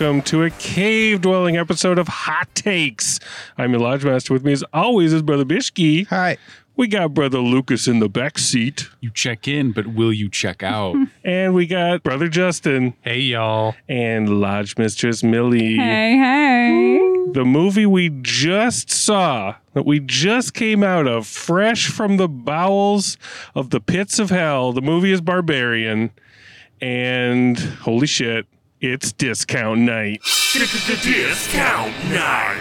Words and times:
Welcome 0.00 0.22
to 0.22 0.44
a 0.44 0.50
cave 0.50 1.20
dwelling 1.20 1.58
episode 1.58 1.98
of 1.98 2.08
Hot 2.08 2.48
Takes. 2.54 3.20
I'm 3.58 3.72
your 3.72 3.80
Lodge 3.80 4.02
Master. 4.02 4.32
With 4.32 4.42
me, 4.42 4.52
as 4.52 4.64
always, 4.72 5.12
is 5.12 5.20
Brother 5.20 5.44
Bishki. 5.44 6.06
Hi. 6.06 6.38
We 6.74 6.88
got 6.88 7.12
Brother 7.12 7.40
Lucas 7.40 7.86
in 7.86 7.98
the 7.98 8.08
back 8.08 8.38
seat. 8.38 8.88
You 9.00 9.10
check 9.10 9.46
in, 9.46 9.72
but 9.72 9.88
will 9.88 10.12
you 10.12 10.30
check 10.30 10.62
out? 10.62 10.96
And 11.22 11.52
we 11.52 11.66
got 11.66 12.02
Brother 12.02 12.28
Justin 12.28 12.94
hey, 13.02 13.20
y'all. 13.20 13.74
and 13.90 14.40
Lodge 14.40 14.78
Mistress 14.78 15.22
Millie. 15.22 15.76
Hey, 15.76 16.16
hey. 16.16 17.32
The 17.32 17.44
movie 17.44 17.84
we 17.84 18.08
just 18.22 18.90
saw, 18.90 19.56
that 19.74 19.84
we 19.84 20.00
just 20.00 20.54
came 20.54 20.82
out 20.82 21.06
of, 21.06 21.26
fresh 21.26 21.88
from 21.88 22.16
the 22.16 22.28
bowels 22.28 23.18
of 23.54 23.68
the 23.68 23.80
pits 23.80 24.18
of 24.18 24.30
hell. 24.30 24.72
The 24.72 24.80
movie 24.80 25.12
is 25.12 25.20
Barbarian. 25.20 26.10
And 26.80 27.58
holy 27.58 28.06
shit, 28.06 28.46
it's 28.80 29.12
discount 29.12 29.80
night. 29.80 30.22
Discount 30.54 31.92
night. 32.10 32.60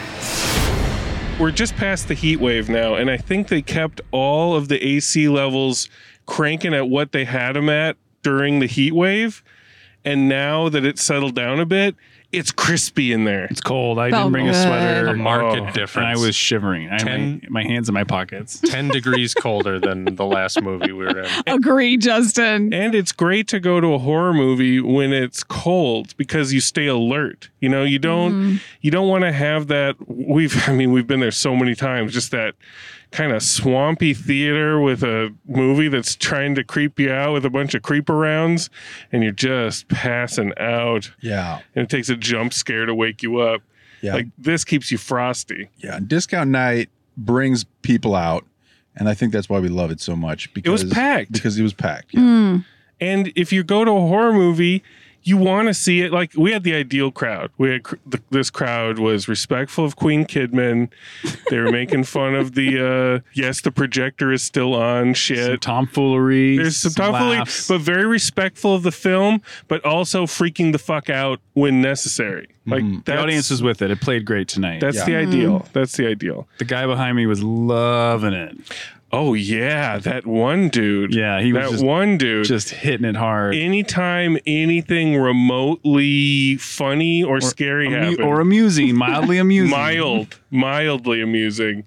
we're 1.39 1.51
just 1.51 1.75
past 1.77 2.09
the 2.09 2.13
heat 2.13 2.41
wave 2.41 2.67
now, 2.67 2.95
and 2.95 3.09
I 3.09 3.15
think 3.15 3.47
they 3.47 3.61
kept 3.61 4.01
all 4.11 4.53
of 4.53 4.67
the 4.67 4.85
AC 4.85 5.29
levels 5.29 5.89
cranking 6.25 6.73
at 6.73 6.89
what 6.89 7.13
they 7.13 7.23
had 7.23 7.53
them 7.53 7.69
at 7.69 7.95
during 8.21 8.59
the 8.59 8.65
heat 8.65 8.93
wave. 8.93 9.41
And 10.03 10.27
now 10.27 10.67
that 10.69 10.85
it's 10.85 11.01
settled 11.01 11.35
down 11.35 11.59
a 11.59 11.65
bit, 11.65 11.95
it's 12.31 12.51
crispy 12.51 13.11
in 13.11 13.23
there. 13.23 13.45
It's 13.45 13.61
cold. 13.61 13.97
I 13.97 14.11
Felt 14.11 14.25
didn't 14.25 14.27
oh, 14.27 14.31
bring 14.31 14.49
a 14.49 14.53
sweater. 14.53 15.07
A 15.07 15.15
market 15.15 15.63
Oh, 15.63 15.71
And. 15.71 16.05
I 16.05 16.15
was 16.15 16.35
shivering. 16.35 16.87
I 16.87 16.93
had 16.93 17.05
my, 17.05 17.09
Ten- 17.09 17.41
my 17.49 17.63
hands 17.63 17.89
in 17.89 17.93
my 17.93 18.03
pockets. 18.03 18.59
10 18.65 18.89
degrees 18.89 19.33
colder 19.33 19.79
than 19.79 20.15
the 20.15 20.25
last 20.25 20.61
movie 20.61 20.91
we 20.91 21.05
were 21.05 21.23
in. 21.23 21.29
Agree, 21.47 21.97
Justin. 21.97 22.71
And 22.73 22.93
it's 22.93 23.11
great 23.11 23.47
to 23.47 23.59
go 23.59 23.79
to 23.81 23.93
a 23.93 23.97
horror 23.97 24.33
movie 24.33 24.79
when 24.79 25.11
it's 25.11 25.43
cold 25.43 26.15
because 26.17 26.53
you 26.53 26.61
stay 26.61 26.85
alert. 26.85 27.49
You 27.61 27.69
know, 27.69 27.83
you 27.83 27.99
don't 27.99 28.33
mm-hmm. 28.33 28.57
you 28.81 28.91
don't 28.91 29.07
want 29.07 29.23
to 29.23 29.31
have 29.31 29.67
that 29.67 29.95
we've 30.07 30.55
I 30.69 30.73
mean, 30.73 30.91
we've 30.91 31.07
been 31.07 31.19
there 31.19 31.31
so 31.31 31.55
many 31.55 31.73
times, 31.73 32.13
just 32.13 32.31
that 32.31 32.55
kind 33.11 33.31
of 33.31 33.41
swampy 33.41 34.13
theater 34.13 34.79
with 34.79 35.03
a 35.03 35.33
movie 35.47 35.87
that's 35.87 36.15
trying 36.15 36.53
to 36.55 36.63
creep 36.63 36.99
you 36.99 37.11
out 37.11 37.33
with 37.33 37.45
a 37.45 37.49
bunch 37.49 37.73
of 37.73 37.81
creeper 37.81 38.15
rounds 38.15 38.69
and 39.11 39.23
you're 39.23 39.31
just 39.31 39.87
passing 39.87 40.53
out. 40.59 41.11
Yeah. 41.21 41.61
and 41.75 41.83
it 41.85 41.89
takes 41.89 42.09
a 42.09 42.15
jump 42.15 42.53
scare 42.53 42.85
to 42.85 42.93
wake 42.93 43.23
you 43.23 43.37
up. 43.39 43.61
Yeah. 44.01 44.13
Like 44.13 44.27
this 44.37 44.63
keeps 44.63 44.91
you 44.91 44.97
frosty. 44.97 45.69
yeah. 45.77 45.99
Discount 46.05 46.51
night 46.51 46.89
brings 47.17 47.63
people 47.81 48.15
out. 48.15 48.45
And 48.95 49.07
I 49.07 49.13
think 49.13 49.31
that's 49.31 49.49
why 49.49 49.59
we 49.59 49.69
love 49.69 49.91
it 49.91 50.01
so 50.01 50.15
much. 50.15 50.53
Because 50.53 50.67
it 50.81 50.85
was 50.85 50.93
packed. 50.93 51.31
Because 51.31 51.57
it 51.57 51.63
was 51.63 51.73
packed. 51.73 52.13
Yeah. 52.13 52.19
Mm. 52.19 52.65
And 53.01 53.31
if 53.35 53.53
you 53.53 53.63
go 53.63 53.85
to 53.85 53.91
a 53.91 54.01
horror 54.01 54.33
movie, 54.33 54.83
you 55.23 55.37
want 55.37 55.67
to 55.67 55.73
see 55.73 56.01
it. 56.01 56.11
Like 56.11 56.31
we 56.35 56.51
had 56.51 56.63
the 56.63 56.73
ideal 56.73 57.11
crowd. 57.11 57.51
We 57.57 57.69
had 57.71 57.83
cr- 57.83 57.95
th- 58.09 58.23
this 58.29 58.49
crowd 58.49 58.99
was 58.99 59.27
respectful 59.27 59.85
of 59.85 59.95
Queen 59.95 60.25
Kidman. 60.25 60.89
They 61.49 61.57
were 61.59 61.71
making 61.71 62.05
fun 62.05 62.35
of 62.35 62.53
the 62.55 63.21
uh, 63.23 63.29
yes, 63.33 63.61
the 63.61 63.71
projector 63.71 64.31
is 64.31 64.41
still 64.43 64.73
on 64.75 65.07
Some 65.07 65.13
shit. 65.15 65.61
tomfoolery. 65.61 66.57
There's 66.57 66.77
some 66.77 66.93
tomfoolery, 66.93 67.37
laughs. 67.39 67.67
but 67.67 67.81
very 67.81 68.05
respectful 68.05 68.73
of 68.75 68.83
the 68.83 68.91
film, 68.91 69.41
but 69.67 69.83
also 69.85 70.25
freaking 70.25 70.71
the 70.71 70.79
fuck 70.79 71.09
out 71.09 71.39
when 71.53 71.81
necessary. 71.81 72.47
Like 72.65 72.83
Mhm. 72.83 73.05
the 73.05 73.17
audience 73.19 73.49
was 73.49 73.63
with 73.63 73.81
it. 73.81 73.89
It 73.91 73.99
played 74.01 74.25
great 74.25 74.47
tonight. 74.47 74.79
That's 74.79 74.97
Yeah. 74.97 75.05
the 75.05 75.15
ideal. 75.15 75.67
That's 75.73 75.97
the 75.97 76.07
ideal. 76.07 76.47
the 76.59 76.65
guy 76.65 76.85
behind 76.85 77.17
me 77.17 77.25
was 77.25 77.41
loving 77.43 78.33
it. 78.33 78.55
Oh 79.11 79.33
yeah, 79.33 79.97
that 79.97 80.27
one 80.27 80.69
dude. 80.69 81.15
Yeah, 81.15 81.41
he 81.41 81.51
was 81.51 81.79
that 81.81 81.85
one 81.85 82.17
dude. 82.19 82.45
just 82.45 82.69
hitting 82.69 83.05
it 83.07 83.15
hard. 83.15 83.55
anytime 83.55 84.37
anything 84.45 85.17
remotely 85.17 86.57
funny 86.57 87.23
or, 87.23 87.41
scary 87.41 87.87
Amu- 87.87 87.95
happened, 87.97 88.21
or 88.21 88.39
amusing, 88.39 88.95
mildly 88.95 89.37
amusing. 89.45 89.71
mild, 89.71 90.39
mildly 90.51 91.21
amusing. 91.21 91.85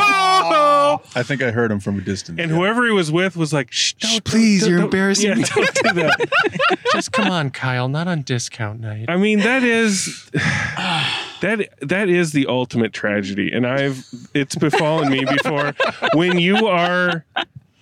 Oh! 0.00 1.00
I 1.14 1.22
think 1.22 1.42
I 1.42 1.50
heard 1.50 1.70
him 1.70 1.80
from 1.80 1.98
a 1.98 2.00
distance. 2.00 2.38
And 2.40 2.50
Yeah. 2.50 2.56
whoever 2.56 2.84
he 2.86 2.92
was 2.92 3.10
with 3.10 3.36
was 3.36 3.52
like, 3.52 3.72
"Shh, 3.72 3.94
don't, 3.94 4.22
please, 4.24 4.60
don't- 4.62 4.70
you're 4.70 4.78
don't- 4.78 4.86
embarrassing 4.86 5.30
yeah, 5.30 5.34
me." 5.36 5.44
Don't 5.44 5.74
do 5.74 5.92
that." 5.94 6.78
Just 6.92 7.12
come 7.12 7.30
on, 7.30 7.50
Kyle, 7.50 7.88
not 7.88 8.06
on 8.08 8.22
discount 8.22 8.80
night. 8.80 9.06
I 9.08 9.16
mean, 9.16 9.40
that 9.40 9.62
is 9.64 10.30
that 11.40 11.68
that 11.80 12.08
is 12.08 12.32
the 12.32 12.46
ultimate 12.46 12.92
tragedy, 12.92 13.52
and 13.52 13.66
I've 13.66 14.06
it's 14.34 14.54
befallen 14.54 15.10
me 15.10 15.24
before. 15.24 15.74
When 16.14 16.38
you 16.38 16.66
are 16.66 17.24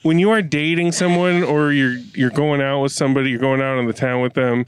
when 0.03 0.19
you 0.19 0.31
are 0.31 0.43
dating 0.43 0.93
someone 0.93 1.43
or 1.43 1.73
you're 1.73 1.99
you're 2.15 2.31
going 2.31 2.61
out 2.61 2.83
with 2.83 2.93
somebody, 2.93 3.31
you're 3.31 3.41
going 3.41 3.61
out 3.61 3.79
in 3.79 3.87
the 3.87 3.93
town 3.93 4.23
with 4.23 4.35
them, 4.35 4.67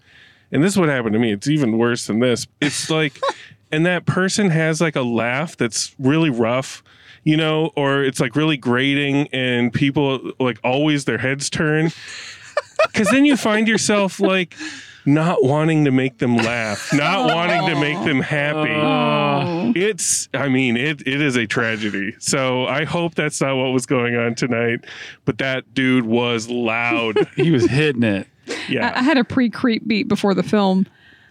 and 0.53 0.62
this 0.62 0.72
is 0.72 0.78
what 0.78 0.88
happened 0.88 1.12
to 1.12 1.19
me. 1.19 1.32
It's 1.32 1.49
even 1.49 1.78
worse 1.78 2.06
than 2.06 2.21
this. 2.21 2.47
It's 2.60 2.91
like, 2.91 3.21
and 3.71 3.87
that 3.87 4.06
person 4.06 4.50
has 4.50 4.81
like 4.81 4.97
a 4.97 5.03
laugh 5.03 5.56
that's 5.56 5.94
really 5.99 6.31
rough. 6.31 6.82
You 7.25 7.37
know, 7.37 7.72
or 7.76 8.05
it's 8.05 8.20
like 8.20 8.37
really 8.37 8.56
grating, 8.56 9.28
and 9.32 9.72
people 9.72 10.32
like 10.41 10.59
always 10.65 11.05
their 11.05 11.19
heads 11.19 11.50
turn. 11.50 11.91
Because 12.87 13.09
then 13.10 13.25
you 13.25 13.37
find 13.37 13.69
yourself 13.69 14.19
like 14.19 14.55
not 15.07 15.43
wanting 15.43 15.85
to 15.87 15.91
make 15.91 16.19
them 16.19 16.37
laugh, 16.37 16.91
not 16.93 17.33
wanting 17.35 17.67
to 17.75 17.81
make 17.81 18.03
them 18.05 18.21
happy. 18.21 18.71
Oh. 18.73 19.73
It's, 19.75 20.29
I 20.35 20.49
mean, 20.49 20.77
it 20.77 21.01
it 21.07 21.21
is 21.21 21.37
a 21.37 21.47
tragedy. 21.47 22.15
So 22.19 22.67
I 22.67 22.85
hope 22.85 23.15
that's 23.15 23.41
not 23.41 23.57
what 23.57 23.71
was 23.73 23.87
going 23.87 24.17
on 24.17 24.35
tonight. 24.35 24.81
But 25.25 25.39
that 25.39 25.73
dude 25.75 26.05
was 26.07 26.49
loud. 26.49 27.17
He 27.37 27.51
was 27.51 27.67
hitting 27.71 28.03
it. 28.03 28.27
I, 28.49 28.93
I 28.97 29.03
had 29.03 29.17
a 29.19 29.25
pre 29.25 29.49
creep 29.51 29.87
beat 29.87 30.09
before 30.09 30.35
the 30.35 30.43
film. 30.43 30.87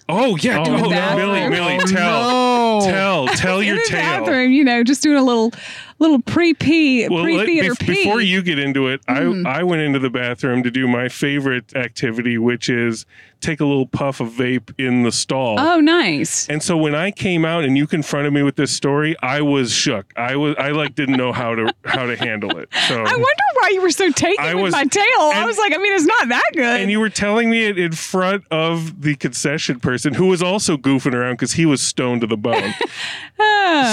Oh 0.09 0.37
yeah. 0.37 0.59
Oh, 0.59 0.63
no. 0.63 1.15
Millie, 1.15 1.49
Millie, 1.49 1.79
Oh, 1.81 1.85
tell, 1.87 2.85
no. 2.85 2.91
tell, 2.91 3.27
tell 3.35 3.59
in 3.59 3.67
your 3.67 3.75
the 3.75 3.83
tale. 3.87 3.99
bathroom, 3.99 4.51
you 4.51 4.63
know, 4.63 4.83
just 4.83 5.03
doing 5.03 5.17
a 5.17 5.23
little 5.23 5.51
little 5.99 6.21
pre 6.21 6.53
pee, 6.53 7.07
Well, 7.09 7.23
pre 7.23 7.37
let- 7.37 7.45
theater 7.47 7.73
bef- 7.73 7.79
pee. 7.79 8.03
before 8.05 8.21
you 8.21 8.41
get 8.41 8.59
into 8.59 8.87
it, 8.87 9.01
I, 9.07 9.19
mm-hmm. 9.21 9.47
I 9.47 9.63
went 9.63 9.81
into 9.81 9.99
the 9.99 10.09
bathroom 10.09 10.63
to 10.63 10.71
do 10.71 10.87
my 10.87 11.09
favorite 11.09 11.75
activity, 11.75 12.37
which 12.37 12.69
is 12.69 13.05
take 13.39 13.59
a 13.59 13.65
little 13.65 13.85
puff 13.85 14.19
of 14.19 14.29
vape 14.29 14.73
in 14.79 15.03
the 15.03 15.11
stall. 15.11 15.59
oh, 15.59 15.79
nice. 15.79 16.49
And 16.49 16.61
so 16.63 16.75
when 16.75 16.95
I 16.95 17.11
came 17.11 17.45
out 17.45 17.63
and 17.65 17.77
you 17.77 17.85
confronted 17.85 18.33
me 18.33 18.41
with 18.41 18.55
this 18.55 18.71
story, 18.71 19.15
I 19.21 19.41
was 19.41 19.71
shook. 19.71 20.11
I 20.15 20.35
was 20.35 20.55
I 20.57 20.71
like 20.71 20.95
didn't 20.95 21.17
know 21.17 21.31
how 21.31 21.53
to 21.53 21.71
how 21.85 22.05
to 22.07 22.15
handle 22.15 22.57
it. 22.57 22.67
So 22.87 22.95
I 22.95 23.03
wonder 23.11 23.43
why 23.59 23.69
you 23.73 23.81
were 23.81 23.91
so 23.91 24.11
taken 24.11 24.43
I 24.43 24.55
with 24.55 24.63
was- 24.63 24.71
my 24.73 24.85
tail. 24.85 25.03
I 25.19 25.43
was 25.45 25.57
like, 25.59 25.71
I 25.73 25.77
mean, 25.77 25.93
it's 25.93 26.05
not 26.05 26.29
that 26.29 26.49
good. 26.53 26.81
and 26.81 26.89
you 26.89 26.99
were 26.99 27.09
telling 27.09 27.49
me 27.49 27.65
it 27.65 27.77
in 27.77 27.91
front 27.91 28.43
of 28.49 29.01
the 29.01 29.15
concession 29.15 29.79
person 29.79 30.15
who 30.15 30.25
was 30.27 30.41
also 30.41 30.75
goofing 30.77 31.13
around 31.13 31.33
because 31.33 31.53
he 31.53 31.65
was 31.67 31.81
stoned 31.81 32.21
to 32.21 32.27
the 32.27 32.37
bone. 32.37 32.73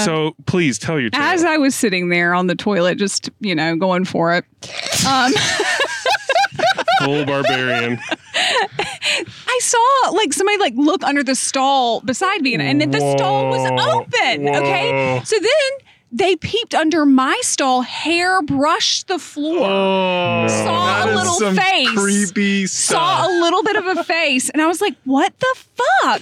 So 0.05 0.35
please 0.45 0.77
tell 0.79 0.99
your 0.99 1.09
tale. 1.09 1.21
As 1.21 1.43
I 1.43 1.57
was 1.57 1.75
sitting 1.75 2.09
there 2.09 2.33
on 2.33 2.47
the 2.47 2.55
toilet, 2.55 2.97
just 2.97 3.29
you 3.39 3.55
know, 3.55 3.75
going 3.75 4.05
for 4.05 4.33
it, 4.33 4.45
um, 5.07 5.31
Full 7.03 7.25
barbarian. 7.25 7.99
I 9.47 9.59
saw 9.61 10.11
like 10.11 10.33
somebody 10.33 10.57
like 10.57 10.73
look 10.75 11.03
under 11.03 11.23
the 11.23 11.35
stall 11.35 12.01
beside 12.01 12.41
me, 12.41 12.53
and, 12.53 12.81
and 12.81 12.93
the 12.93 12.99
stall 13.17 13.49
was 13.49 13.65
open. 13.81 14.45
Whoa. 14.45 14.59
Okay, 14.59 15.21
so 15.25 15.35
then 15.39 15.84
they 16.17 16.35
peeped 16.37 16.73
under 16.73 17.05
my 17.05 17.37
stall, 17.43 17.81
hair 17.81 18.41
brushed 18.41 19.07
the 19.07 19.19
floor, 19.19 19.67
Oh, 19.69 20.47
saw 20.47 20.85
that 20.85 21.07
a 21.07 21.11
is 21.11 21.15
little 21.17 21.33
some 21.33 21.55
face, 21.55 21.89
creepy 21.89 22.65
saw 22.67 23.27
a 23.27 23.29
little 23.41 23.63
bit 23.63 23.75
of 23.75 23.85
a 23.97 24.03
face, 24.03 24.49
and 24.49 24.61
I 24.61 24.67
was 24.67 24.79
like, 24.81 24.95
"What 25.03 25.33
the 25.39 25.55
fuck?" 25.75 26.21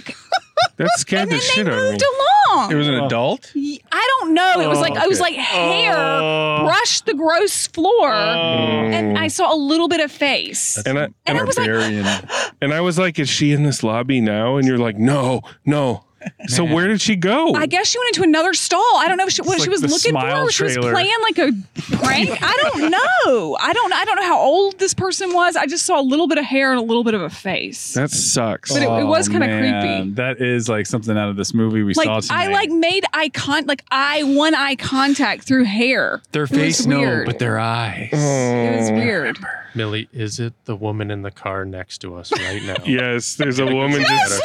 That 0.77 0.89
scared 0.97 1.23
And 1.23 1.31
the 1.31 1.35
then 1.35 1.41
shit 1.41 1.65
they 1.65 1.71
out 1.71 1.77
of 1.77 1.83
me. 1.83 1.91
moved 1.91 2.03
along. 2.03 2.71
It 2.71 2.75
was 2.75 2.87
an 2.87 2.93
adult. 2.95 3.51
I 3.55 4.07
don't 4.19 4.33
know. 4.33 4.59
It 4.61 4.67
was 4.67 4.77
Oh, 4.79 4.81
like 4.81 4.95
it 4.95 5.07
was 5.09 5.19
like 5.19 5.35
hair 5.35 5.95
Oh. 5.97 6.63
brushed 6.65 7.05
the 7.05 7.13
gross 7.13 7.67
floor, 7.67 8.11
Oh. 8.13 8.89
and 8.95 9.17
I 9.17 9.27
saw 9.27 9.53
a 9.53 9.57
little 9.57 9.87
bit 9.87 9.99
of 9.99 10.11
face. 10.11 10.81
And 10.85 10.97
I 10.99 11.07
And 11.25 11.37
I 11.37 11.43
was 11.43 11.57
like- 11.57 11.69
and 12.61 12.73
I 12.73 12.81
was 12.81 12.97
like, 12.97 13.19
"Is 13.19 13.29
she 13.29 13.51
in 13.51 13.63
this 13.63 13.83
lobby 13.83 14.21
now?" 14.21 14.57
And 14.57 14.67
you're 14.67 14.77
like, 14.77 14.97
"No, 14.97 15.41
no." 15.65 16.05
So 16.47 16.63
where 16.63 16.87
did 16.87 17.01
she 17.01 17.15
go? 17.15 17.53
I 17.53 17.65
guess 17.65 17.87
she 17.87 17.99
went 17.99 18.15
into 18.15 18.23
another 18.23 18.53
stall. 18.53 18.97
I 18.97 19.07
don't 19.07 19.17
know 19.17 19.25
if 19.25 19.31
she, 19.31 19.41
what 19.41 19.55
It's 19.55 19.63
she 19.63 19.69
was 19.69 19.81
looking 19.81 20.11
Smile 20.11 20.45
for. 20.45 20.51
She 20.51 20.63
was 20.63 20.73
trailer. 20.73 20.91
playing 20.91 21.13
like 21.21 21.37
a 21.37 21.51
prank. 21.97 22.29
I 22.41 22.57
don't 22.61 22.91
know. 22.91 23.57
I 23.59 23.73
don't. 23.73 23.93
I 23.93 24.05
don't 24.05 24.15
know 24.17 24.23
how 24.23 24.39
old 24.39 24.79
this 24.79 24.93
person 24.93 25.33
was. 25.33 25.55
I 25.55 25.65
just 25.65 25.85
saw 25.85 25.99
a 25.99 26.03
little 26.03 26.27
bit 26.27 26.37
of 26.37 26.45
hair 26.45 26.71
and 26.71 26.79
a 26.79 26.83
little 26.83 27.03
bit 27.03 27.13
of 27.13 27.21
a 27.21 27.29
face. 27.29 27.93
that 27.93 28.11
sucks. 28.11 28.71
But 28.71 28.81
it- 28.83 28.89
it 28.93 29.05
was 29.05 29.27
oh, 29.27 29.31
kinda 29.31 29.47
Oh, 29.47 29.59
creepy. 29.59 30.11
That 30.11 30.41
is 30.41 30.69
like 30.69 30.85
something 30.85 31.17
out 31.17 31.29
of 31.29 31.35
this 31.35 31.53
movie 31.53 31.83
we 31.83 31.93
like 31.93 32.05
saw 32.05 32.19
tonight. 32.19 32.49
I 32.49 32.51
like 32.51 32.69
made 32.69 33.05
eye 33.13 33.29
con 33.29 33.65
like 33.65 33.83
eye 33.91 34.23
one 34.23 34.53
eye 34.55 34.75
contact 34.75 35.43
through 35.43 35.65
hair. 35.65 36.21
their 36.31 36.47
face, 36.47 36.85
no, 36.85 37.23
but 37.25 37.39
their 37.39 37.59
eyes. 37.59 38.09
It 38.13 38.77
was 38.79 38.89
oh. 38.89 38.93
weird. 38.93 39.39
Millie, 39.75 40.07
is 40.13 40.39
it 40.39 40.53
the 40.65 40.75
woman 40.75 41.09
in 41.09 41.23
the 41.23 41.31
car 41.31 41.65
next 41.65 41.99
to 41.99 42.15
us 42.15 42.31
right 42.31 42.61
now? 42.63 42.75
yes, 42.85 43.35
there's 43.35 43.59
a 43.59 43.65
woman 43.65 44.01
just. 44.03 44.41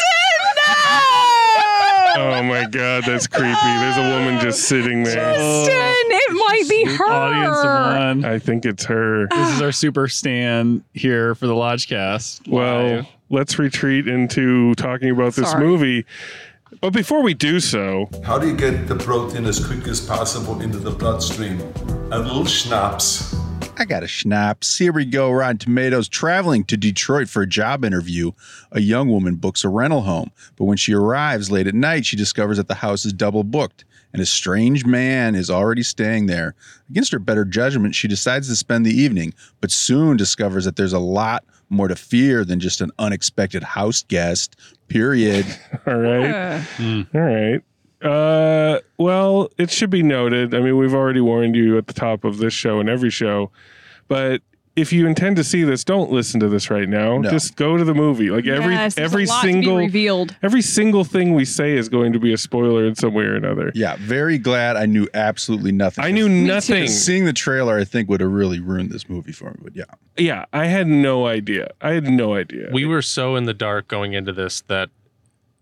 Oh 2.19 2.43
my 2.43 2.67
god, 2.67 3.05
that's 3.07 3.27
creepy. 3.27 3.53
There's 3.53 3.97
a 3.97 4.11
woman 4.17 4.41
just 4.41 4.65
sitting 4.65 5.03
there. 5.05 5.15
Justin, 5.15 5.73
it 5.75 6.33
might 6.33 6.65
be 6.69 6.85
her. 6.85 7.05
Audience 7.07 7.59
of 7.59 8.25
one. 8.25 8.25
I 8.25 8.39
think 8.39 8.65
it's 8.67 8.85
her. 8.87 9.29
This 9.29 9.55
is 9.57 9.63
our 9.63 9.73
super 9.73 10.09
stand 10.09 10.83
here 10.95 11.35
for 11.35 11.47
the 11.47 11.55
Lodgecast. 11.55 12.49
Well, 12.49 12.83
Live. 12.97 13.07
let's 13.31 13.59
retreat 13.59 14.09
into 14.09 14.75
talking 14.75 15.11
about 15.11 15.35
this 15.35 15.51
Sorry. 15.51 15.65
movie. 15.67 16.07
But 16.81 16.91
before 16.93 17.23
we 17.23 17.35
do 17.35 17.61
so, 17.61 18.09
How 18.25 18.39
do 18.39 18.47
you 18.47 18.55
get 18.57 18.89
the 18.89 18.95
protein 18.97 19.47
as 19.47 19.65
quick 19.65 19.87
as 19.89 20.01
possible 20.01 20.61
into 20.61 20.79
the 20.79 20.91
bloodstream? 20.91 21.61
A 22.13 22.19
little 22.19 22.45
schnapps. 22.45 23.35
I 23.79 23.85
got 23.85 24.03
a 24.03 24.09
schnapps. 24.09 24.77
Here 24.77 24.93
we 24.93 25.05
go. 25.05 25.31
Rotten 25.31 25.59
Tomatoes. 25.59 26.09
Traveling 26.09 26.65
to 26.65 26.77
Detroit 26.77 27.29
for 27.29 27.43
a 27.43 27.47
job 27.47 27.85
interview, 27.85 28.33
a 28.73 28.81
young 28.81 29.09
woman 29.09 29.37
books 29.37 29.63
a 29.63 29.69
rental 29.69 30.03
home. 30.03 30.33
But 30.57 30.65
when 30.65 30.77
she 30.77 30.95
arrives 30.95 31.51
late 31.51 31.69
at 31.69 31.75
night, 31.75 32.05
she 32.05 32.17
discovers 32.17 32.57
that 32.57 32.67
the 32.67 32.75
house 32.75 33.05
is 33.05 33.13
double 33.13 33.45
booked 33.45 33.85
and 34.13 34.23
a 34.23 34.27
strange 34.27 34.85
man 34.85 35.35
is 35.35 35.51
already 35.51 35.83
staying 35.83 36.27
there. 36.27 36.55
Against 36.91 37.13
her 37.13 37.19
better 37.19 37.45
judgment, 37.45 37.95
she 37.95 38.09
decides 38.09 38.49
to 38.49 38.57
spend 38.57 38.85
the 38.85 38.95
evening, 38.95 39.35
but 39.61 39.71
soon 39.71 40.17
discovers 40.17 40.65
that 40.65 40.77
there's 40.77 40.93
a 40.93 40.99
lot 40.99 41.45
more 41.69 41.89
to 41.89 41.97
fear 41.97 42.45
than 42.45 42.61
just 42.61 42.81
an 42.81 42.91
unexpected 42.99 43.63
house 43.63 44.03
guest. 44.03 44.57
Period. 44.89 45.47
all 45.87 45.97
right. 45.97 46.65
All 46.81 47.21
right. 47.21 47.63
Uh, 48.03 48.79
well, 48.97 49.51
it 49.59 49.71
should 49.71 49.91
be 49.91 50.03
noted. 50.03 50.55
I 50.55 50.61
mean, 50.61 50.77
we've 50.79 50.95
already 50.95 51.21
warned 51.21 51.57
you 51.57 51.77
at 51.79 51.87
the 51.87 51.93
top 51.95 52.25
of 52.25 52.39
this 52.39 52.53
show 52.55 52.79
and 52.81 52.89
every 52.89 53.11
show, 53.11 53.51
but 54.07 54.43
if 54.77 54.93
you 54.93 55.09
intend 55.09 55.35
to 55.37 55.43
see 55.43 55.65
this, 55.65 55.83
don't 55.83 56.13
listen 56.13 56.39
to 56.39 56.49
this 56.49 56.71
right 56.71 56.89
now. 56.89 57.19
No. 57.19 57.29
Just 57.31 57.57
go 57.57 57.77
to 57.77 57.83
the 57.83 57.95
movie. 57.95 58.31
Like 58.31 58.47
every 58.47 58.75
Yes, 58.75 58.95
there's 58.95 59.11
every 59.13 59.25
a 59.25 59.27
lot 59.27 59.41
to 59.41 59.47
be 59.49 59.53
single 59.55 59.77
revealed. 59.79 60.37
every 60.41 60.63
single 60.63 61.03
thing 61.03 61.35
we 61.35 61.45
say 61.45 61.73
is 61.73 61.89
going 61.89 62.13
to 62.13 62.21
be 62.21 62.33
a 62.33 62.39
spoiler 62.39 62.87
in 62.87 62.95
some 62.95 63.13
way 63.13 63.25
or 63.25 63.35
another. 63.35 63.73
Yeah, 63.75 63.97
very 63.99 64.39
glad 64.39 64.77
I 64.77 64.87
knew 64.87 65.09
absolutely 65.15 65.73
nothing. 65.73 66.05
I 66.05 66.13
knew 66.13 66.29
nothing. 66.29 66.87
Seeing 66.87 67.25
the 67.25 67.33
trailer, 67.33 67.77
I 67.77 67.85
think, 67.85 68.09
would 68.09 68.21
have 68.21 68.31
really 68.31 68.61
ruined 68.61 68.91
this 68.91 69.09
movie 69.09 69.33
for 69.33 69.51
me. 69.51 69.57
But 69.63 69.75
yeah. 69.75 69.85
Yeah, 70.17 70.45
I 70.53 70.67
had 70.67 70.87
no 70.87 71.27
idea. 71.27 71.73
I 71.81 71.91
had 71.95 72.05
no 72.05 72.35
idea. 72.35 72.69
We 72.73 72.85
were 72.85 73.03
so 73.03 73.35
in 73.35 73.45
the 73.45 73.55
dark 73.55 73.89
going 73.89 74.13
into 74.13 74.33
this 74.33 74.61
that 74.69 74.91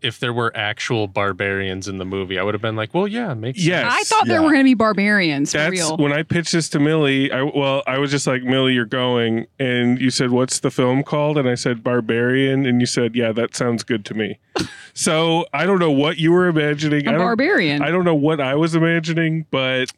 if 0.07 0.21
there 0.21 0.33
were 0.33 0.53
actual 0.57 1.09
barbarians 1.09 1.89
in 1.89 1.99
the 1.99 2.05
movie, 2.05 2.39
I 2.39 2.43
would 2.43 2.55
have 2.55 2.63
been 2.63 2.77
like, 2.77 2.95
well, 2.95 3.09
yeah, 3.09 3.35
makes 3.35 3.63
sense. 3.63 3.87
I 3.93 4.03
thought 4.05 4.27
there 4.27 4.41
were 4.41 4.49
going 4.51 4.61
to 4.61 4.65
be 4.65 4.75
barbarians 4.75 5.53
for 5.53 5.59
That's 5.59 5.71
real. 5.73 5.97
when 5.97 6.13
I 6.13 6.23
pitched 6.23 6.53
this 6.53 6.69
to 6.71 6.79
Millie. 6.79 7.31
I 7.33 7.43
well, 7.43 7.83
I 7.87 7.99
was 7.99 8.11
just 8.11 8.27
like, 8.27 8.43
Millie, 8.43 8.75
you're 8.75 8.85
going, 8.85 9.47
and 9.59 10.01
you 10.01 10.11
said, 10.11 10.31
"What's 10.31 10.61
the 10.61 10.71
film 10.71 11.03
called?" 11.03 11.37
And 11.39 11.49
I 11.49 11.55
said, 11.57 11.83
"Barbarian," 11.83 12.65
and 12.67 12.81
you 12.81 12.87
said, 12.87 13.15
"Yeah, 13.17 13.33
that 13.33 13.57
sounds 13.57 13.83
good 13.83 14.05
to 14.07 14.15
me." 14.15 14.39
so 14.95 15.47
I 15.53 15.67
don't 15.67 15.79
know 15.81 15.91
what 15.91 16.19
you 16.19 16.33
were 16.33 16.47
imagining. 16.47 17.07
A 17.09 17.13
I 17.15 17.19
barbarian. 17.19 17.83
I 17.83 17.91
don't 17.91 18.05
know 18.05 18.15
what 18.15 18.41
I 18.41 18.55
was 18.55 18.75
imagining, 18.75 19.47
but 19.51 19.91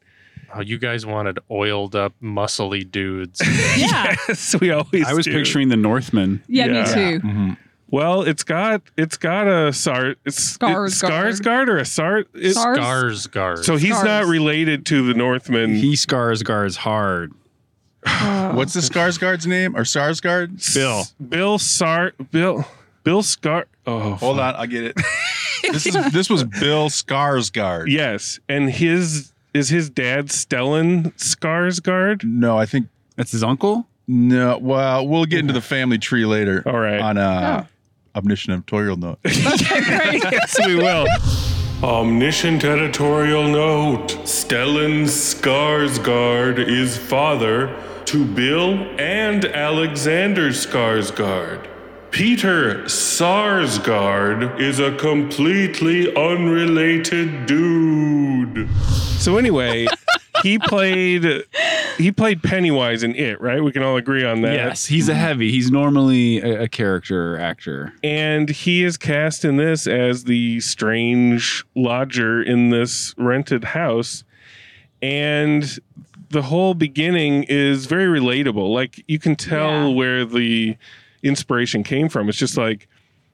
Oh, 0.55 0.61
you 0.63 0.79
guys 0.79 1.05
wanted 1.05 1.39
oiled 1.51 1.95
up, 1.95 2.15
muscly 2.23 2.91
dudes. 2.91 3.41
yeah. 3.77 4.17
yes, 4.29 4.57
we 4.61 4.71
always. 4.71 5.07
I 5.07 5.13
was 5.13 5.27
do. 5.27 5.33
picturing 5.33 5.69
the 5.69 5.77
Northman. 5.77 6.43
yeah, 6.49 6.67
Yeah. 6.67 6.73
me 6.73 6.85
too. 7.21 7.27
Mm-hmm. 7.27 7.53
Well, 7.91 8.23
it's 8.23 8.45
got 8.45 8.83
it's 8.97 9.17
got 9.17 9.47
a 9.49 9.73
sar 9.73 10.15
it's 10.25 10.57
Skarsgård. 10.59 10.87
it's 10.89 11.03
Skarsgård 11.03 11.69
or 11.69 11.79
a 11.79 11.85
sar. 11.87 12.25
It's, 12.35 12.55
Sars- 12.55 13.27
Skarsgård. 13.27 13.65
so 13.65 13.77
he's 13.77 13.91
not 13.91 14.01
Scars. 14.05 14.29
related 14.29 14.85
to 14.87 15.07
the 15.07 15.15
Northman. 15.15 15.75
He 15.75 15.97
scars 15.97 16.43
guards 16.43 16.77
hard. 16.77 17.33
What's 18.05 18.75
the 18.75 18.81
Skarsgård's 18.81 19.47
name 19.47 19.77
or 19.77 19.83
Sarsgaard? 19.83 20.75
Bill. 20.75 21.05
Bill 21.29 21.59
Sar 21.59 22.13
Bill 22.31 22.65
Bill 23.05 23.23
Scar. 23.23 23.67
Oh, 23.87 24.15
Hold 24.17 24.39
on, 24.39 24.55
I 24.55 24.67
get 24.67 24.85
it. 24.85 24.97
this 25.73 25.87
is 25.87 26.13
this 26.13 26.29
was 26.29 26.45
Bill 26.45 26.89
Skarsgård. 26.91 27.89
Yes, 27.89 28.39
and 28.49 28.71
his 28.71 29.33
is 29.55 29.71
his 29.71 29.89
dad 29.89 30.27
Stellan 30.27 31.13
Skarsgård. 31.15 32.23
No, 32.25 32.59
I 32.59 32.67
think 32.67 32.89
That's 33.17 33.33
his 33.33 33.43
uncle? 33.43 33.87
no. 34.07 34.59
Well, 34.59 35.09
we'll 35.09 35.25
get 35.25 35.41
into 35.41 35.55
the 35.55 35.61
family 35.63 35.99
tree 35.99 36.27
later. 36.27 36.63
All 36.67 36.79
right. 36.79 37.01
On 37.01 37.17
uh, 37.19 37.67
omniscient 38.15 38.55
editorial 38.55 38.97
note. 38.97 39.19
yes, 39.25 40.57
we 40.67 40.77
will. 40.77 41.07
Omniscient 41.83 42.65
editorial 42.65 43.49
note: 43.49 44.09
Stellan 44.25 45.05
Skarsgård 45.05 46.59
is 46.59 46.97
father 46.99 47.75
to 48.07 48.25
Bill 48.25 48.75
and 48.99 49.45
Alexander 49.45 50.49
Skarsgård. 50.49 51.69
Peter 52.11 52.85
Sarsgaard 52.85 54.59
is 54.59 54.81
a 54.81 54.97
completely 54.97 56.15
unrelated 56.17 57.45
dude. 57.47 58.69
So 59.19 59.37
anyway, 59.37 59.87
he 60.43 60.59
played 60.59 61.45
he 61.97 62.13
played 62.13 62.43
Pennywise 62.43 63.03
in 63.03 63.15
It, 63.15 63.41
right? 63.41 63.63
We 63.63 63.73
can 63.73 63.83
all 63.83 63.97
agree 63.97 64.25
on 64.25 64.43
that. 64.43 64.55
Yes, 64.55 64.87
he's 64.87 65.09
a 65.09 65.13
mhm. 65.13 65.17
heavy. 65.17 65.51
He's 65.51 65.71
normally 65.71 66.41
a, 66.41 66.63
a 66.63 66.69
character 66.69 67.39
actor. 67.39 67.93
and 68.05 68.49
he 68.49 68.85
is 68.85 68.97
cast 68.97 69.45
in 69.45 69.57
this 69.57 69.87
as 69.87 70.25
the 70.25 70.61
strange 70.61 71.65
lodger 71.75 72.43
in 72.43 72.71
this 72.71 73.15
rented 73.19 73.65
house 73.65 74.25
and 75.03 75.79
the 76.31 76.43
whole 76.43 76.75
beginning 76.75 77.45
is 77.45 77.87
very 77.87 78.07
relatable 78.21 78.73
like 78.73 79.03
you 79.09 79.19
can 79.19 79.37
tell 79.37 79.89
Yeah. 79.89 79.95
where 79.95 80.25
the 80.25 80.77
inspiration 81.23 81.83
came 81.83 82.09
from 82.09 82.29
it's 82.29 82.39
just 82.39 82.57
like 82.57 82.89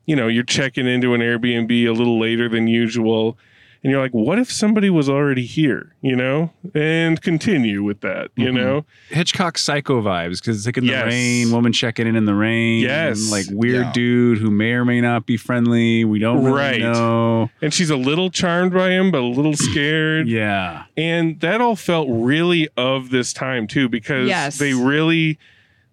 you 0.07 0.15
know 0.15 0.29
you're 0.29 0.43
checking 0.45 0.87
into 0.87 1.15
an 1.15 1.21
airbnb 1.21 1.71
a 1.87 1.91
little 1.93 2.19
later 2.19 2.49
than 2.49 2.67
usual 2.69 3.37
and 3.85 3.91
you're 3.93 4.01
like 4.01 4.13
what 4.13 4.39
if 4.39 4.51
somebody 4.51 4.89
was 4.91 5.09
already 5.09 5.45
here 5.45 5.95
you 6.01 6.17
know 6.17 6.51
and 6.75 7.21
continue 7.23 7.83
with 7.85 8.01
that 8.01 8.31
you 8.35 8.47
Mhm. 8.49 8.55
know 8.55 8.87
Hitchcock 9.11 9.59
psycho 9.59 10.01
vibes 10.03 10.41
because 10.41 10.57
it's 10.57 10.67
like 10.67 10.79
in 10.79 10.85
Yes. 10.85 11.03
the 11.05 11.09
rain, 11.11 11.51
woman 11.53 11.73
checking 11.73 12.07
in 12.07 12.17
in 12.17 12.25
the 12.25 12.35
rain. 12.35 12.81
Yes. 12.83 13.31
Like 13.31 13.45
weird 13.51 13.87
Yeah. 13.87 13.93
dude 13.93 14.39
who 14.39 14.51
may 14.51 14.73
or 14.73 14.85
may 14.85 15.01
not 15.01 15.27
be 15.27 15.37
friendly. 15.37 16.05
We 16.05 16.19
don't 16.19 16.43
really 16.45 16.57
Right. 16.59 16.81
know. 16.81 17.51
and 17.63 17.73
she's 17.73 17.91
a 17.91 17.97
little 17.97 18.31
charmed 18.31 18.73
by 18.73 18.91
him 18.91 19.11
but 19.11 19.21
a 19.21 19.27
little 19.27 19.53
scared 19.71 20.27
Yeah. 20.27 20.85
and 20.97 21.39
that 21.41 21.61
all 21.61 21.77
felt 21.77 22.09
really 22.11 22.69
of 22.77 23.11
this 23.11 23.33
time 23.33 23.67
too 23.67 23.89
because 23.89 24.29
Yes. 24.29 24.59
they 24.59 24.73
really 24.75 25.39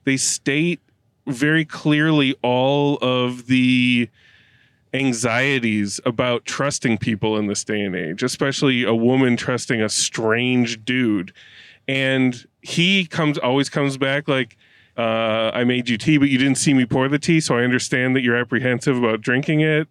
they 0.05 0.17
state 0.17 0.79
very 1.27 1.65
clearly 1.65 2.35
all 2.41 2.97
of 3.01 3.45
the 3.47 4.07
anxieties 4.93 5.99
about 6.05 6.45
trusting 6.45 6.97
people 6.97 7.37
in 7.37 7.47
this 7.47 7.63
day 7.63 7.81
and 7.81 7.95
age 7.95 8.23
especially 8.23 8.83
a 8.83 8.93
woman 8.93 9.35
trusting 9.37 9.81
a 9.81 9.89
strange 9.89 10.83
dude 10.85 11.31
and 11.87 12.45
he 12.61 13.05
comes 13.05 13.37
always 13.37 13.69
comes 13.69 13.97
back 13.97 14.27
like 14.27 14.57
uh, 14.97 15.51
I 15.53 15.63
made 15.63 15.87
you 15.87 15.97
tea, 15.97 16.17
but 16.17 16.27
you 16.29 16.37
didn't 16.37 16.57
see 16.57 16.73
me 16.73 16.85
pour 16.85 17.07
the 17.07 17.17
tea, 17.17 17.39
so 17.39 17.57
I 17.57 17.63
understand 17.63 18.13
that 18.15 18.21
you're 18.21 18.35
apprehensive 18.35 18.97
about 18.97 19.21
drinking 19.21 19.61
it. 19.61 19.87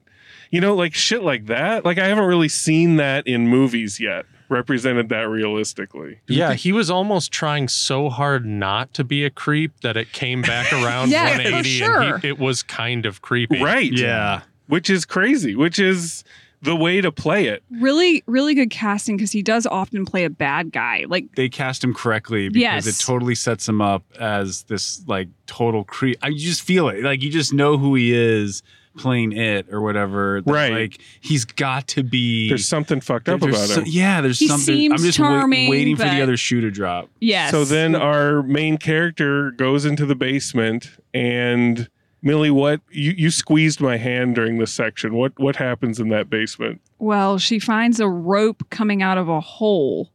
You 0.50 0.60
know, 0.60 0.74
like 0.74 0.94
shit 0.94 1.22
like 1.22 1.46
that. 1.46 1.86
Like 1.86 1.98
I 1.98 2.06
haven't 2.06 2.26
really 2.26 2.50
seen 2.50 2.96
that 2.96 3.26
in 3.26 3.48
movies 3.48 3.98
yet, 3.98 4.26
represented 4.50 5.08
that 5.08 5.26
realistically. 5.28 6.20
yeah, 6.28 6.52
he 6.52 6.70
was 6.70 6.90
almost 6.90 7.32
trying 7.32 7.66
so 7.66 8.10
hard 8.10 8.44
not 8.44 8.92
to 8.94 9.02
be 9.02 9.24
a 9.24 9.30
creep 9.30 9.72
that 9.80 9.96
it 9.96 10.12
came 10.12 10.42
back 10.42 10.70
around 10.70 11.08
Yeah, 11.10 11.28
for 11.30 11.42
180 11.44 11.68
sure. 11.70 12.02
and 12.02 12.22
he, 12.22 12.28
it 12.28 12.38
was 12.38 12.62
kind 12.62 13.06
of 13.06 13.22
creepy. 13.22 13.60
Right. 13.62 13.90
Yeah. 13.90 14.42
Which 14.70 14.88
is 14.88 15.04
crazy, 15.04 15.54
which 15.54 15.78
is 15.78 16.24
the 16.62 16.76
way 16.76 17.00
to 17.00 17.10
play 17.10 17.46
it. 17.46 17.62
Really, 17.70 18.22
really 18.26 18.54
good 18.54 18.70
casting 18.70 19.16
because 19.16 19.32
he 19.32 19.40
does 19.42 19.66
often 19.66 20.04
play 20.04 20.24
a 20.24 20.30
bad 20.30 20.72
guy. 20.72 21.06
Like 21.08 21.34
They 21.34 21.48
cast 21.48 21.82
him 21.82 21.94
correctly 21.94 22.48
because 22.50 22.86
Yes. 22.86 23.00
it 23.00 23.04
totally 23.04 23.34
sets 23.34 23.66
him 23.68 23.80
up 23.80 24.04
as 24.18 24.62
this 24.64 25.02
like 25.06 25.28
total 25.46 25.84
creep. 25.84 26.18
I 26.22 26.28
you 26.28 26.38
just 26.38 26.62
feel 26.62 26.88
it. 26.90 27.02
Like 27.02 27.22
you 27.22 27.30
just 27.30 27.52
know 27.54 27.78
who 27.78 27.94
he 27.94 28.12
is 28.12 28.62
playing 28.98 29.32
it 29.32 29.68
or 29.72 29.80
whatever. 29.80 30.42
that, 30.42 30.52
Right. 30.52 30.72
Like 30.72 30.98
he's 31.20 31.46
got 31.46 31.88
to 31.88 32.02
be 32.02 32.48
There's 32.50 32.68
something 32.68 33.00
fucked 33.00 33.30
up 33.30 33.40
about 33.40 33.54
so- 33.68 33.80
him. 33.80 33.84
yeah, 33.86 34.20
there's 34.20 34.38
He 34.40 34.46
something. 34.48 34.92
I'm 34.92 34.98
just 34.98 35.18
wait- 35.18 35.24
charming, 35.26 35.70
waiting 35.70 35.96
for 35.96 36.02
the 36.04 36.20
other 36.20 36.36
shoe 36.36 36.60
to 36.60 36.70
drop. 36.70 37.08
yes. 37.20 37.52
So 37.52 37.64
then 37.64 37.94
our 37.94 38.42
main 38.42 38.76
character 38.76 39.52
goes 39.52 39.86
into 39.86 40.04
the 40.04 40.14
basement 40.16 40.90
and 41.14 41.88
Millie, 42.22 42.50
what 42.50 42.80
you, 42.90 43.12
you 43.12 43.30
squeezed 43.30 43.80
my 43.80 43.96
hand 43.96 44.34
during 44.34 44.58
this 44.58 44.72
section. 44.72 45.14
What 45.14 45.38
what 45.38 45.56
happens 45.56 45.98
in 45.98 46.08
that 46.10 46.28
basement? 46.28 46.80
Well, 46.98 47.38
she 47.38 47.58
finds 47.58 48.00
a 48.00 48.08
rope 48.08 48.68
coming 48.70 49.02
out 49.02 49.18
of 49.18 49.28
a 49.28 49.40
hole 49.40 50.10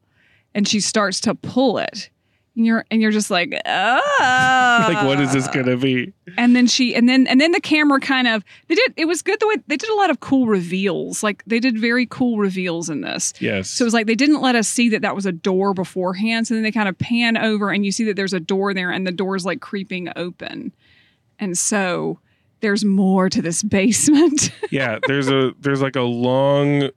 and 0.54 0.68
she 0.68 0.80
starts 0.80 1.20
to 1.22 1.36
pull 1.36 1.78
it. 1.78 2.10
And 2.56 2.66
you're 2.66 2.86
and 2.90 3.02
you're 3.02 3.12
just 3.12 3.30
like, 3.30 3.54
ah. 3.66 4.86
like 4.94 5.06
what 5.06 5.20
is 5.20 5.34
this 5.34 5.48
gonna 5.50 5.76
be? 5.76 6.14
And 6.38 6.56
then 6.56 6.68
she 6.68 6.96
and 6.96 7.10
then 7.10 7.28
and 7.28 7.42
then 7.42 7.52
the 7.52 7.60
camera 7.60 8.00
kind 8.00 8.30
of 8.30 8.46
they 8.68 8.76
did 8.76 8.94
it 8.96 9.06
was 9.06 9.22
good 9.22 9.40
the 9.42 9.48
way 9.48 9.56
they 9.68 9.76
did 9.76 9.90
a 9.90 9.96
lot 9.96 10.10
of 10.10 10.22
cool 10.22 10.46
reveals. 10.46 11.22
Like 11.22 11.44
they 11.46 11.60
did 11.60 11.78
very 11.78 12.06
cool 12.06 12.38
reveals 12.38 12.90
in 12.90 13.02
this. 13.02 13.34
Yes. 13.40 13.70
So 13.70 13.84
it 13.84 13.88
was 13.88 13.94
like 13.94 14.06
they 14.06 14.16
didn't 14.16 14.42
let 14.42 14.56
us 14.56 14.70
see 14.70 14.88
that 14.90 15.02
that 15.02 15.16
was 15.16 15.26
a 15.26 15.34
door 15.34 15.74
beforehand. 15.74 16.48
So 16.48 16.54
then 16.54 16.64
they 16.64 16.72
kind 16.72 16.88
of 16.88 16.98
pan 16.98 17.36
over 17.36 17.72
and 17.72 17.86
you 17.86 17.92
see 17.92 18.06
that 18.06 18.16
there's 18.16 18.34
a 18.34 18.40
door 18.40 18.74
there 18.74 18.92
and 18.92 19.06
the 19.06 19.12
door's 19.12 19.46
like 19.46 19.60
creeping 19.60 20.10
open. 20.16 20.72
And 21.40 21.58
so 21.58 22.20
there's 22.62 22.86
more 22.86 23.30
to 23.30 23.42
this 23.42 23.64
basement. 23.64 24.52
yeah, 24.72 25.00
there's 25.08 25.30
a 25.30 25.54
there's 25.60 25.82
like 25.82 25.96
a 25.96 26.02
long 26.02 26.90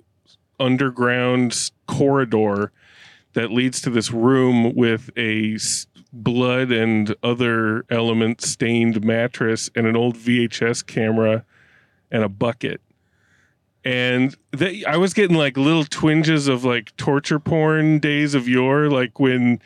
underground 0.61 1.71
corridor 1.87 2.73
that 3.35 3.53
leads 3.53 3.81
to 3.83 3.91
this 3.91 4.11
room 4.11 4.75
with 4.75 5.11
a 5.17 5.59
blood 6.13 6.73
and 6.73 7.15
other 7.23 7.85
element 7.91 8.41
stained 8.41 9.05
mattress 9.05 9.71
and 9.75 9.87
an 9.87 9.97
old 9.97 10.17
VHS 10.17 10.87
camera 10.87 11.45
and 12.11 12.25
a 12.25 12.29
bucket. 12.29 12.81
And 13.85 14.37
they, 14.51 14.85
I 14.85 14.97
was 14.97 15.15
getting 15.15 15.37
like 15.37 15.57
little 15.57 15.85
twinges 15.85 16.49
of 16.49 16.65
like 16.65 16.95
torture 16.97 17.39
porn 17.39 18.01
days 18.01 18.35
of 18.35 18.49
yore, 18.49 18.91
like 18.91 19.21
when, 19.21 19.61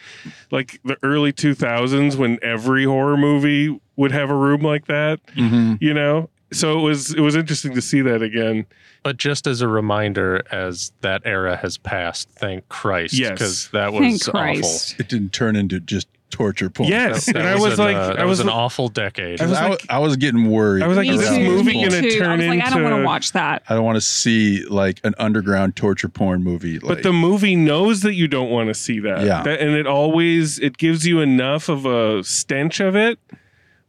like 0.50 0.81
the 0.85 0.97
early 1.02 1.33
2000s, 1.33 2.17
when 2.17 2.38
every 2.43 2.85
horror 2.85 3.17
movie 3.17 3.81
would 3.97 4.13
have 4.13 4.31
a 4.31 4.35
room 4.37 4.63
like 4.63 4.87
that, 4.87 5.21
you 5.35 5.95
know? 5.95 6.29
So 6.53 6.79
it 6.79 6.83
was 6.83 7.15
it 7.15 7.21
was 7.21 7.35
interesting 7.35 7.75
to 7.75 7.81
see 7.83 8.03
that 8.03 8.21
again. 8.23 8.67
But 9.03 9.17
just 9.17 9.47
as 9.47 9.63
a 9.63 9.69
reminder, 9.69 10.43
as 10.53 10.93
that 11.01 11.23
era 11.25 11.57
has 11.57 11.77
passed, 11.79 12.29
thank 12.31 12.69
Christ, 12.69 13.15
Yes. 13.15 13.31
because 13.33 13.69
that 13.73 13.91
Thank 13.93 14.13
was 14.13 14.29
awful. 14.29 15.01
It 15.01 15.09
didn't 15.09 15.33
turn 15.33 15.57
into 15.57 15.81
just 15.81 16.07
torture 16.31 16.71
porn. 16.71 16.89
Yes, 16.89 17.27
That 17.27 17.37
and 17.37 17.49
I 17.49 17.57
was 17.57 17.79
an, 17.79 17.85
like, 17.87 17.97
uh, 17.97 18.07
that 18.09 18.19
I 18.21 18.25
was 18.25 18.41
an 18.41 18.47
like- 18.47 18.55
awful 18.57 18.89
decade. 18.89 19.41
I 19.41 19.47
was 19.47 19.59
I, 19.59 19.69
like- 19.71 19.87
I 19.91 19.99
was 19.99 20.17
getting 20.17 20.51
worried. 20.51 20.83
I 20.83 20.87
was 20.89 20.97
like, 20.99 21.09
is 21.09 21.19
this 21.19 21.29
around 21.31 21.39
too, 21.41 21.45
movie 21.51 21.73
gonna 21.73 21.89
turn 21.89 22.31
I 22.31 22.37
was 22.37 22.47
like, 22.47 22.63
I 22.65 22.71
don't 22.71 22.83
want 22.85 22.97
to 22.97 23.05
watch 23.05 23.33
that. 23.33 23.63
I 23.69 23.75
don't 23.75 23.85
want 23.85 23.97
to 23.97 24.01
see 24.03 24.65
like 24.67 25.01
an 25.05 25.15
underground 25.19 25.75
torture 25.75 26.09
porn 26.09 26.45
movie. 26.45 26.79
Like, 26.79 26.89
but 26.99 27.03
the 27.03 27.13
movie 27.13 27.57
knows 27.57 28.03
that 28.03 28.15
you 28.15 28.29
don't 28.29 28.51
want 28.51 28.69
to 28.69 28.75
see 28.75 29.01
that. 29.01 29.25
Yeah. 29.27 29.43
That- 29.43 29.61
and 29.61 29.73
it 29.73 29.87
always 29.87 30.59
it 30.59 30.77
gives 30.79 31.07
you 31.07 31.21
enough 31.21 31.69
of 31.71 31.87
a 31.87 32.23
stench 32.25 32.79
of 32.81 32.95
it, 32.95 33.19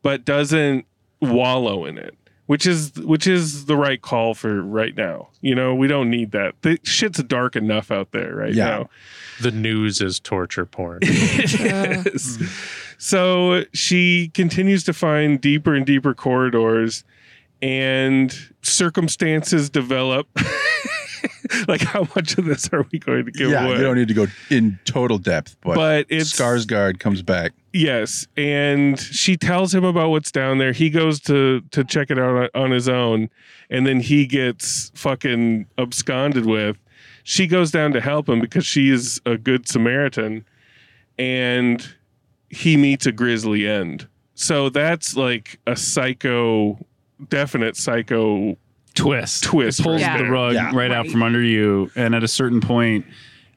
but 0.04 0.24
doesn't 0.26 0.86
wallow 1.22 1.86
in 1.86 1.98
it. 1.98 2.16
Which 2.46 2.68
is 2.68 2.92
which 2.98 3.26
is 3.26 3.66
the 3.66 3.78
right 3.78 4.02
call 4.02 4.34
for 4.34 4.62
right 4.62 4.96
now. 4.98 5.30
You 5.40 5.56
know, 5.56 5.74
we 5.74 5.88
don't 5.88 6.10
need 6.10 6.32
that. 6.34 6.56
The 6.62 6.78
shit's 6.84 7.24
dark 7.24 7.56
enough 7.56 7.90
out 7.90 8.12
there 8.12 8.36
right 8.36 8.54
Yeah. 8.54 8.66
now. 8.66 8.90
the 9.42 9.50
news 9.52 10.02
is 10.02 10.20
torture 10.20 10.66
porn. 10.66 11.00
Yes. 11.04 12.38
Mm. 12.38 12.94
So 13.00 13.64
she 13.74 14.30
continues 14.34 14.84
to 14.84 14.94
find 14.94 15.40
deeper 15.40 15.74
and 15.74 15.86
deeper 15.86 16.14
corridors, 16.14 17.04
and 17.62 18.38
circumstances 18.62 19.70
develop. 19.70 20.28
like, 21.68 21.82
how 21.82 22.08
much 22.16 22.38
of 22.38 22.46
this 22.46 22.70
are 22.74 22.86
we 22.92 23.00
going 23.00 23.26
to 23.26 23.32
give 23.32 23.50
yeah, 23.50 23.66
away? 23.66 23.78
you 23.78 23.82
don't 23.82 23.98
need 23.98 24.08
to 24.08 24.14
go 24.14 24.28
in 24.50 24.80
total 24.86 25.18
depth, 25.18 25.56
but, 25.62 25.76
but 25.76 26.06
it's 26.10 26.34
Skarsgård 26.34 27.00
comes 27.00 27.22
back. 27.22 27.54
Yes, 27.74 28.28
and 28.38 29.00
she 29.00 29.36
tells 29.36 29.74
him 29.74 29.84
about 29.84 30.10
what's 30.10 30.32
down 30.32 30.60
there. 30.60 30.72
He 30.72 30.90
goes 30.90 31.20
to 31.22 31.62
to 31.72 31.84
check 31.84 32.12
it 32.12 32.20
out 32.20 32.50
on 32.54 32.72
his 32.72 32.88
own, 32.88 33.30
and 33.70 33.88
then 33.88 34.00
he 34.00 34.26
gets 34.26 34.92
fucking 34.96 35.66
absconded 35.78 36.46
with. 36.46 36.78
She 37.24 37.48
goes 37.48 37.72
down 37.72 37.94
to 37.94 38.02
help 38.02 38.28
him 38.28 38.42
because 38.42 38.66
she 38.66 38.90
is 38.90 39.22
a 39.26 39.38
good 39.38 39.68
Samaritan, 39.68 40.46
and 41.18 41.88
he 42.50 42.78
meets 42.78 43.06
a 43.06 43.12
grisly 43.12 43.68
end. 43.68 44.08
So 44.36 44.70
that's 44.70 45.16
like 45.16 45.60
a 45.68 45.76
psycho, 45.76 46.78
definite 47.30 47.78
psycho 47.78 48.58
twist. 48.96 49.44
twist. 49.44 49.80
It 49.80 49.84
pulls 49.84 50.02
right 50.02 50.18
the 50.18 50.24
there. 50.24 50.32
rug 50.32 50.54
Yeah. 50.54 50.72
right, 50.74 50.92
out 50.92 51.04
Right. 51.06 51.12
from 51.12 51.24
under 51.24 51.42
you, 51.42 51.92
and 51.96 52.14
at 52.16 52.24
a 52.24 52.28
certain 52.28 52.62
point, 52.62 53.06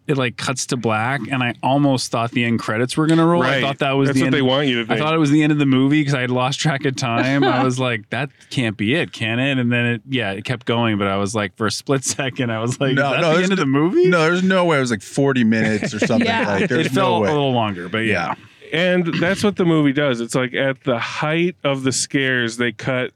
it 0.06 0.16
like 0.16 0.36
cuts 0.36 0.66
to 0.66 0.76
black, 0.76 1.20
and 1.32 1.42
I 1.42 1.54
almost 1.64 2.12
thought 2.12 2.30
the 2.30 2.44
end 2.44 2.60
credits 2.60 2.96
were 2.96 3.08
gonna 3.08 3.26
roll. 3.26 3.42
I 3.42 3.46
Right. 3.54 3.60
thought 3.60 3.78
that 3.80 3.90
was 3.96 4.08
That's 4.08 4.18
the 4.18 4.22
what 4.22 4.26
end. 4.26 4.34
they 4.34 4.42
want 4.42 4.68
you 4.68 4.76
to 4.76 4.82
I 4.82 4.86
think. 4.94 5.00
thought 5.00 5.14
it 5.14 5.18
was 5.18 5.32
the 5.32 5.42
end 5.42 5.50
of 5.50 5.58
the 5.58 5.66
movie 5.66 6.00
because 6.00 6.14
I 6.14 6.20
had 6.20 6.30
lost 6.30 6.60
track 6.60 6.84
of 6.84 6.94
time. 6.94 7.42
I 7.42 7.64
was 7.64 7.80
like, 7.80 8.08
that 8.10 8.30
can't 8.50 8.76
be 8.76 8.94
it, 8.94 9.10
can 9.12 9.40
it? 9.40 9.58
And 9.58 9.72
then 9.72 9.84
it, 9.84 10.02
yeah, 10.08 10.30
it 10.30 10.44
kept 10.44 10.64
going, 10.64 10.96
but 10.96 11.08
I 11.08 11.16
was 11.16 11.34
like, 11.34 11.56
for 11.56 11.66
a 11.66 11.72
split 11.72 12.04
second, 12.04 12.50
I 12.52 12.60
was 12.60 12.80
like, 12.80 12.94
No, 12.94 13.06
is 13.06 13.10
that 13.14 13.20
no, 13.20 13.28
the 13.30 13.34
there's 13.38 13.42
end 13.50 13.52
of 13.54 13.58
no- 13.58 13.64
the 13.64 13.66
movie? 13.66 14.06
No, 14.08 14.20
there's 14.20 14.44
no 14.44 14.64
way. 14.64 14.76
It 14.76 14.80
was 14.80 14.92
like 14.92 15.02
40 15.02 15.42
minutes 15.42 15.92
or 15.92 15.98
something. 16.06 16.24
Yeah. 16.28 16.46
Like, 16.60 16.68
there's 16.68 16.86
it 16.86 16.92
no 16.94 17.00
felt 17.00 17.22
way. 17.24 17.28
a 17.28 17.32
little 17.32 17.52
longer, 17.52 17.88
but 17.88 18.04
yeah. 18.04 18.34
and 18.72 19.06
that's 19.18 19.42
what 19.42 19.56
the 19.56 19.64
movie 19.64 19.92
does. 19.92 20.20
It's 20.20 20.36
like 20.36 20.54
at 20.54 20.84
the 20.84 21.00
height 21.00 21.56
of 21.64 21.82
the 21.82 21.90
scares, 21.90 22.58
they 22.58 22.70
cut 22.70 23.10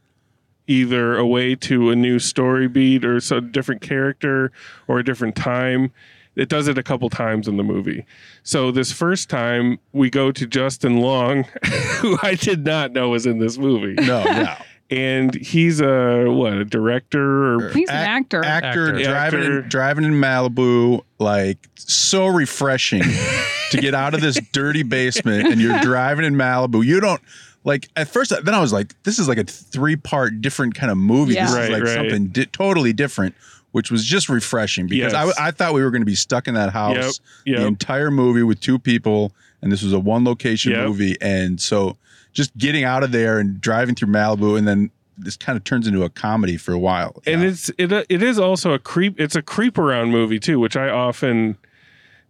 either 0.71 1.17
a 1.17 1.27
way 1.27 1.57
to 1.57 1.91
a 1.91 1.97
new 1.97 2.21
story 2.21 2.69
beat 2.69 3.05
or 3.05 3.19
some 3.21 3.51
different 3.51 3.83
character 3.83 4.53
or 4.87 5.01
a 5.01 5.05
different 5.05 5.35
time. 5.35 5.93
It 6.37 6.49
does 6.49 6.69
it 6.69 6.79
a 6.79 6.83
couple 6.83 7.11
times 7.11 7.49
in 7.49 7.57
the 7.57 7.65
movie. 7.65 8.07
So 8.45 8.71
this 8.71 8.93
first 8.93 9.29
time 9.29 9.81
we 9.93 10.11
go 10.11 10.31
to 10.31 10.47
Justin 10.47 10.99
Long, 10.99 11.45
who 11.99 12.17
I 12.23 12.37
did 12.37 12.65
not 12.65 12.93
know 12.93 13.11
was 13.11 13.27
in 13.27 13.41
this 13.41 13.59
movie. 13.59 13.95
No, 13.95 14.23
yeah. 14.25 14.63
And 14.93 15.33
he's 15.37 15.81
a 15.81 16.25
what, 16.27 16.55
a 16.55 16.65
director 16.65 17.55
or 17.55 17.71
He's 17.71 17.89
an 17.89 17.95
actor. 17.95 18.45
Actor, 18.45 18.97
Actor. 18.97 19.05
driving 19.05 19.41
Actor. 19.41 19.61
In, 19.61 19.69
driving 19.69 20.05
in 20.05 20.15
Malibu, 20.15 21.05
like 21.21 21.59
so 21.77 22.27
refreshing 22.27 23.03
to 23.71 23.81
get 23.81 23.95
out 23.95 24.15
of 24.15 24.21
this 24.21 24.41
dirty 24.51 24.83
basement 24.83 25.47
and 25.47 25.61
you're 25.61 25.79
driving 25.79 26.25
in 26.25 26.35
Malibu. 26.35 26.85
You 26.85 26.99
don't 26.99 27.23
like 27.65 27.89
at 27.97 28.09
first. 28.09 28.33
Then 28.45 28.55
I 28.55 28.61
was 28.61 28.73
like, 28.73 28.95
this 29.03 29.19
is 29.19 29.29
like 29.29 29.39
a 29.39 29.45
three 29.45 29.97
part 29.97 30.41
different 30.41 30.75
kind 30.75 30.91
of 30.91 30.99
movie. 30.99 31.35
Yeah. 31.35 31.47
This 31.47 31.55
Right, 31.55 31.65
is 31.65 31.71
like 31.71 31.83
right. 31.85 31.95
something 31.95 32.27
di- 32.29 32.47
totally 32.47 32.93
different, 32.93 33.35
which 33.73 33.91
was 33.91 34.05
just 34.05 34.29
refreshing 34.29 34.87
because 34.87 35.13
Yes. 35.13 35.35
I, 35.39 35.49
I 35.49 35.51
thought 35.51 35.75
we 35.75 35.83
were 35.83 35.91
going 35.91 36.03
to 36.03 36.07
be 36.07 36.15
stuck 36.15 36.49
in 36.49 36.55
that 36.55 36.73
house 36.73 37.21
Yep, 37.47 37.59
the 37.59 37.67
entire 37.67 38.11
movie 38.11 38.43
with 38.43 38.61
two 38.61 38.79
people, 38.79 39.33
and 39.63 39.71
this 39.71 39.83
was 39.83 39.93
a 39.93 39.99
one 39.99 40.25
location 40.25 40.73
Yep. 40.73 40.87
movie, 40.89 41.17
and 41.21 41.61
so 41.61 41.97
just 42.33 42.57
getting 42.57 42.85
out 42.85 43.03
of 43.03 43.13
there 43.13 43.39
and 43.39 43.61
driving 43.61 43.95
through 43.95 44.09
Malibu, 44.09 44.57
and 44.57 44.67
then 44.67 44.91
this 45.19 45.37
kind 45.37 45.57
of 45.59 45.65
turns 45.65 45.87
into 45.87 46.03
a 46.03 46.09
comedy 46.09 46.57
for 46.57 46.73
a 46.73 46.79
while. 46.79 47.21
and 47.27 47.43
Yeah. 47.43 47.49
it's 47.49 47.71
it 47.77 47.93
it 48.09 48.23
is 48.23 48.39
also 48.39 48.73
a 48.73 48.79
creep 48.79 49.21
it's 49.21 49.37
a 49.37 49.43
creep 49.43 49.77
around 49.77 50.13
movie 50.13 50.39
too 50.39 50.59
which 50.59 50.77
i 50.79 50.89
often 50.89 51.59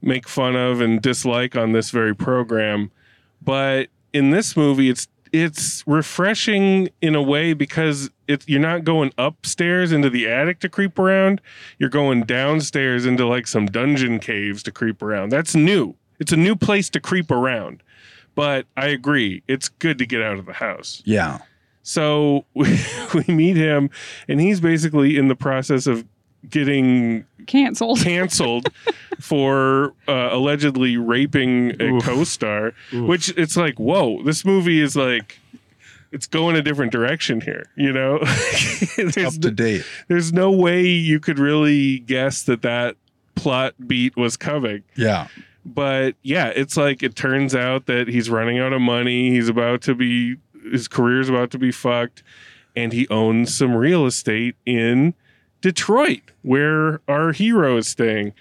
make 0.02 0.26
fun 0.28 0.56
of 0.56 0.80
and 0.80 1.00
dislike 1.00 1.54
on 1.54 1.70
this 1.70 1.90
very 1.90 2.16
program 2.16 2.90
but 3.40 3.88
in 4.12 4.30
this 4.30 4.56
movie 4.56 4.88
it's 4.90 5.06
it's 5.32 5.84
refreshing 5.87 6.88
in 7.00 7.14
a 7.14 7.22
way 7.22 7.52
because 7.52 8.10
it's 8.28 8.46
you're 8.49 8.60
not 8.60 8.84
going 8.84 9.12
upstairs 9.18 9.92
into 9.92 10.10
the 10.10 10.28
attic 10.28 10.60
to 10.60 10.68
creep 10.68 10.99
around. 10.99 11.40
You're 11.78 11.90
going 11.90 12.22
downstairs 12.25 13.06
into 13.06 13.26
like 13.26 13.46
some 13.46 13.66
dungeon 13.66 14.18
caves 14.18 14.62
to 14.64 14.72
creep 14.72 15.02
around. 15.02 15.30
That's 15.30 15.54
new. 15.54 15.96
It's 16.18 16.32
a 16.32 16.37
new 16.37 16.56
place 16.56 16.90
to 16.90 17.00
creep 17.00 17.30
around. 17.30 17.82
But 18.37 18.66
i 18.76 18.87
agree 18.87 19.42
it's 19.49 19.68
good 19.68 19.99
to 19.99 20.06
get 20.06 20.22
out 20.22 20.38
of 20.38 20.46
the 20.46 20.52
house. 20.52 21.02
Yeah. 21.04 21.38
so 21.82 22.44
we, 22.54 22.78
we 23.14 23.34
meet 23.34 23.56
him, 23.56 23.90
and 24.28 24.40
he's 24.40 24.60
basically 24.60 25.16
in 25.16 25.28
the 25.28 25.37
process 25.37 25.87
of 25.87 26.04
getting 26.49 27.25
Canceled. 27.47 28.00
canceled 28.00 28.68
for 29.20 29.92
uh, 30.09 30.28
allegedly 30.32 30.97
raping 30.97 31.80
a 31.80 31.94
Oof. 31.94 32.02
co-star. 32.04 32.73
Which 32.92 33.30
it's 33.37 33.56
like, 33.56 33.78
whoa, 33.78 34.23
this 34.23 34.44
movie 34.44 34.80
is 34.80 34.97
like, 34.97 35.38
it's 36.12 36.26
going 36.26 36.56
a 36.56 36.62
different 36.62 36.92
direction 36.92 37.40
here. 37.40 37.66
You 37.76 37.92
know, 37.92 38.16
up 38.18 39.35
to 39.40 39.50
date. 39.54 39.85
there's 40.09 40.32
no 40.32 40.50
way 40.50 40.87
you 40.87 41.20
could 41.20 41.38
really 41.38 41.99
guess 42.00 42.42
that 42.44 42.62
that 42.62 42.97
plot 43.37 43.75
beat 43.87 44.16
was 44.16 44.37
coming 44.37 44.82
Yeah. 44.97 45.28
but 45.64 46.14
yeah, 46.23 46.49
it's 46.49 46.76
like 46.76 47.02
it 47.02 47.14
turns 47.16 47.54
out 47.54 47.87
that 47.87 48.09
he's 48.09 48.28
running 48.28 48.59
out 48.59 48.73
of 48.73 48.80
money. 48.82 49.30
He's 49.30 49.49
about 49.49 49.80
to 49.82 49.94
be 49.94 50.37
his 50.70 50.88
career's 50.88 51.28
about 51.30 51.50
to 51.52 51.59
be 51.59 51.70
fucked, 51.73 52.23
and 52.76 52.92
he 52.92 53.09
owns 53.09 53.56
some 53.56 53.75
real 53.75 54.04
estate 54.04 54.56
in 54.66 55.14
Detroit, 55.60 56.22
where 56.42 57.00
our 57.08 57.32
hero 57.32 57.76
is 57.76 57.88
staying 57.88 58.32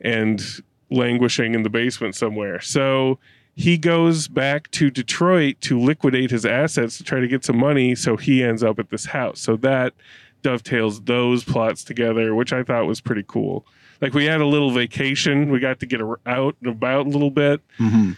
and 0.00 0.42
languishing 0.90 1.54
in 1.54 1.62
the 1.62 1.70
basement 1.70 2.14
somewhere. 2.14 2.60
So 2.60 3.18
he 3.54 3.76
goes 3.78 4.28
back 4.28 4.70
to 4.72 4.90
Detroit 4.90 5.56
to 5.62 5.78
liquidate 5.78 6.30
his 6.30 6.46
assets 6.46 6.96
to 6.98 7.04
try 7.04 7.20
to 7.20 7.28
get 7.28 7.44
some 7.44 7.58
money. 7.58 7.94
So 7.94 8.16
he 8.16 8.42
ends 8.42 8.62
up 8.62 8.78
at 8.78 8.90
this 8.90 9.06
house. 9.06 9.40
So 9.40 9.56
that 9.56 9.94
dovetails 10.42 11.00
those 11.02 11.42
plots 11.44 11.82
together, 11.82 12.34
which 12.34 12.52
I 12.52 12.62
thought 12.62 12.86
was 12.86 13.00
pretty 13.00 13.24
cool. 13.26 13.66
Like 14.00 14.14
we 14.14 14.26
had 14.26 14.40
a 14.40 14.46
little 14.46 14.70
vacation, 14.70 15.50
we 15.50 15.58
got 15.58 15.80
to 15.80 15.86
get 15.86 16.00
out 16.24 16.56
and 16.62 16.70
about 16.70 17.06
a 17.06 17.08
little 17.08 17.32
bit, 17.32 17.60
Mhm. 17.80 18.16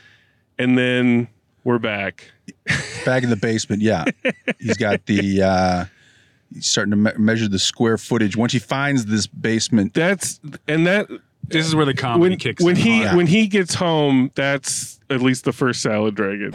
and 0.58 0.76
then 0.76 1.28
we're 1.64 1.78
back. 1.78 2.30
Back 3.06 3.22
in 3.22 3.30
the 3.30 3.36
basement, 3.36 3.80
yeah. 3.80 4.04
He's 4.58 4.76
got 4.76 5.06
the 5.06 5.42
uh 5.42 5.84
starting 6.58 6.90
to 6.90 6.96
me- 6.96 7.10
measure 7.18 7.46
the 7.48 7.58
square 7.58 7.96
footage. 7.98 8.36
Once 8.36 8.52
he 8.52 8.58
finds 8.58 9.06
this 9.06 9.26
basement, 9.26 9.94
That's 9.94 10.40
and 10.66 10.86
that 10.86 11.08
This 11.46 11.66
is 11.66 11.74
where 11.74 11.86
the 11.86 11.94
comedy 11.94 12.20
when 12.30 12.38
kicks 12.38 12.62
when 12.62 12.76
in. 12.76 12.82
he 12.82 13.00
Yeah. 13.02 13.14
when 13.16 13.26
he 13.28 13.46
gets 13.46 13.74
home, 13.74 14.30
that's 14.34 14.98
at 15.08 15.20
least 15.22 15.44
the 15.44 15.52
first 15.52 15.82
salad 15.82 16.14
dragon. 16.14 16.52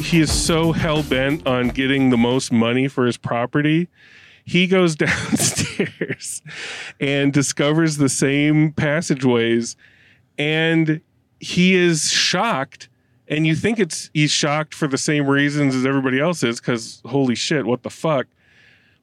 He 0.00 0.20
is 0.20 0.32
so 0.32 0.72
hell 0.72 1.02
bent 1.02 1.46
on 1.46 1.68
getting 1.68 2.08
the 2.08 2.16
most 2.16 2.50
money 2.50 2.88
for 2.88 3.04
his 3.04 3.18
property. 3.18 3.88
He 4.42 4.66
goes 4.66 4.96
downstairs 4.96 6.40
and 6.98 7.30
discovers 7.30 7.98
the 7.98 8.08
same 8.08 8.72
passageways, 8.72 9.76
and 10.38 11.02
he 11.40 11.74
is 11.74 12.10
shocked. 12.10 12.88
And 13.30 13.46
you 13.46 13.54
think 13.54 13.78
it's 13.78 14.10
he's 14.14 14.30
shocked 14.30 14.74
for 14.74 14.88
the 14.88 14.98
same 14.98 15.26
reasons 15.26 15.74
as 15.74 15.84
everybody 15.84 16.18
else 16.18 16.42
is, 16.42 16.60
because 16.60 17.02
holy 17.04 17.34
shit, 17.34 17.66
what 17.66 17.82
the 17.82 17.90
fuck? 17.90 18.26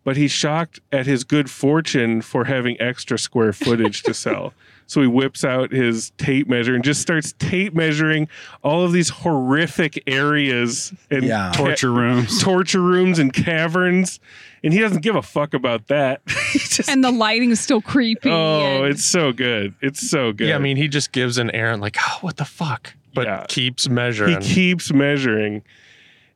but 0.03 0.15
he's 0.17 0.32
shocked 0.32 0.79
at 0.91 1.08
his 1.08 1.24
good 1.24 1.50
fortune 1.50 2.22
for 2.22 2.46
having 2.46 2.79
extra 2.79 3.17
square 3.17 3.51
footage 3.51 4.03
to 4.03 4.13
sell. 4.13 4.53
So 4.88 5.01
he 5.01 5.08
whips 5.08 5.44
out 5.44 5.72
his 5.72 6.12
tape 6.20 6.48
measure 6.48 6.75
and 6.75 6.84
just 6.84 7.01
starts 7.01 7.34
tape 7.39 7.74
measuring 7.74 8.27
all 8.63 8.84
of 8.84 8.91
these 8.94 9.10
horrific 9.10 10.03
areas 10.05 10.94
and 11.10 11.24
Yeah. 11.24 11.51
torture 11.55 11.91
rooms. 11.91 12.39
torture 12.44 12.82
rooms 12.84 13.17
and 13.17 13.34
caverns. 13.34 14.20
And 14.63 14.72
he 14.74 14.79
doesn't 14.79 15.01
give 15.01 15.15
a 15.15 15.24
fuck 15.24 15.55
about 15.55 15.88
that. 15.88 16.24
just, 16.51 16.88
And 16.88 17.03
the 17.03 17.10
lighting 17.10 17.50
is 17.50 17.60
still 17.60 17.82
creepy. 17.82 18.29
oh, 18.29 18.84
and- 18.84 18.94
it's 18.94 19.03
so 19.03 19.32
good. 19.32 19.74
It's 19.82 20.08
so 20.08 20.32
good. 20.32 20.50
Yeah, 20.50 20.55
I 20.55 20.60
mean, 20.60 20.77
he 20.77 20.88
just 20.88 21.12
gives 21.12 21.39
an 21.39 21.50
Aaron 21.50 21.79
like, 21.79 21.98
oh, 22.08 22.20
what 22.22 22.38
the 22.38 22.46
fuck, 22.46 22.94
but 23.16 23.26
Yeah. 23.26 23.46
keeps 23.48 23.90
measuring. 23.90 24.42
he 24.42 24.54
keeps 24.54 24.94
measuring. 24.94 25.64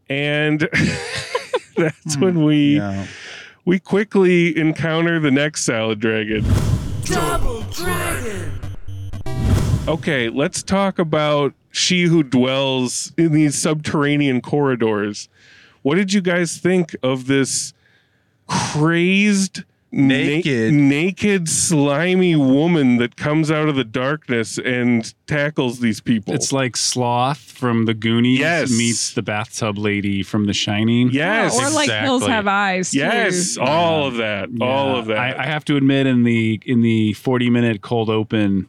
And 0.10 0.62
that's 1.78 2.18
when 2.18 2.34
hmm. 2.34 2.44
we 2.44 2.78
yeah. 2.78 3.06
we 3.66 3.78
quickly 3.80 4.58
encounter 4.58 5.20
the 5.20 5.30
next 5.30 5.64
salad 5.64 6.00
dragon. 6.00 6.44
Double 7.04 7.62
dragon. 7.72 8.60
Okay, 9.88 10.30
let's 10.30 10.64
talk 10.64 10.98
about 10.98 11.54
she 11.72 12.04
who 12.04 12.24
dwells 12.24 13.14
in 13.18 13.32
these 13.32 13.60
subterranean 13.60 14.42
corridors. 14.42 15.30
What 15.82 15.96
did 15.96 16.14
you 16.14 16.22
guys 16.22 16.58
think 16.58 16.96
of 17.04 17.28
this 17.28 17.74
crazed, 18.48 19.64
na- 19.92 20.08
Naked. 20.08 20.74
naked, 20.74 21.50
slimy 21.50 22.36
woman 22.36 22.98
that 22.98 23.16
comes 23.16 23.50
out 23.50 23.68
of 23.70 23.76
the 23.76 23.84
darkness 23.84 24.58
and 24.60 25.14
tackles 25.28 25.80
these 25.80 26.00
people? 26.00 26.34
It's 26.34 26.52
like 26.54 26.78
Sloth 26.78 27.40
from 27.40 27.86
the 27.86 27.94
Goonies 27.94 28.40
Yes. 28.40 28.72
meets 28.72 29.14
the 29.14 29.22
bathtub 29.22 29.78
lady 29.78 30.22
from 30.24 30.46
The 30.46 30.54
Shining. 30.54 31.10
yes, 31.12 31.56
or 31.60 31.70
like 31.72 31.90
Hills 31.90 32.22
exactly. 32.24 32.32
Have 32.36 32.48
Eyes. 32.48 32.92
Too. 32.92 32.98
yes, 33.00 33.58
all 33.58 34.06
of 34.08 34.16
that, 34.18 34.50
all 34.62 34.94
Yeah. 34.94 35.00
of 35.00 35.06
that. 35.08 35.18
I, 35.18 35.44
I 35.44 35.46
have 35.46 35.66
to 35.66 35.76
admit, 35.76 36.06
in 36.08 36.24
the 36.24 36.60
in 36.66 36.82
the 36.82 37.14
forty 37.14 37.50
minute 37.50 37.82
cold 37.82 38.10
open, 38.10 38.68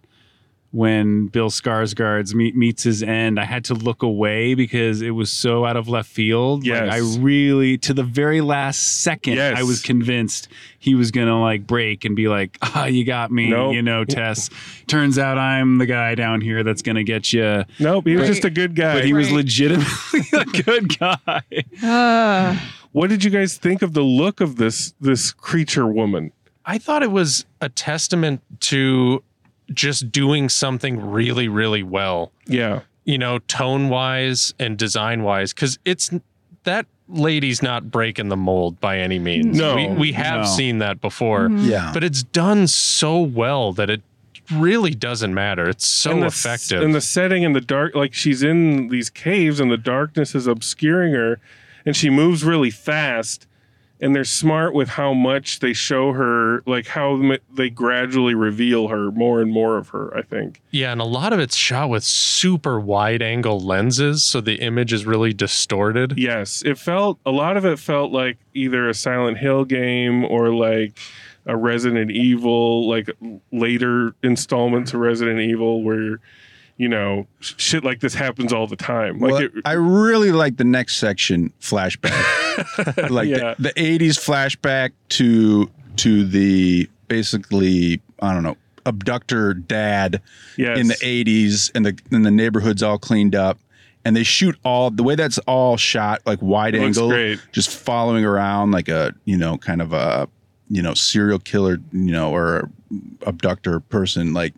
when 0.72 1.26
Bill 1.26 1.50
Skarsgård 1.50 2.32
meet, 2.34 2.54
meets 2.56 2.82
his 2.84 3.02
end, 3.02 3.40
I 3.40 3.44
had 3.44 3.64
to 3.66 3.74
look 3.74 4.02
away 4.02 4.54
because 4.54 5.02
it 5.02 5.10
was 5.10 5.30
so 5.30 5.64
out 5.64 5.76
of 5.76 5.88
left 5.88 6.08
field. 6.08 6.64
Yes. 6.64 6.82
Like 6.82 6.92
I 6.92 6.98
really, 7.20 7.76
to 7.78 7.92
the 7.94 8.02
very 8.04 8.40
last 8.40 9.02
second, 9.02 9.34
Yes. 9.34 9.58
I 9.58 9.62
was 9.64 9.82
convinced 9.82 10.48
he 10.78 10.94
was 10.94 11.10
gonna 11.10 11.40
like 11.40 11.66
break 11.66 12.04
and 12.04 12.14
be 12.14 12.28
like, 12.28 12.56
"Ah, 12.62 12.84
you 12.86 13.04
got 13.04 13.30
me," 13.32 13.50
Nope. 13.50 13.74
you 13.74 13.82
know, 13.82 14.04
Tess. 14.04 14.48
Turns 14.86 15.18
out 15.18 15.38
I'm 15.38 15.78
the 15.78 15.86
guy 15.86 16.14
down 16.14 16.40
here 16.40 16.62
that's 16.62 16.82
gonna 16.82 17.04
get 17.04 17.32
you. 17.32 17.64
nope, 17.78 18.06
he 18.06 18.14
was 18.14 18.22
But- 18.22 18.28
just 18.34 18.44
a 18.44 18.50
good 18.50 18.74
guy. 18.76 18.94
But 18.94 19.04
he 19.04 19.12
was 19.12 19.26
Right. 19.26 19.36
legitimately 19.36 20.20
a 20.32 20.44
good 20.62 20.98
guy. 20.98 21.42
Uh, 21.82 22.56
What 22.92 23.08
did 23.10 23.22
you 23.24 23.30
guys 23.30 23.56
think 23.56 23.82
of 23.82 23.92
the 23.94 24.02
look 24.02 24.40
of 24.40 24.56
this 24.56 24.94
this 25.00 25.32
creature 25.32 25.86
woman? 25.86 26.32
I 26.64 26.78
thought 26.78 27.02
it 27.02 27.10
was 27.10 27.44
a 27.60 27.68
testament 27.68 28.40
to 28.60 29.22
just 29.72 30.10
doing 30.10 30.48
something 30.48 31.10
really, 31.10 31.48
really 31.48 31.82
well. 31.82 32.32
Yeah. 32.46 32.80
You 33.04 33.18
know, 33.18 33.38
tone 33.40 33.88
wise 33.88 34.54
and 34.58 34.76
design 34.76 35.22
wise, 35.22 35.52
because 35.52 35.78
it's 35.84 36.10
that 36.64 36.86
lady's 37.08 37.62
not 37.62 37.90
breaking 37.90 38.28
the 38.28 38.36
mold 38.36 38.80
by 38.80 38.98
any 38.98 39.18
means. 39.18 39.56
No, 39.56 39.74
we, 39.74 39.88
we 39.88 40.12
have 40.12 40.42
no. 40.42 40.46
seen 40.46 40.78
that 40.78 41.00
before, 41.00 41.48
mm-hmm. 41.48 41.68
Yeah. 41.68 41.90
but 41.92 42.04
it's 42.04 42.22
done 42.22 42.66
so 42.66 43.20
well 43.20 43.72
that 43.72 43.90
it 43.90 44.02
really 44.52 44.94
doesn't 44.94 45.32
matter. 45.32 45.68
It's 45.68 45.86
so 45.86 46.12
and 46.12 46.22
the, 46.22 46.26
effective. 46.26 46.82
And 46.82 46.94
the 46.94 47.00
setting 47.00 47.42
in 47.42 47.52
the 47.52 47.60
dark, 47.60 47.94
like 47.94 48.14
she's 48.14 48.42
in 48.42 48.88
these 48.88 49.10
caves 49.10 49.60
and 49.60 49.70
the 49.70 49.78
darkness 49.78 50.34
is 50.34 50.46
obscuring 50.46 51.14
her, 51.14 51.40
and 51.84 51.96
she 51.96 52.10
moves 52.10 52.44
really 52.44 52.70
fast. 52.70 53.46
And 54.02 54.16
they're 54.16 54.24
smart 54.24 54.72
with 54.72 54.88
how 54.88 55.12
much 55.12 55.58
they 55.58 55.74
show 55.74 56.12
her, 56.12 56.62
like 56.66 56.86
how 56.86 57.20
they 57.54 57.68
gradually 57.68 58.34
reveal 58.34 58.88
her 58.88 59.10
more 59.10 59.42
and 59.42 59.52
more 59.52 59.76
of 59.76 59.90
her. 59.90 60.16
I 60.16 60.22
think. 60.22 60.62
Yeah, 60.70 60.92
and 60.92 61.00
a 61.00 61.04
lot 61.04 61.32
of 61.32 61.38
it's 61.38 61.56
shot 61.56 61.90
with 61.90 62.02
super 62.02 62.80
wide 62.80 63.20
angle 63.20 63.60
lenses, 63.60 64.22
so 64.22 64.40
the 64.40 64.60
image 64.60 64.92
is 64.92 65.04
really 65.04 65.34
distorted. 65.34 66.14
Yes, 66.16 66.62
it 66.64 66.78
felt 66.78 67.18
a 67.26 67.30
lot 67.30 67.56
of 67.56 67.64
it 67.66 67.78
felt 67.78 68.10
like 68.10 68.38
either 68.54 68.88
a 68.88 68.94
Silent 68.94 69.38
Hill 69.38 69.64
game 69.64 70.24
or 70.24 70.54
like 70.54 70.98
a 71.46 71.56
Resident 71.56 72.10
Evil, 72.10 72.88
like 72.88 73.10
later 73.52 74.14
installments 74.22 74.94
of 74.94 75.00
Resident 75.00 75.40
Evil, 75.40 75.82
where 75.82 76.20
you 76.80 76.88
know 76.88 77.26
shit 77.40 77.84
like 77.84 78.00
this 78.00 78.14
happens 78.14 78.54
all 78.54 78.66
the 78.66 78.74
time. 78.74 79.18
Like 79.20 79.32
Well, 79.32 79.42
it, 79.42 79.52
I 79.66 79.72
really 79.72 80.32
like 80.32 80.56
the 80.56 80.64
next 80.64 80.96
section 80.96 81.52
flashback, 81.60 83.10
like 83.10 83.28
Yeah. 83.28 83.54
the, 83.58 83.72
the 83.76 83.98
'80s 83.98 84.16
flashback 84.18 84.92
to 85.10 85.70
to 85.96 86.24
the 86.24 86.88
basically 87.06 88.00
I 88.22 88.32
don't 88.32 88.42
know 88.42 88.56
abductor 88.86 89.52
dad 89.52 90.22
yes. 90.56 90.78
in 90.78 90.88
the 90.88 90.94
'80s, 90.94 91.70
and 91.74 91.84
the 91.84 91.98
and 92.10 92.24
the 92.24 92.30
neighborhood's 92.30 92.82
all 92.82 92.98
cleaned 92.98 93.34
up, 93.34 93.58
and 94.06 94.16
they 94.16 94.22
shoot 94.22 94.56
all 94.64 94.90
the 94.90 95.02
way 95.02 95.16
that's 95.16 95.36
all 95.40 95.76
shot 95.76 96.22
like 96.24 96.40
wide 96.40 96.72
Looks 96.72 96.96
angle, 96.96 97.10
great. 97.10 97.40
just 97.52 97.68
following 97.68 98.24
around 98.24 98.70
like 98.70 98.88
a 98.88 99.12
you 99.26 99.36
know 99.36 99.58
kind 99.58 99.82
of 99.82 99.92
a 99.92 100.30
you 100.70 100.80
know 100.80 100.94
serial 100.94 101.38
killer 101.38 101.76
you 101.92 102.10
know 102.10 102.34
or 102.34 102.70
abductor 103.26 103.80
person 103.80 104.32
like. 104.32 104.54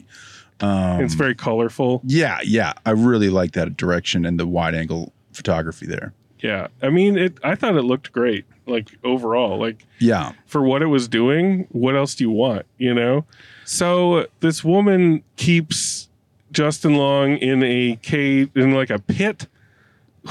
Um, 0.62 1.00
it's 1.00 1.14
very 1.14 1.34
colorful. 1.34 2.00
yeah, 2.04 2.38
yeah, 2.44 2.72
I 2.86 2.90
really 2.90 3.28
like 3.30 3.52
that 3.52 3.76
direction 3.76 4.24
and 4.24 4.38
the 4.38 4.46
wide 4.46 4.74
angle 4.74 5.12
photography 5.32 5.86
there. 5.86 6.12
Yeah, 6.40 6.68
I 6.82 6.88
mean, 6.90 7.18
it. 7.18 7.38
I 7.44 7.54
thought 7.54 7.76
it 7.76 7.82
looked 7.82 8.12
great. 8.12 8.44
Like 8.66 8.90
overall, 9.02 9.58
like 9.58 9.84
Yeah, 9.98 10.32
for 10.46 10.62
what 10.62 10.82
it 10.82 10.86
was 10.86 11.08
doing, 11.08 11.66
what 11.70 11.96
else 11.96 12.14
do 12.14 12.24
you 12.24 12.30
want? 12.30 12.64
You 12.78 12.94
know. 12.94 13.24
So 13.64 14.26
this 14.40 14.62
woman 14.62 15.22
keeps 15.36 16.08
Justin 16.52 16.94
Long 16.94 17.36
in 17.38 17.62
a 17.62 17.98
cage 18.02 18.50
in 18.54 18.72
like 18.72 18.90
a 18.90 18.98
pit 19.00 19.46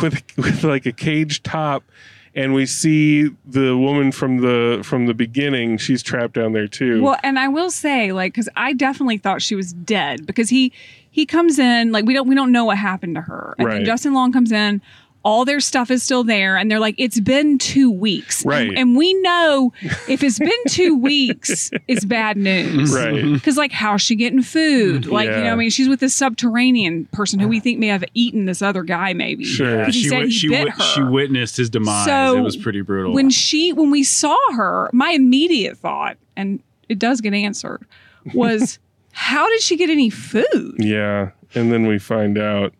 with 0.02 0.22
with 0.38 0.63
like 0.63 0.86
a 0.86 0.91
cage 0.94 1.44
top, 1.44 1.84
and 2.36 2.54
we 2.54 2.65
see 2.65 3.30
the 3.46 3.78
woman 3.78 4.12
from 4.12 4.38
the 4.38 4.82
from 4.84 5.06
the 5.06 5.13
beginning. 5.13 5.78
She's 5.78 6.02
trapped 6.02 6.34
down 6.34 6.54
there 6.54 6.67
too. 6.67 7.02
Well, 7.02 7.17
and 7.24 7.38
I 7.38 7.48
will 7.48 7.72
say, 7.72 8.12
like, 8.13 8.34
because 8.34 8.50
I 8.56 8.74
definitely 8.74 9.17
thought 9.17 9.41
she 9.41 9.56
was 9.56 9.74
dead 9.74 10.26
because 10.26 10.50
he 10.50 10.72
he 11.10 11.26
comes 11.26 11.60
in 11.60 11.91
like 11.91 12.06
we 12.06 12.13
don't 12.13 12.28
we 12.28 12.36
don't 12.36 12.52
know 12.52 12.65
what 12.65 12.78
happened 12.78 13.15
to 13.15 13.22
her, 13.22 13.56
and 13.58 13.67
Right. 13.67 13.74
then 13.76 13.86
Justin 13.86 14.13
Long 14.13 14.32
comes 14.32 14.52
in. 14.52 14.82
All 15.24 15.46
their 15.46 15.60
stuff 15.60 15.92
is 15.92 16.02
still 16.02 16.24
there, 16.24 16.58
and 16.58 16.72
they're 16.72 16.80
like, 16.80 16.96
"It's 16.98 17.20
been 17.20 17.58
two 17.60 17.92
weeks, 17.92 18.44
Right. 18.46 18.70
And, 18.70 18.78
and 18.78 18.98
we 18.98 19.14
know 19.22 19.72
if 20.08 20.24
it's 20.24 20.40
been 20.40 20.50
two 20.70 20.98
weeks, 21.00 21.70
it's 21.88 22.06
bad 22.06 22.38
news, 22.38 22.92
Right. 22.94 23.24
Because 23.34 23.56
like, 23.56 23.72
how's 23.72 24.02
she 24.02 24.16
getting 24.16 24.42
food? 24.42 25.06
Like, 25.06 25.30
you 25.30 25.44
know, 25.44 25.52
I 25.52 25.56
mean, 25.56 25.70
she's 25.70 25.88
with 25.88 26.00
this 26.00 26.16
subterranean 26.16 27.06
person 27.12 27.40
who 27.40 27.48
we 27.48 27.60
think 27.60 27.78
may 27.78 27.88
have 27.88 28.04
eaten 28.16 28.46
this 28.46 28.62
other 28.64 28.82
guy, 28.84 29.14
maybe. 29.14 29.44
Sure. 29.44 29.86
'Cause 29.86 29.94
he 29.94 30.02
she 30.04 30.10
said 30.10 30.16
wi- 30.16 30.26
he 30.28 30.32
she 30.32 30.48
bit 30.50 30.68
wi- 30.70 30.76
her. 30.76 30.84
she 30.96 31.04
witnessed 31.04 31.58
his 31.58 31.70
demise. 31.70 32.06
So, 32.06 32.38
it 32.38 32.42
was 32.42 32.58
pretty 32.58 32.82
brutal. 32.82 33.14
When 33.14 33.30
she 33.30 33.74
when 33.74 33.92
we 33.92 34.04
saw 34.04 34.36
her, 34.56 34.90
my 34.92 35.12
immediate 35.12 35.78
thought, 35.78 36.18
and 36.36 36.62
it 36.90 36.98
does 36.98 37.22
get 37.22 37.34
answered, 37.36 37.86
was 38.34 38.80
how 39.12 39.48
did 39.50 39.62
she 39.62 39.78
get 39.78 39.90
any 39.92 40.10
food? 40.10 40.76
Yeah, 40.80 41.30
and 41.54 41.72
then 41.72 41.86
we 41.86 42.00
find 42.00 42.38
out. 42.40 42.74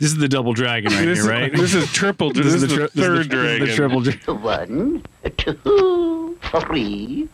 This 0.00 0.12
is 0.12 0.18
the 0.18 0.28
double 0.28 0.52
dragon 0.52 0.92
right 0.92 1.04
this, 1.04 1.22
here, 1.22 1.30
right? 1.30 1.52
This 1.52 1.74
is 1.74 1.90
triple. 1.92 2.32
This, 2.32 2.46
is 2.46 2.62
the, 2.62 2.68
tri- 2.68 2.78
this 2.86 2.92
third 2.92 3.24
the, 3.24 3.24
dragon. 3.24 3.60
This 3.60 3.70
is 3.70 3.76
the 3.76 3.82
triple 3.82 4.00
dragon. 4.00 4.42
One, 4.42 5.06
two, 5.36 6.38
three, 6.42 7.28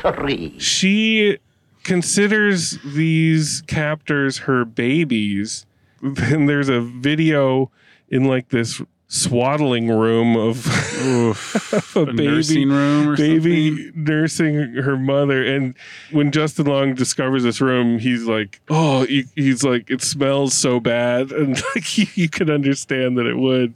three. 0.00 0.58
she 0.58 1.38
considers 1.82 2.78
these 2.84 3.62
captors 3.66 4.38
her 4.38 4.64
babies. 4.64 5.66
Then 6.02 6.46
there's 6.46 6.68
a 6.68 6.80
video 6.80 7.70
in 8.08 8.24
like 8.24 8.50
this 8.50 8.82
swaddling 9.08 9.88
room 9.88 10.36
of, 10.36 10.66
of 11.76 11.96
a, 11.96 12.00
A 12.00 12.06
baby 12.06 12.26
nursing 12.26 12.68
room 12.70 13.08
or 13.08 13.16
baby 13.16 13.92
nursing 13.94 14.74
her 14.74 14.96
mother. 14.96 15.44
And 15.44 15.74
when 16.10 16.32
justin 16.32 16.66
long 16.66 16.94
discovers 16.94 17.44
this 17.44 17.60
room 17.60 17.98
he's 17.98 18.24
like 18.24 18.60
oh 18.68 19.04
he, 19.04 19.24
he's 19.34 19.62
like 19.62 19.90
it 19.90 20.02
smells 20.02 20.54
so 20.54 20.80
bad. 20.80 21.30
And 21.36 21.62
like 21.74 21.98
you, 21.98 22.06
you 22.14 22.28
could 22.28 22.50
understand 22.50 23.18
that 23.18 23.26
it 23.26 23.36
would. 23.36 23.74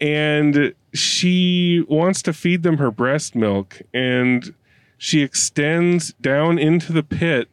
And 0.00 0.74
she 0.94 1.84
wants 1.88 2.22
to 2.22 2.32
feed 2.32 2.62
them 2.62 2.78
her 2.78 2.90
breast 2.90 3.34
milk. 3.34 3.80
And 3.92 4.54
she 4.96 5.22
extends 5.22 6.12
down 6.14 6.58
into 6.58 6.92
the 6.92 7.02
pit 7.02 7.48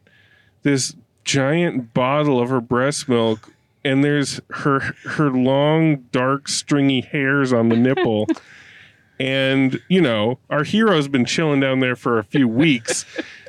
this 0.62 0.94
giant 1.24 1.92
bottle 1.94 2.40
of 2.40 2.48
her 2.50 2.60
breast 2.60 3.08
milk 3.08 3.52
and 3.86 4.02
there's 4.04 4.40
her 4.50 4.80
her 5.04 5.30
long 5.30 5.96
dark 6.12 6.48
stringy 6.48 7.00
hairs 7.00 7.52
on 7.52 7.68
the 7.68 7.76
nipple 7.76 8.26
and 9.18 9.80
you 9.88 10.00
know 10.00 10.38
our 10.50 10.64
hero's 10.64 11.08
been 11.08 11.24
chilling 11.24 11.60
down 11.60 11.80
there 11.80 11.96
for 11.96 12.18
a 12.18 12.24
few 12.24 12.46
weeks 12.46 13.04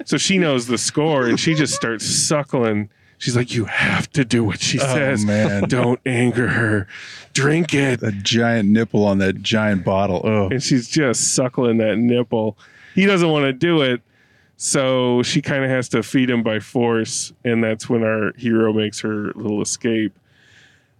so 0.05 0.17
she 0.17 0.37
knows 0.37 0.67
the 0.67 0.77
score 0.77 1.25
and 1.27 1.39
she 1.39 1.53
just 1.53 1.73
starts 1.73 2.05
suckling 2.05 2.89
she's 3.17 3.35
like 3.35 3.53
you 3.53 3.65
have 3.65 4.09
to 4.11 4.23
do 4.23 4.43
what 4.43 4.61
she 4.61 4.79
Oh, 4.79 4.83
says 4.93 5.25
man. 5.25 5.63
don't 5.67 5.99
anger 6.05 6.47
her 6.49 6.87
drink 7.33 7.73
it 7.73 8.01
A 8.01 8.11
giant 8.13 8.69
nipple 8.69 9.03
on 9.05 9.17
that 9.19 9.41
giant 9.41 9.83
bottle. 9.83 10.21
Oh, 10.23 10.49
and 10.49 10.63
she's 10.63 10.87
just 10.87 11.35
suckling 11.35 11.77
that 11.77 11.97
nipple. 11.97 12.57
He 12.95 13.05
doesn't 13.05 13.29
want 13.29 13.43
to 13.45 13.53
do 13.53 13.81
it, 13.83 14.01
so 14.55 15.21
she 15.21 15.41
kind 15.43 15.63
of 15.63 15.69
has 15.69 15.87
to 15.89 16.01
feed 16.01 16.31
him 16.31 16.41
by 16.41 16.59
force, 16.59 17.31
and 17.45 17.63
that's 17.63 17.87
when 17.87 18.01
our 18.03 18.33
hero 18.37 18.73
makes 18.73 18.99
her 19.01 19.31
little 19.35 19.61
escape. 19.61 20.17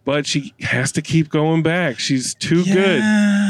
But 0.08 0.26
she 0.26 0.54
has 0.62 0.93
to 0.93 1.02
keep 1.02 1.28
going 1.28 1.63
back. 1.63 2.00
She's 2.00 2.34
too 2.34 2.63
good. 2.63 3.02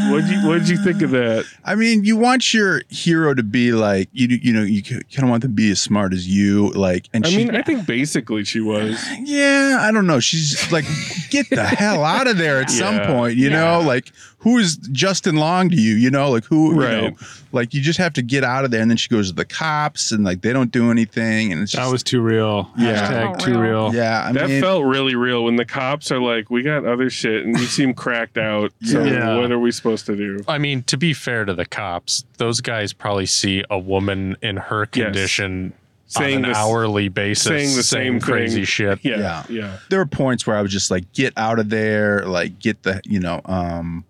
What 0.10 0.22
did 0.22 0.32
you 0.32 0.48
What 0.48 0.58
did 0.58 0.70
you 0.70 0.84
think 0.84 1.04
of 1.04 1.12
that? 1.12 1.46
I 1.64 1.76
mean, 1.76 2.04
you 2.04 2.18
want 2.18 2.52
your 2.52 2.82
hero 2.90 3.36
to 3.36 3.44
be 3.44 3.74
like 3.74 4.10
you. 4.12 4.28
You 4.42 4.54
know, 4.54 4.64
you 4.64 4.82
kind 4.82 5.04
of 5.20 5.30
want 5.30 5.44
them 5.44 5.52
to 5.52 5.56
be 5.56 5.70
as 5.70 5.80
smart 5.80 6.14
as 6.14 6.28
you. 6.28 6.70
Like, 6.70 7.10
and 7.14 7.28
I 7.28 7.30
she, 7.30 7.38
mean, 7.38 7.56
I 7.56 7.62
think 7.62 7.86
basically 7.86 8.44
she 8.44 8.60
was. 8.60 9.00
yeah, 9.20 9.78
I 9.82 9.92
don't 9.92 10.08
know. 10.08 10.20
She's 10.20 10.72
like, 10.72 10.86
get 11.30 11.48
the 11.52 11.64
hell 11.64 12.04
out 12.04 12.26
of 12.26 12.40
there 12.40 12.60
at 12.60 12.72
some 12.72 13.02
point. 13.06 13.38
You 13.38 13.52
know, 13.52 13.80
like 13.82 14.12
who 14.40 14.58
is 14.60 14.78
Justin 14.92 15.36
Long 15.38 15.70
to 15.70 15.76
you? 15.76 15.96
You 15.96 16.10
know, 16.12 16.30
like 16.30 16.46
who? 16.46 16.74
You 16.76 16.80
Right. 16.82 17.04
know, 17.04 17.18
like 17.52 17.74
you 17.74 17.82
just 17.82 17.98
have 17.98 18.14
to 18.14 18.22
get 18.22 18.44
out 18.44 18.66
of 18.66 18.72
there. 18.72 18.82
And 18.82 18.90
then 18.92 18.98
she 18.98 19.10
goes 19.10 19.30
to 19.30 19.36
the 19.36 19.46
cops, 19.46 20.12
and 20.12 20.24
like 20.24 20.42
they 20.42 20.54
don't 20.54 20.72
do 20.72 20.92
anything, 20.92 21.52
and 21.52 21.62
it's 21.64 21.72
just 21.72 21.84
That 21.84 21.92
was 21.92 22.04
too 22.04 22.22
real. 22.22 22.70
Yeah. 22.78 23.12
Hashtag 23.34 23.40
too 23.40 23.52
real. 23.60 23.88
real. 23.90 23.96
yeah. 23.96 24.26
I 24.28 24.32
That 24.34 24.50
mean, 24.50 24.62
felt 24.62 24.86
really 24.86 25.16
real 25.16 25.44
when 25.44 25.56
the 25.56 25.66
cops 25.66 26.12
are 26.12 26.20
like, 26.22 26.50
"We 26.52 26.62
got 26.62 26.86
other 26.86 27.10
shit," 27.10 27.46
and 27.46 27.58
you 27.60 27.66
seem 27.66 27.94
cracked 27.94 28.38
out. 28.38 28.72
So 28.84 29.04
Yeah. 29.04 29.38
what 29.38 29.52
are 29.52 29.60
we 29.60 29.72
supposed 29.72 30.06
to 30.06 30.16
do? 30.16 30.40
I 30.48 30.58
mean, 30.60 30.84
to 30.84 30.98
be 30.98 31.14
fair 31.14 31.44
to 31.46 31.54
the 31.54 31.66
cops, 31.66 32.24
those 32.38 32.62
guys 32.62 32.94
probably 32.94 33.26
see 33.26 33.64
a 33.70 33.80
woman 33.80 34.38
in 34.44 34.58
her 34.58 34.86
condition 34.86 35.74
Saying 36.10 36.38
on 36.38 36.44
an 36.46 36.50
this- 36.52 36.58
hourly 36.58 37.10
basis, 37.10 37.44
saying 37.44 37.76
the 37.76 37.84
same 37.84 38.20
crazy 38.22 38.58
thing. 38.58 38.66
shit. 38.66 39.00
Yeah, 39.02 39.18
Yeah. 39.20 39.44
yeah. 39.50 39.72
there 39.90 40.00
were 40.00 40.06
points 40.06 40.48
where 40.48 40.56
I 40.56 40.62
was 40.62 40.72
just 40.72 40.90
like, 40.90 41.12
get 41.12 41.34
out 41.36 41.60
of 41.60 41.70
there, 41.70 42.24
like 42.26 42.60
get 42.60 42.84
the, 42.84 43.02
you 43.04 43.20
know, 43.20 43.42
um, 43.44 44.06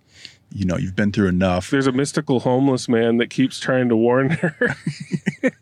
you 0.51 0.65
know, 0.65 0.77
you've 0.77 0.95
been 0.95 1.11
through 1.11 1.27
enough. 1.27 1.69
There's 1.69 1.87
a 1.87 1.91
mystical 1.91 2.39
homeless 2.39 2.87
man 2.89 3.17
that 3.17 3.29
keeps 3.29 3.59
trying 3.59 3.89
to 3.89 3.95
warn 3.95 4.29
her. 4.31 4.55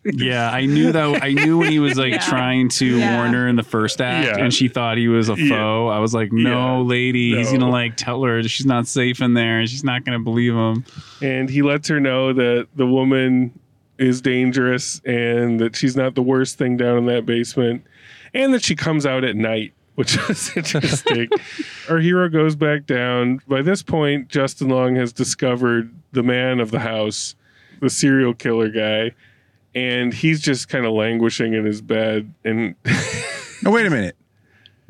Yeah, 0.04 0.50
I 0.52 0.66
knew 0.68 0.92
that. 0.92 1.24
I 1.24 1.34
knew 1.34 1.58
when 1.58 1.72
he 1.72 1.80
was 1.80 1.98
like 1.98 2.12
Yeah. 2.14 2.20
trying 2.20 2.70
to 2.70 2.86
Yeah. 2.86 3.18
warn 3.18 3.34
her 3.34 3.48
in 3.48 3.56
the 3.56 3.64
first 3.64 4.00
act, 4.00 4.28
Yeah. 4.38 4.44
and 4.44 4.54
she 4.54 4.68
thought 4.68 4.98
he 4.98 5.08
was 5.08 5.30
a 5.30 5.36
Yeah. 5.38 5.50
foe. 5.50 5.88
I 5.88 6.00
was 6.00 6.14
like, 6.14 6.32
"No, 6.32 6.82
Yeah. 6.82 6.88
lady, 6.88 7.36
he's 7.36 7.52
gonna 7.52 7.70
like 7.70 7.98
tell 7.98 8.24
her 8.24 8.42
she's 8.44 8.66
not 8.68 8.88
safe 8.88 9.22
in 9.22 9.34
there, 9.34 9.60
and 9.60 9.70
she's 9.70 9.84
not 9.84 10.06
gonna 10.06 10.20
believe 10.20 10.54
him." 10.54 10.86
and 11.22 11.50
he 11.50 11.62
lets 11.62 11.88
her 11.88 12.00
know 12.00 12.34
that 12.34 12.68
the 12.76 12.86
woman 12.86 13.52
is 13.98 14.22
dangerous 14.22 15.02
and 15.06 15.60
that 15.60 15.76
she's 15.76 15.96
not 15.98 16.14
the 16.16 16.22
worst 16.22 16.58
thing 16.58 16.78
down 16.78 16.98
in 16.98 17.06
that 17.08 17.26
basement 17.26 17.84
and 18.34 18.54
that 18.54 18.64
she 18.64 18.76
comes 18.76 19.06
out 19.06 19.24
at 19.24 19.36
night 19.36 19.74
which 19.96 20.18
is 20.30 20.52
interesting 20.56 21.28
our 21.90 22.00
hero 22.00 22.30
goes 22.30 22.56
back 22.56 22.86
down 22.86 23.40
by 23.48 23.62
this 23.62 23.82
point 23.84 24.28
justin 24.30 24.70
long 24.70 24.96
has 24.96 25.12
discovered 25.14 25.94
the 26.12 26.24
man 26.24 26.60
of 26.60 26.72
the 26.72 26.80
house 26.80 27.36
the 27.82 27.90
serial 27.90 28.34
killer 28.34 28.70
guy 28.70 29.12
and 29.74 30.14
he's 30.14 30.40
just 30.40 30.70
kind 30.70 30.86
of 30.86 30.94
languishing 30.94 31.54
in 31.54 31.66
his 31.66 31.82
bed 31.82 32.34
and 32.44 32.76
No, 33.64 33.72
wait 33.72 33.86
a 33.88 33.90
minute. 33.90 34.16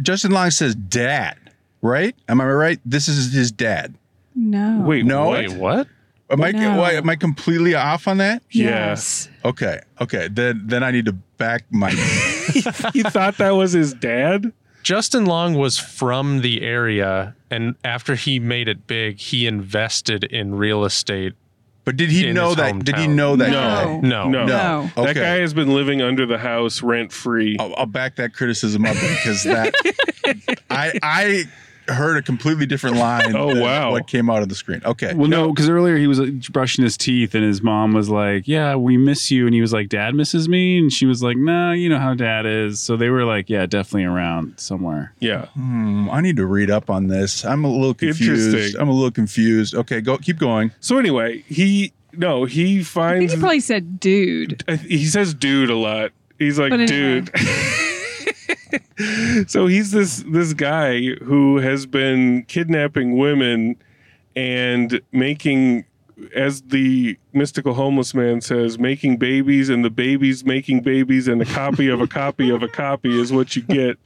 Justin 0.02 0.32
Long 0.32 0.52
says 0.52 0.76
dad, 0.76 1.38
right? 1.82 2.14
Am 2.28 2.42
I 2.42 2.46
right? 2.46 2.80
This 2.86 3.08
is 3.08 3.32
his 3.32 3.52
dad. 3.52 3.96
No. 4.36 4.84
wait 4.86 5.06
No. 5.06 5.30
Wait, 5.30 5.52
what? 5.54 5.88
Am 6.30 6.42
I, 6.44 6.52
No. 6.52 6.78
why, 6.78 6.94
am 6.94 7.10
I 7.10 7.16
completely 7.16 7.74
off 7.74 8.08
on 8.08 8.18
that? 8.18 8.44
Yes. 8.52 9.30
Okay. 9.46 9.80
Okay. 10.02 10.28
Then 10.28 10.64
then 10.66 10.84
I 10.84 10.92
need 10.92 11.06
to 11.06 11.14
back 11.14 11.64
my. 11.72 11.90
he 12.94 13.04
thought 13.04 13.38
that 13.38 13.52
was 13.52 13.72
his 13.72 13.94
dad 13.94 14.52
Justin 14.86 15.26
Long 15.26 15.56
was 15.56 15.80
from 15.80 16.42
the 16.42 16.62
area, 16.62 17.36
and 17.50 17.74
after 17.84 18.14
he 18.14 18.40
made 18.40 18.68
it 18.68 18.86
big, 18.86 19.18
he 19.18 19.48
invested 19.48 20.24
in 20.26 20.54
real 20.54 20.86
estate. 20.86 21.34
But 21.86 21.98
did 21.98 22.12
he 22.12 22.28
In 22.28 22.36
know 22.36 22.50
his 22.50 22.58
that? 22.58 22.86
Did 22.86 22.96
he 22.98 23.08
hometown. 23.08 23.16
know 23.16 23.36
that? 23.36 23.50
No. 23.50 23.60
guy? 24.02 24.08
No, 24.08 24.30
no, 24.30 24.46
No. 24.46 24.92
Okay. 24.96 25.14
that 25.14 25.20
guy 25.20 25.36
has 25.40 25.56
been 25.56 25.74
living 25.74 26.04
under 26.04 26.28
the 26.28 26.38
house 26.38 26.84
rent 26.84 27.12
free 27.12 27.58
I'll, 27.60 27.74
I'll 27.78 27.86
back 27.88 28.16
that 28.18 28.34
criticism 28.36 28.86
up 28.86 28.94
because 28.94 29.44
that 29.44 29.74
I 30.70 30.94
I 31.02 31.44
heard 31.88 32.18
a 32.18 32.22
completely 32.22 32.66
different 32.66 32.98
line. 32.98 33.36
Oh, 33.36 33.54
than 33.54 33.62
wow. 33.64 33.92
What 33.92 34.08
came 34.08 34.30
out 34.30 34.42
of 34.42 34.50
the 34.50 34.56
screen? 34.56 34.82
Okay. 34.86 35.14
Well, 35.14 35.28
no, 35.28 35.50
because 35.52 35.68
earlier 35.70 35.98
he 35.98 36.08
was 36.08 36.20
uh, 36.20 36.30
brushing 36.52 36.84
his 36.84 36.96
teeth, 36.96 37.36
and 37.36 37.44
his 37.44 37.62
mom 37.62 37.94
was 37.94 38.10
like, 38.10 38.48
"Yeah, 38.48 38.76
we 38.76 38.98
miss 38.98 39.30
you," 39.30 39.46
and 39.46 39.54
he 39.54 39.62
was 39.62 39.74
like, 39.74 39.90
"Dad 39.90 40.16
misses 40.16 40.48
me," 40.48 40.78
and 40.78 40.92
she 40.92 41.06
was 41.06 41.22
like, 41.22 41.36
"No, 41.38 41.72
you 41.74 41.90
know 41.90 42.00
how 42.00 42.14
Dad 42.14 42.46
is." 42.46 42.80
So 42.80 42.96
they 42.96 43.10
were 43.10 43.26
like, 43.26 43.50
"Yeah, 43.50 43.66
definitely 43.66 44.06
around 44.06 44.60
somewhere." 44.60 45.14
yeah 45.20 45.46
Hmm, 45.48 46.10
I 46.10 46.22
need 46.22 46.38
to 46.38 46.46
read 46.46 46.70
up 46.72 46.90
on 46.90 47.08
this. 47.08 47.44
I'm 47.44 47.64
a 47.66 47.70
little 47.70 47.94
confused. 47.94 48.76
I'm 48.76 48.88
a 48.90 48.94
little 48.94 49.12
confused. 49.12 49.76
Okay, 49.76 50.02
go 50.02 50.18
keep 50.18 50.38
going. 50.38 50.72
So 50.80 50.98
anyway, 50.98 51.40
he 51.48 51.94
no, 52.14 52.46
he 52.46 52.76
I 52.80 52.84
think 52.84 52.86
finds 52.88 53.34
he 53.34 53.40
probably 53.40 53.60
said 53.60 54.00
dude. 54.00 54.64
He 54.88 55.06
says 55.06 55.34
dude 55.34 55.70
a 55.70 55.76
lot. 55.76 56.12
He's 56.40 56.60
like 56.60 56.72
anyway. 56.72 56.88
dude. 56.88 57.32
so 59.48 59.68
he's 59.68 59.92
this 59.92 60.24
this 60.28 60.54
guy 60.54 61.02
who 61.24 61.58
has 61.58 61.86
been 61.86 62.44
kidnapping 62.44 63.18
women 63.18 63.76
and 64.36 65.02
making 65.12 65.86
as 66.34 66.62
the 66.62 67.18
mystical 67.34 67.74
homeless 67.74 68.14
man 68.14 68.40
says, 68.40 68.80
making 68.80 69.18
babies 69.18 69.68
and 69.70 69.84
the 69.84 69.90
babies 69.90 70.46
making 70.46 70.82
babies 70.82 71.28
and 71.28 71.42
a 71.42 71.46
copy 71.46 71.90
of 71.90 72.00
a 72.00 72.08
copy 72.08 72.50
of 72.50 72.64
a 72.64 72.68
copy 72.70 73.20
is 73.20 73.34
what 73.34 73.56
you 73.56 73.62
get. 73.64 73.98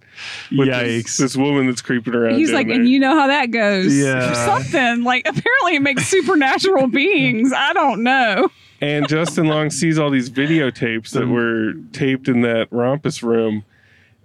with 0.52 0.68
This, 0.68 0.68
Yikes. 0.70 1.18
this 1.18 1.38
woman 1.38 1.68
that's 1.68 1.82
creeping 1.84 2.16
around. 2.16 2.36
He's 2.36 2.52
like, 2.52 2.66
there. 2.68 2.78
and 2.78 2.90
you 2.90 3.00
know 3.00 3.14
how 3.14 3.28
that 3.28 3.52
goes. 3.52 3.96
Yeah. 3.96 4.34
Something. 4.46 5.04
Like, 5.04 5.28
apparently 5.28 5.76
it 5.76 5.82
makes 5.82 6.08
supernatural 6.08 6.88
beings. 7.02 7.54
I 7.56 7.74
don't 7.74 8.02
know. 8.04 8.50
and 8.82 9.08
Justin 9.08 9.46
Long 9.46 9.70
sees 9.70 10.00
all 10.00 10.10
these 10.10 10.32
videotapes 10.32 11.12
that 11.12 11.28
were 11.28 11.74
taped 11.92 12.28
in 12.28 12.42
that 12.42 12.70
Rompus 12.72 13.22
room, 13.22 13.64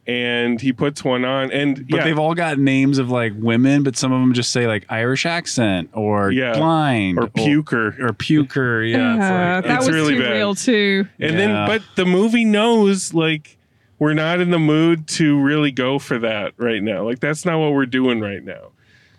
and 0.06 0.60
he 0.60 0.72
puts 0.72 1.02
one 1.02 1.24
on, 1.24 1.50
and 1.50 1.86
But 1.88 1.96
yeah, 1.98 2.04
they've 2.04 2.18
all 2.18 2.34
got 2.34 2.58
names 2.58 2.98
of 2.98 3.10
like 3.10 3.32
women, 3.36 3.82
but 3.82 3.96
some 3.96 4.12
of 4.12 4.20
them 4.20 4.32
just 4.34 4.50
say 4.52 4.66
like 4.66 4.84
Irish 4.90 5.24
accent 5.26 5.90
or 5.94 6.30
Yeah. 6.30 6.52
blind 6.56 7.18
or 7.18 7.26
puker, 7.28 7.98
or 8.00 8.10
puker. 8.12 8.90
Yeah, 8.90 9.14
it's 9.16 9.24
Uh, 9.24 9.54
like, 9.56 9.64
that 9.64 9.76
it's 9.78 9.86
was 9.86 9.94
really 9.94 10.14
too 10.16 10.22
bad. 10.22 10.32
real 10.32 10.54
too. 10.54 11.06
and 11.18 11.32
Yeah. 11.32 11.38
then 11.38 11.66
but 11.66 11.82
the 11.96 12.04
movie 12.04 12.44
knows 12.44 13.14
like 13.14 13.56
we're 13.98 14.12
not 14.14 14.40
in 14.40 14.50
the 14.50 14.58
mood 14.58 15.06
to 15.06 15.40
really 15.40 15.70
go 15.70 15.98
for 15.98 16.18
that 16.18 16.52
right 16.58 16.82
now. 16.82 17.02
Like 17.04 17.20
that's 17.20 17.44
not 17.46 17.58
what 17.58 17.72
we're 17.72 17.86
doing 17.86 18.20
right 18.20 18.44
now. 18.44 18.72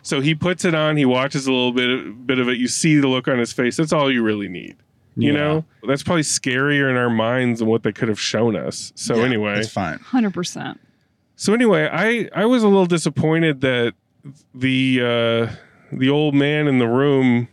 So 0.03 0.21
he 0.21 0.35
puts 0.35 0.65
it 0.65 0.75
on. 0.75 0.97
He 0.97 1.05
watches 1.05 1.47
a 1.47 1.51
little 1.51 1.71
bit 1.71 2.27
bit 2.27 2.37
of 2.37 2.47
it. 2.47 2.57
You 2.57 2.67
see 2.67 2.99
the 2.99 3.07
look 3.07 3.27
on 3.27 3.39
his 3.39 3.51
face. 3.53 3.75
That's 3.77 3.91
all 3.93 4.11
you 4.11 4.21
really 4.21 4.47
need. 4.49 4.75
You 5.17 5.31
Yeah. 5.31 5.37
know, 5.37 5.65
that's 5.87 6.03
probably 6.03 6.23
scarier 6.23 6.89
in 6.89 6.97
our 6.97 7.09
minds 7.09 7.59
than 7.59 7.67
what 7.69 7.83
they 7.83 7.91
could 7.93 8.09
have 8.09 8.19
shown 8.19 8.55
us. 8.55 8.91
So 8.95 9.15
Yeah, 9.17 9.23
anyway, 9.25 9.59
it's 9.59 9.69
fine. 9.69 9.99
100%. 9.99 10.77
So 11.37 11.53
anyway, 11.53 11.89
I 11.91 12.29
I 12.33 12.45
was 12.45 12.63
a 12.63 12.67
little 12.67 12.85
disappointed 12.85 13.61
that 13.61 13.93
the 14.53 14.99
uh, 15.01 15.55
the 15.91 16.09
old 16.09 16.33
man 16.35 16.67
in 16.67 16.79
the 16.79 16.87
room 16.87 17.47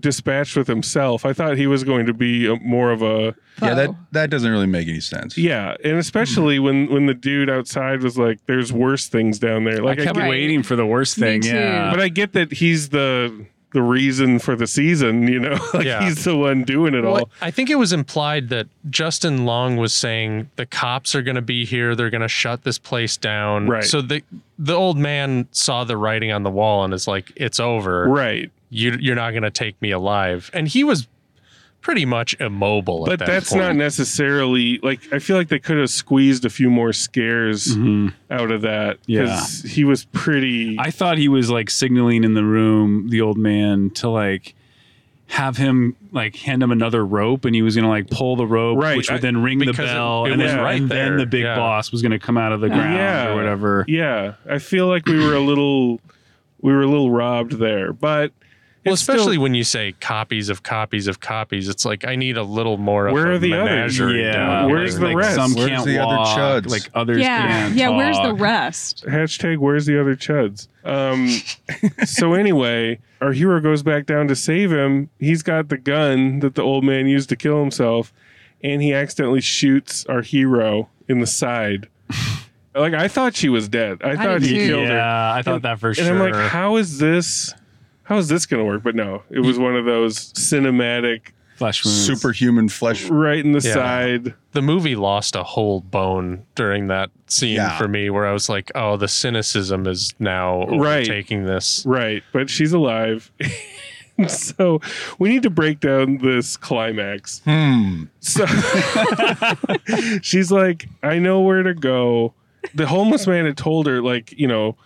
dispatched 0.00 0.56
with 0.56 0.66
himself. 0.68 1.24
I 1.26 1.32
thought 1.32 1.56
he 1.56 1.66
was 1.66 1.84
going 1.84 2.06
to 2.06 2.14
be 2.14 2.46
a, 2.46 2.56
more 2.56 2.90
of 2.90 3.02
a 3.02 3.34
Yeah, 3.60 3.74
that 3.74 3.90
that 4.12 4.30
doesn't 4.30 4.50
really 4.50 4.66
make 4.66 4.88
any 4.88 5.00
sense. 5.00 5.36
yeah, 5.36 5.76
and 5.84 5.98
especially 5.98 6.58
when 6.58 6.90
when 6.90 7.06
the 7.06 7.14
dude 7.14 7.50
outside 7.50 8.02
was 8.02 8.16
like, 8.18 8.38
"There's 8.46 8.72
worse 8.72 9.06
things 9.08 9.38
down 9.38 9.64
there." 9.64 9.82
Like 9.82 9.98
I 9.98 10.02
I, 10.02 10.04
kept 10.06 10.18
get, 10.18 10.28
waiting 10.28 10.62
for 10.62 10.76
the 10.76 10.86
worst 10.86 11.16
thing. 11.16 11.42
Yeah. 11.42 11.90
but 11.90 12.00
I 12.00 12.08
get 12.08 12.32
that 12.32 12.52
he's 12.52 12.88
the 12.88 13.46
the 13.72 13.82
reason 13.82 14.38
for 14.38 14.54
the 14.56 14.66
season. 14.66 15.26
You 15.28 15.40
know, 15.40 15.58
like 15.74 15.84
Yeah. 15.84 16.04
he's 16.04 16.24
the 16.24 16.36
one 16.36 16.64
doing 16.64 16.94
it 16.94 17.02
Well, 17.02 17.18
all. 17.20 17.30
I 17.40 17.50
think 17.50 17.70
it 17.70 17.76
was 17.76 17.92
implied 17.92 18.48
that 18.50 18.66
Justin 18.90 19.44
Long 19.44 19.76
was 19.76 19.92
saying 19.92 20.50
the 20.56 20.66
cops 20.66 21.14
are 21.14 21.22
going 21.22 21.34
to 21.36 21.42
be 21.42 21.64
here. 21.64 21.94
They're 21.94 22.10
going 22.10 22.20
to 22.22 22.28
shut 22.28 22.62
this 22.64 22.78
place 22.78 23.16
down. 23.16 23.68
Right. 23.68 23.84
So 23.84 24.02
the 24.02 24.22
the 24.58 24.74
old 24.74 24.96
man 24.98 25.48
saw 25.52 25.84
the 25.84 25.96
writing 25.96 26.30
on 26.32 26.42
the 26.42 26.50
wall 26.50 26.84
and 26.84 26.92
is 26.94 27.08
like, 27.08 27.32
"It's 27.36 27.58
over. 27.60 28.04
Right. 28.08 28.50
You 28.70 28.96
you're 29.00 29.16
not 29.16 29.30
going 29.32 29.42
to 29.42 29.50
take 29.50 29.80
me 29.82 29.90
alive." 29.90 30.50
And 30.54 30.68
he 30.68 30.84
was 30.84 31.08
pretty 31.82 32.06
much 32.06 32.34
immobile. 32.40 33.04
But 33.04 33.14
at 33.14 33.18
that 33.20 33.26
that's 33.26 33.50
point. 33.50 33.60
not 33.62 33.76
necessarily 33.76 34.78
like 34.82 35.00
I 35.12 35.18
feel 35.18 35.36
like 35.36 35.48
they 35.48 35.58
could 35.58 35.76
have 35.76 35.90
squeezed 35.90 36.44
a 36.46 36.50
few 36.50 36.70
more 36.70 36.92
scares 36.94 37.76
Mhm. 37.76 38.14
out 38.30 38.50
of 38.50 38.62
that 38.62 38.98
Yeah. 39.06 39.22
because 39.24 39.62
he 39.62 39.84
was 39.84 40.04
pretty. 40.06 40.76
I 40.78 40.90
thought 40.90 41.18
he 41.18 41.28
was 41.28 41.50
like 41.50 41.68
signaling 41.68 42.24
in 42.24 42.34
the 42.34 42.44
room, 42.44 43.08
the 43.10 43.20
old 43.20 43.36
man, 43.36 43.90
to 43.96 44.08
like 44.08 44.54
have 45.26 45.56
him 45.56 45.96
like 46.12 46.36
hand 46.36 46.62
him 46.62 46.70
another 46.70 47.04
rope 47.04 47.44
and 47.46 47.54
he 47.54 47.62
was 47.62 47.74
gonna 47.74 47.88
like 47.88 48.08
pull 48.10 48.36
the 48.36 48.46
rope, 48.46 48.78
Right. 48.78 48.96
which 48.96 49.10
would 49.10 49.16
I- 49.18 49.20
then 49.20 49.42
ring 49.42 49.58
the 49.58 49.66
because 49.66 49.90
it- 49.90 49.94
bell, 49.94 50.26
it 50.26 50.32
and, 50.32 50.40
then, 50.40 50.58
right 50.58 50.80
and 50.80 50.90
then 50.90 51.16
the 51.16 51.26
big 51.26 51.44
Yeah. 51.44 51.56
boss 51.56 51.90
was 51.90 52.02
gonna 52.02 52.18
come 52.18 52.36
out 52.38 52.52
of 52.52 52.60
the 52.60 52.68
ground 52.68 52.94
Yeah. 52.94 53.28
or 53.30 53.34
whatever. 53.36 53.84
yeah, 53.88 54.32
I 54.48 54.58
feel 54.58 54.86
like 54.88 55.06
we 55.06 55.18
were 55.24 55.34
a 55.34 55.40
little 55.40 56.00
we 56.60 56.70
were 56.72 56.82
a 56.82 56.86
little 56.86 57.10
robbed 57.10 57.58
there, 57.58 57.92
but 57.92 58.30
Well, 58.84 58.94
it's 58.94 59.02
still- 59.02 59.14
especially 59.14 59.38
when 59.38 59.54
you 59.54 59.62
say 59.64 59.92
copies 60.00 60.48
of 60.48 60.62
copies 60.64 61.06
of 61.06 61.20
copies, 61.20 61.68
it's 61.68 61.84
like 61.84 62.04
I 62.06 62.16
need 62.16 62.36
a 62.36 62.42
little 62.42 62.78
more. 62.78 63.12
Where 63.12 63.26
of 63.26 63.30
are 63.30 63.34
a 63.34 63.38
the 63.38 63.54
others? 63.54 63.98
Yeah, 63.98 64.66
Where's 64.66 64.92
here. 64.92 65.00
the 65.00 65.06
like 65.06 65.16
rest? 65.16 65.34
Some 65.36 65.54
Where's 65.54 65.68
can't 65.70 65.84
the 65.86 65.98
other 65.98 66.16
chuds? 66.16 66.68
like 66.68 66.90
others 66.94 67.18
Yeah, 67.20 67.46
can't. 67.46 67.74
yeah. 67.76 67.88
Where's 67.90 68.18
the 68.18 68.34
rest? 68.34 69.04
hashtag 69.06 69.58
where's 69.58 69.86
the 69.86 70.00
other 70.00 70.16
chuds 70.16 70.66
um 70.84 71.28
so 72.04 72.34
anyway 72.34 72.98
our 73.20 73.32
hero 73.32 73.60
goes 73.60 73.82
back 73.84 74.04
down 74.06 74.26
to 74.28 74.34
save 74.34 74.72
him 74.72 75.08
he's 75.20 75.42
got 75.42 75.68
the 75.68 75.76
gun 75.78 76.40
that 76.40 76.54
the 76.56 76.62
old 76.62 76.82
man 76.84 77.06
used 77.06 77.28
to 77.28 77.36
kill 77.36 77.60
himself 77.60 78.12
and 78.64 78.82
he 78.82 78.92
accidentally 78.92 79.40
shoots 79.40 80.04
our 80.06 80.22
hero 80.22 80.88
in 81.08 81.20
the 81.20 81.26
side 81.26 81.88
like 82.74 82.94
i 82.94 83.06
thought 83.06 83.36
she 83.36 83.48
was 83.48 83.68
dead 83.68 83.98
i, 84.02 84.16
thought 84.16 84.40
did 84.40 84.42
he 84.50 84.58
too. 84.58 84.66
killed 84.66 84.88
her 84.88 84.94
Yeah, 84.94 85.34
I 85.34 85.42
thought 85.42 85.54
And- 85.56 85.62
that 85.64 85.78
for 85.78 85.88
and 85.88 85.96
sure. 85.98 86.10
i'm 86.10 86.18
like 86.32 86.50
how 86.50 86.76
is 86.76 86.98
this 86.98 87.54
how 88.04 88.16
is 88.18 88.28
this 88.28 88.46
gonna 88.46 88.64
work 88.64 88.82
but 88.82 88.94
no 88.94 89.22
it 89.30 89.40
was 89.40 89.58
one 89.58 89.76
of 89.76 89.84
those 89.84 90.32
cinematic 90.34 91.28
Flesh 91.56 91.84
wounds. 91.84 92.04
Superhuman 92.06 92.68
flesh. 92.68 93.04
right 93.04 93.44
in 93.44 93.52
the 93.52 93.60
Yeah. 93.60 93.74
side 93.74 94.34
the 94.52 94.62
movie 94.62 94.96
lost 94.96 95.36
a 95.36 95.42
whole 95.44 95.80
bone 95.80 96.44
during 96.56 96.88
that 96.88 97.10
scene 97.28 97.56
Yeah. 97.56 97.78
for 97.78 97.86
me, 97.88 98.10
where 98.10 98.26
I 98.26 98.32
was 98.32 98.48
like, 98.48 98.70
"Oh, 98.74 98.96
the 98.98 99.08
cynicism 99.08 99.86
is 99.86 100.12
now 100.18 100.66
Right. 100.66 101.02
overtaking 101.02 101.44
this." 101.44 101.84
Right, 101.86 102.22
but 102.32 102.50
she's 102.50 102.72
alive. 102.72 103.30
so 104.28 104.80
we 105.18 105.28
need 105.30 105.42
to 105.44 105.50
break 105.50 105.80
down 105.80 106.18
this 106.18 106.56
climax. 106.58 107.40
Hmm. 107.44 108.04
So 108.20 108.44
she's 110.22 110.50
like, 110.52 110.88
I 111.02 111.18
know 111.18 111.40
where 111.40 111.62
to 111.62 111.74
go. 111.74 112.34
The 112.74 112.86
homeless 112.86 113.26
man 113.26 113.44
had 113.46 113.56
told 113.56 113.86
her, 113.86 114.00
like, 114.02 114.32
you 114.38 114.46
know, 114.46 114.76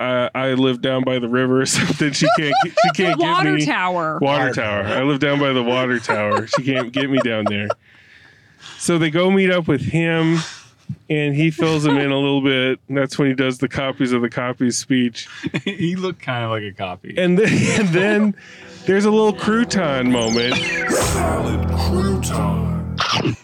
uh, 0.00 0.28
I 0.34 0.52
live 0.54 0.80
down 0.82 1.04
by 1.04 1.18
the 1.18 1.28
river 1.28 1.60
or 1.62 1.66
something. 1.66 2.12
She 2.12 2.26
can't. 2.38 2.54
Get, 2.64 2.72
she 2.72 2.90
can't 2.94 3.18
get 3.18 3.26
Water 3.26 3.52
me. 3.54 3.64
tower. 3.66 4.18
Water 4.20 4.52
tower. 4.52 4.84
I 4.84 5.02
live 5.02 5.20
down 5.20 5.38
by 5.40 5.52
the 5.52 5.62
water 5.62 5.98
tower. 5.98 6.46
She 6.46 6.62
can't 6.62 6.92
get 6.92 7.10
me 7.10 7.18
down 7.24 7.44
there. 7.48 7.68
So 8.78 8.98
they 8.98 9.10
go 9.10 9.30
meet 9.30 9.50
up 9.50 9.68
with 9.68 9.80
him, 9.80 10.38
and 11.08 11.34
he 11.34 11.50
fills 11.50 11.84
him 11.86 11.96
in 11.96 12.10
a 12.10 12.16
little 12.18 12.42
bit. 12.42 12.78
And 12.88 12.96
that's 12.96 13.18
when 13.18 13.28
he 13.28 13.34
does 13.34 13.58
the 13.58 13.68
copies 13.68 14.12
of 14.12 14.22
the 14.22 14.30
copies 14.30 14.76
speech. 14.76 15.28
he 15.64 15.96
looked 15.96 16.20
kind 16.20 16.44
of 16.44 16.50
like 16.50 16.62
a 16.62 16.72
copy. 16.72 17.14
And 17.16 17.38
then, 17.38 17.48
and 17.80 17.88
then 17.88 18.34
there's 18.84 19.04
a 19.04 19.10
little 19.10 19.32
crouton 19.32 20.10
moment 20.10 20.54
Salad 20.92 21.60
crouton. 21.68 23.36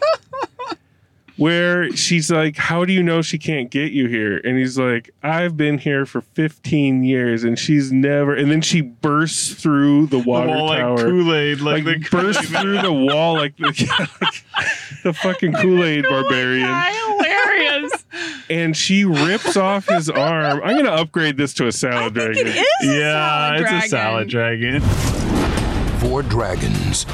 Where 1.43 1.91
she's 1.97 2.31
like, 2.31 2.57
How 2.57 2.85
do 2.85 2.93
you 2.93 3.03
know 3.03 3.21
she 3.23 3.39
can't 3.39 3.71
get 3.71 3.93
you 3.93 4.07
here? 4.09 4.39
And 4.45 4.57
he's 4.59 4.79
like, 4.79 5.11
I've 5.23 5.57
been 5.57 5.79
here 5.79 6.07
for 6.07 6.21
15 6.21 7.03
years 7.03 7.43
and 7.45 7.59
she's 7.59 7.91
never. 7.93 8.35
And 8.35 8.51
then 8.51 8.61
she 8.61 8.81
bursts 8.81 9.55
through 9.55 10.07
the 10.07 10.19
water 10.19 10.49
Well, 10.51 10.67
like 10.67 10.79
tower. 10.81 10.97
Kool-Aid, 10.99 11.61
like, 11.61 11.85
like 11.85 12.03
the 12.03 12.09
burst 12.11 12.45
through 12.45 12.81
the 12.83 12.93
wall 12.93 13.35
like 13.35 13.57
the, 13.57 13.67
like 14.21 15.03
the 15.03 15.13
fucking 15.13 15.55
Kool-Aid 15.55 16.07
oh 16.07 16.11
barbarian. 16.11 16.69
Hilarious. 16.69 17.93
And 18.51 18.77
she 18.77 19.05
rips 19.07 19.57
off 19.57 19.89
his 19.89 20.11
arm. 20.11 20.61
I'm 20.63 20.77
gonna 20.77 20.91
upgrade 20.91 21.39
this 21.39 21.55
to 21.55 21.69
a 21.69 21.73
salad 21.73 22.13
dragon. 22.13 22.47
it 22.47 22.57
is. 22.57 22.57
a 22.83 22.87
Yeah, 22.99 23.57
salad 23.57 23.61
it's 23.61 23.71
dragon. 23.71 23.85
a 23.85 23.89
salad 23.89 24.29
dragon. 24.29 26.01
Four 26.01 26.23
dragons. 26.23 27.07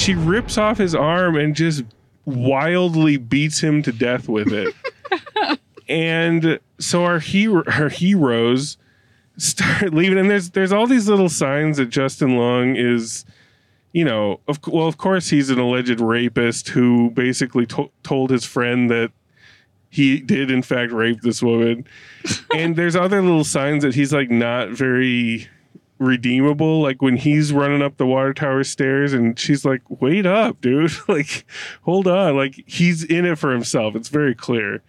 She 0.00 0.14
rips 0.14 0.56
off 0.56 0.78
his 0.78 0.94
arm 0.94 1.36
and 1.36 1.54
just 1.54 1.84
wildly 2.24 3.18
beats 3.18 3.60
him 3.60 3.82
to 3.82 3.92
death 3.92 4.28
with 4.28 4.52
it. 4.52 4.74
and 5.88 6.58
so 6.78 7.04
our 7.04 7.18
hero, 7.18 7.62
our 7.66 7.90
heroes 7.90 8.78
start 9.36 9.92
leaving, 9.92 10.18
and 10.18 10.30
there's 10.30 10.50
there's 10.50 10.72
all 10.72 10.86
these 10.86 11.08
little 11.08 11.28
signs 11.28 11.76
that 11.76 11.90
Justin 11.90 12.36
Long 12.36 12.76
is, 12.76 13.24
you 13.92 14.04
know, 14.04 14.40
of 14.48 14.58
well, 14.66 14.86
of 14.86 14.96
course 14.96 15.28
he's 15.28 15.50
an 15.50 15.58
alleged 15.58 16.00
rapist 16.00 16.70
who 16.70 17.10
basically 17.10 17.66
to- 17.66 17.90
told 18.02 18.30
his 18.30 18.44
friend 18.44 18.90
that 18.90 19.12
he 19.90 20.20
did 20.20 20.50
in 20.50 20.62
fact 20.62 20.92
rape 20.92 21.20
this 21.20 21.42
woman, 21.42 21.86
and 22.54 22.74
there's 22.76 22.96
other 22.96 23.20
little 23.20 23.44
signs 23.44 23.82
that 23.82 23.94
he's 23.94 24.12
like 24.12 24.30
not 24.30 24.70
very 24.70 25.48
redeemable. 26.00 26.80
Like 26.80 27.00
when 27.00 27.16
he's 27.16 27.52
running 27.52 27.82
up 27.82 27.96
the 27.98 28.06
water 28.06 28.34
tower 28.34 28.64
stairs 28.64 29.12
and 29.12 29.38
she's 29.38 29.64
like 29.64 29.82
wait 30.00 30.26
up 30.26 30.60
dude. 30.60 30.90
Like 31.08 31.44
hold 31.82 32.08
on. 32.08 32.36
Like 32.36 32.64
he's 32.66 33.04
in 33.04 33.24
it 33.24 33.38
for 33.38 33.52
himself. 33.52 33.94
It's 33.94 34.08
very 34.08 34.34
clear. 34.34 34.82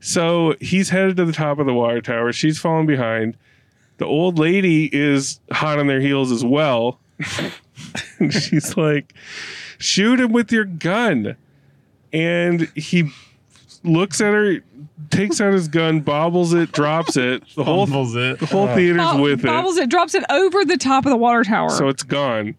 So 0.00 0.54
he's 0.60 0.88
headed 0.88 1.16
to 1.18 1.24
the 1.26 1.32
top 1.32 1.58
of 1.58 1.66
the 1.66 1.74
water 1.74 2.00
tower. 2.00 2.32
She's 2.32 2.58
falling 2.58 2.86
behind. 2.86 3.36
The 3.98 4.06
old 4.06 4.38
lady 4.38 4.88
is 4.92 5.40
hot 5.50 5.78
on 5.78 5.86
their 5.86 6.00
heels 6.00 6.32
as 6.32 6.44
well. 6.44 6.98
And 8.18 8.32
she's 8.32 8.76
like 8.76 9.12
shoot 9.78 10.20
him 10.20 10.32
with 10.32 10.52
your 10.52 10.64
gun. 10.64 11.36
And 12.12 12.62
he 12.74 13.10
looks 13.82 14.20
at 14.20 14.32
her 14.32 14.62
takes 15.10 15.40
out 15.40 15.52
his 15.52 15.66
gun 15.66 16.00
bobbles 16.00 16.52
it 16.52 16.70
drops 16.72 17.16
it 17.16 17.42
the 17.56 17.64
whole 17.64 17.86
Fumbles 17.86 18.14
it. 18.14 18.38
the 18.38 18.46
whole 18.46 18.68
oh. 18.68 18.74
theater's 18.74 18.98
Bob- 18.98 19.20
with 19.20 19.40
it 19.40 19.46
Bobbles 19.46 19.76
it, 19.76 19.88
drops 19.88 20.14
it 20.14 20.24
over 20.30 20.64
the 20.64 20.76
top 20.76 21.04
of 21.06 21.10
the 21.10 21.16
water 21.16 21.42
tower. 21.44 21.70
so 21.70 21.88
it's 21.88 22.02
gone. 22.02 22.54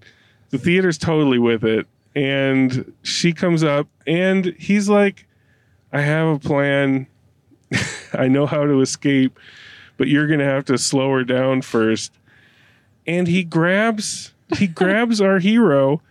The 0.50 0.58
theater's 0.58 0.98
totally 0.98 1.40
with 1.40 1.64
it. 1.64 1.88
And 2.14 2.94
she 3.04 3.32
comes 3.32 3.64
up 3.64 3.88
and 4.06 4.54
he's 4.60 4.90
like, 4.90 5.26
I 5.94 6.02
have 6.02 6.28
a 6.28 6.40
plan. 6.40 7.08
I 8.14 8.28
know 8.28 8.46
how 8.46 8.66
to 8.66 8.82
escape, 8.82 9.40
but 9.98 10.10
you're 10.10 10.28
going 10.28 10.40
to 10.40 10.46
have 10.46 10.66
to 10.66 10.78
slow 10.78 11.10
her 11.12 11.24
down 11.24 11.62
first. 11.62 12.12
And 13.08 13.28
he 13.28 13.44
grabs 13.44 14.34
he 14.58 14.68
grabs 14.68 15.22
our 15.22 15.40
hero 15.40 16.02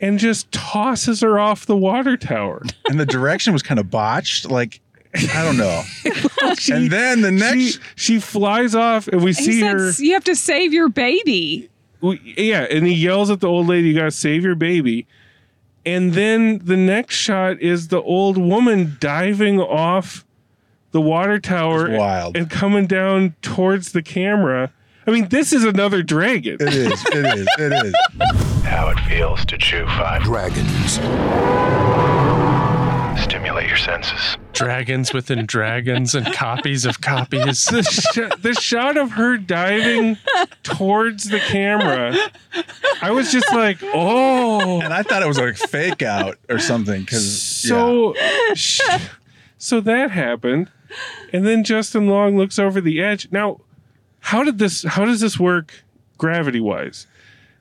and 0.00 0.18
just 0.18 0.50
tosses 0.52 1.20
her 1.20 1.38
off 1.38 1.66
the 1.66 1.76
water 1.76 2.16
tower. 2.16 2.62
And 2.88 2.98
the 2.98 3.06
direction 3.06 3.52
was 3.52 3.62
kind 3.62 3.78
of 3.78 3.90
botched. 3.90 4.50
Like, 4.50 4.80
I 5.14 5.44
don't 5.44 5.56
know. 5.56 5.82
She- 6.58 6.72
and 6.72 6.90
then 6.90 7.20
the 7.20 7.30
next. 7.30 7.56
she, 7.56 7.78
she 7.96 8.20
flies 8.20 8.74
off 8.74 9.06
and 9.08 9.22
we 9.22 9.30
he 9.30 9.34
see 9.34 9.60
said, 9.60 9.72
her 9.72 9.90
"You 9.98 10.14
have 10.14 10.24
to 10.24 10.34
save 10.34 10.72
your 10.72 10.88
baby." 10.88 11.70
we- 12.00 12.20
yeah, 12.36 12.62
and 12.62 12.86
he 12.86 12.94
yells 12.94 13.30
at 13.30 13.40
the 13.40 13.46
old 13.48 13.66
lady, 13.68 13.88
"You 13.88 13.94
gotta 13.94 14.10
save 14.10 14.42
your 14.42 14.54
baby." 14.56 15.06
And 15.86 16.12
then 16.14 16.58
the 16.64 16.76
next 16.76 17.14
shot 17.16 17.60
is 17.60 17.88
the 17.88 18.02
old 18.02 18.36
woman 18.36 18.96
diving 19.00 19.60
off 19.60 20.24
the 20.92 21.00
water 21.00 21.38
tower 21.38 21.88
It's 21.88 21.98
wild. 21.98 22.36
and 22.36 22.50
coming 22.50 22.86
down 22.86 23.34
towards 23.42 23.92
the 23.92 24.02
camera. 24.02 24.72
I 25.06 25.10
mean, 25.12 25.28
this 25.28 25.52
is 25.52 25.64
another 25.64 26.02
dragon. 26.02 26.56
It 26.60 26.74
is. 26.74 27.04
It 27.12 27.38
is. 27.38 27.46
It 27.58 27.72
is. 27.86 28.46
How 28.70 28.88
it 28.88 29.00
feels 29.00 29.44
to 29.46 29.58
chew 29.58 29.84
five 29.86 30.22
dragons. 30.22 30.92
Stimulate 33.20 33.66
your 33.68 33.76
senses. 33.76 34.36
Dragons 34.52 35.12
within 35.12 35.44
dragons 35.44 36.14
and 36.14 36.32
copies 36.32 36.84
of 36.84 37.00
copies. 37.00 37.64
the, 37.66 37.82
sh- 37.82 38.40
the 38.40 38.54
shot 38.54 38.96
of 38.96 39.10
her 39.12 39.36
diving 39.36 40.16
towards 40.62 41.28
the 41.30 41.40
camera, 41.40 42.14
I 43.02 43.10
was 43.10 43.32
just 43.32 43.52
like, 43.52 43.78
oh. 43.82 44.80
And 44.80 44.94
I 44.94 45.02
thought 45.02 45.22
it 45.22 45.28
was 45.28 45.38
like 45.38 45.56
fake 45.56 46.02
out 46.02 46.38
or 46.48 46.58
something 46.60 47.00
because 47.00 47.42
So, 47.42 48.14
sh- 48.54 48.80
so 49.58 49.80
that 49.80 50.12
happened, 50.12 50.70
and 51.32 51.44
then 51.46 51.64
Justin 51.64 52.06
Long 52.06 52.36
looks 52.38 52.58
over 52.58 52.80
the 52.80 53.02
edge. 53.02 53.28
Now, 53.32 53.60
how 54.20 54.44
did 54.44 54.58
this? 54.58 54.84
How 54.84 55.04
does 55.04 55.20
this 55.20 55.38
work 55.38 55.82
gravity 56.18 56.60
wise, 56.60 57.06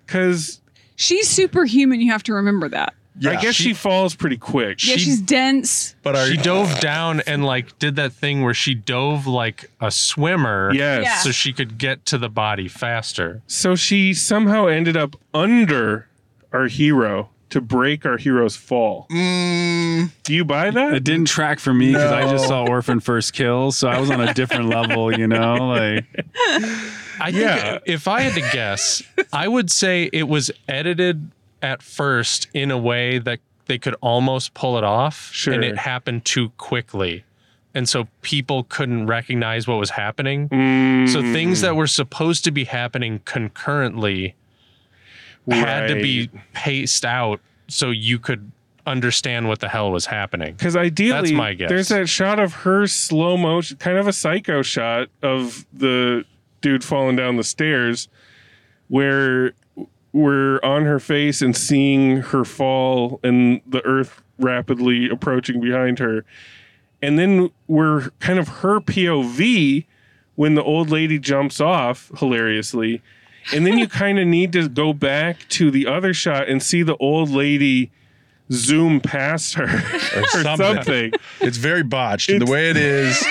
because 0.06 0.59
She's 1.00 1.30
superhuman. 1.30 2.02
You 2.02 2.12
have 2.12 2.24
to 2.24 2.34
remember 2.34 2.68
that. 2.68 2.94
Yeah, 3.18 3.32
I 3.32 3.36
guess 3.38 3.56
she, 3.56 3.74
falls 3.74 4.16
pretty 4.16 4.36
quick. 4.36 4.86
Yeah, 4.86 4.98
she's 4.98 5.22
dense. 5.22 5.96
But 6.04 6.18
are 6.18 6.26
she 6.26 6.36
dove 6.36 6.80
down 6.82 7.22
and 7.22 7.46
like 7.46 7.80
did 7.80 7.96
that 7.96 8.12
thing 8.12 8.44
where 8.44 8.54
she 8.54 8.76
dove 8.76 9.26
like 9.26 9.72
a 9.80 9.92
swimmer. 9.92 10.72
Yes. 10.74 11.04
Yeah. 11.06 11.18
So 11.20 11.32
she 11.32 11.54
could 11.54 11.78
get 11.78 12.06
to 12.08 12.18
the 12.18 12.28
body 12.28 12.68
faster. 12.68 13.42
So 13.48 13.76
she 13.76 14.14
somehow 14.14 14.68
ended 14.68 14.98
up 14.98 15.16
under 15.34 16.10
our 16.52 16.68
hero 16.68 17.30
to 17.50 17.62
break 17.62 18.06
our 18.06 18.18
hero's 18.18 18.56
fall. 18.56 19.08
Mm, 19.12 20.12
Do 20.24 20.34
you 20.34 20.46
buy 20.46 20.72
that? 20.72 20.94
It 20.94 21.04
didn't 21.04 21.28
track 21.28 21.60
for 21.60 21.74
me 21.74 21.88
because 21.94 22.12
I 22.12 22.30
just 22.30 22.48
saw 22.48 22.66
Orphan 22.68 23.00
First 23.00 23.34
Kill, 23.34 23.72
so 23.72 23.88
I 23.88 24.00
was 24.00 24.10
on 24.12 24.22
a 24.22 24.34
different 24.34 24.70
level, 24.70 25.18
you 25.18 25.28
know. 25.28 25.56
Like 25.56 26.06
I 27.20 27.30
Yeah. 27.30 27.72
think 27.72 27.84
if 27.86 28.08
I 28.08 28.22
had 28.22 28.34
to 28.42 28.50
guess, 28.52 29.02
I 29.34 29.48
would 29.48 29.72
say 29.72 30.10
it 30.14 30.28
was 30.28 30.52
edited 30.68 31.32
at 31.62 31.82
first 31.82 32.48
in 32.54 32.72
a 32.72 32.78
way 32.78 33.20
that 33.20 33.40
they 33.66 33.78
could 33.78 33.96
almost 34.02 34.54
pull 34.54 34.78
it 34.78 34.84
off. 34.84 35.30
Sure. 35.34 35.54
And 35.54 35.64
it 35.64 35.78
happened 35.78 36.26
too 36.26 36.50
quickly. 36.58 37.24
And 37.76 37.88
so 37.88 38.08
people 38.24 38.64
couldn't 38.64 39.06
recognize 39.06 39.68
what 39.68 39.78
was 39.78 39.92
happening. 39.92 40.50
Mm, 40.50 41.08
So 41.08 41.22
things 41.22 41.62
that 41.62 41.76
were 41.76 41.86
supposed 41.88 42.44
to 42.46 42.52
be 42.52 42.64
happening 42.64 43.22
concurrently 43.26 44.34
had 45.49 45.88
to 45.88 45.95
be 45.95 46.30
paced 46.54 47.06
out 47.06 47.39
so 47.67 47.91
you 47.91 48.19
could 48.19 48.52
understand 48.86 49.47
what 49.47 49.60
the 49.60 49.69
hell 49.69 49.91
was 49.91 50.06
happening. 50.06 50.54
Because 50.54 50.75
ideally, 50.75 51.12
That's 51.12 51.32
my 51.32 51.54
guess. 51.54 51.69
there's 51.69 51.89
that 51.89 52.10
shot 52.10 52.39
of 52.39 52.54
her 52.54 52.88
slow 52.88 53.38
motion, 53.38 53.78
kind 53.78 53.97
of 53.97 54.08
a 54.08 54.13
psycho 54.13 54.62
shot 54.62 55.10
of 55.21 55.65
the 55.73 56.25
dude 56.62 56.84
falling 56.84 57.15
down 57.15 57.38
the 57.38 57.43
stairs, 57.43 58.08
where 58.88 59.54
we're 60.12 60.60
on 60.63 60.86
her 60.86 60.99
face 60.99 61.41
and 61.41 61.56
seeing 61.56 62.17
her 62.17 62.43
fall 62.43 63.19
and 63.23 63.62
the 63.67 63.86
earth 63.86 64.21
rapidly 64.39 65.10
approaching 65.10 65.62
behind 65.62 65.99
her. 65.99 66.25
And 67.02 67.17
then 67.19 67.52
we're 67.67 68.10
kind 68.19 68.39
of 68.39 68.47
her 68.47 68.80
POV 68.80 69.86
when 70.36 70.56
the 70.56 70.63
old 70.63 70.89
lady 70.89 71.19
jumps 71.19 71.62
off 71.62 72.12
hilariously. 72.17 73.02
And 73.54 73.65
then 73.65 73.78
you 73.78 73.88
kind 73.88 74.19
of 74.19 74.28
need 74.28 74.54
to 74.54 74.67
go 74.69 74.93
back 74.93 75.47
to 75.49 75.71
the 75.71 75.88
other 75.88 76.13
shot 76.13 76.47
and 76.47 76.62
see 76.62 76.84
the 76.84 76.95
old 76.97 77.30
lady 77.30 77.91
zoom 78.52 78.99
past 78.99 79.54
her 79.56 79.65
or, 80.15 80.25
something. 80.28 80.58
something. 80.75 81.12
It's 81.41 81.58
very 81.58 81.84
botched. 81.84 82.30
And 82.30 82.41
the 82.45 82.52
way 82.52 82.69
it 82.69 82.78
is, 82.78 83.23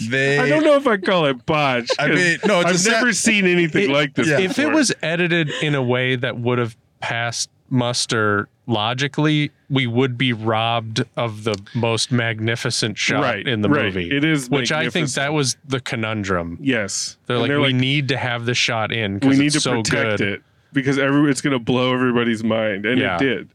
they. 0.08 0.38
I 0.38 0.48
don't 0.48 0.64
know 0.64 0.76
if 0.76 0.86
I 0.86 0.96
call 0.96 1.26
it 1.26 1.44
botched. 1.46 1.94
I 1.98 2.08
mean, 2.08 2.38
no, 2.46 2.60
it's 2.60 2.66
a 2.70 2.72
I've 2.72 2.80
sa- 2.80 2.90
never 2.92 3.12
seen 3.12 3.46
anything 3.46 3.90
like 3.90 4.14
this. 4.14 4.28
yeah. 4.28 4.38
If 4.40 4.58
it 4.58 4.70
was 4.72 4.92
edited 5.02 5.50
in 5.62 5.74
a 5.74 5.82
way 5.82 6.16
that 6.16 6.38
would 6.38 6.58
have 6.58 6.76
passed 7.00 7.50
muster 7.70 8.48
logically, 8.66 9.50
we 9.70 9.86
would 9.86 10.18
be 10.18 10.32
robbed 10.32 11.02
of 11.16 11.44
the 11.44 11.56
most 11.74 12.12
magnificent 12.12 12.98
shot 12.98 13.22
Right, 13.22 13.46
in 13.48 13.62
the 13.62 13.68
right. 13.68 13.84
movie. 13.86 14.10
It 14.14 14.24
is 14.24 14.50
which 14.50 14.72
I 14.72 14.90
think 14.90 15.08
that 15.12 15.32
was 15.32 15.56
the 15.66 15.80
conundrum. 15.80 16.58
yes, 16.60 17.16
They're 17.26 17.36
And 17.38 17.48
like, 17.48 17.66
we 17.66 17.72
need 17.72 18.08
to 18.08 18.16
have 18.18 18.44
the 18.44 18.54
shot 18.54 18.92
in 18.92 19.14
we 19.14 19.18
because 19.20 19.38
need 19.38 19.52
to 19.52 19.60
so 19.60 19.82
protect 19.82 20.18
good. 20.18 20.20
it 20.20 20.42
because 20.72 20.98
every 20.98 21.30
it's 21.30 21.40
going 21.40 21.52
to 21.54 21.58
blow 21.58 21.94
everybody's 21.94 22.44
mind, 22.44 22.84
and 22.84 23.00
Yeah. 23.00 23.16
it 23.16 23.18
did. 23.20 23.48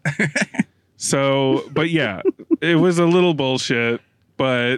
so, 0.98 1.64
but 1.72 1.90
yeah, 1.90 2.22
it 2.62 2.76
was 2.76 2.98
a 3.00 3.06
little 3.06 3.34
bullshit, 3.34 4.02
but 4.38 4.78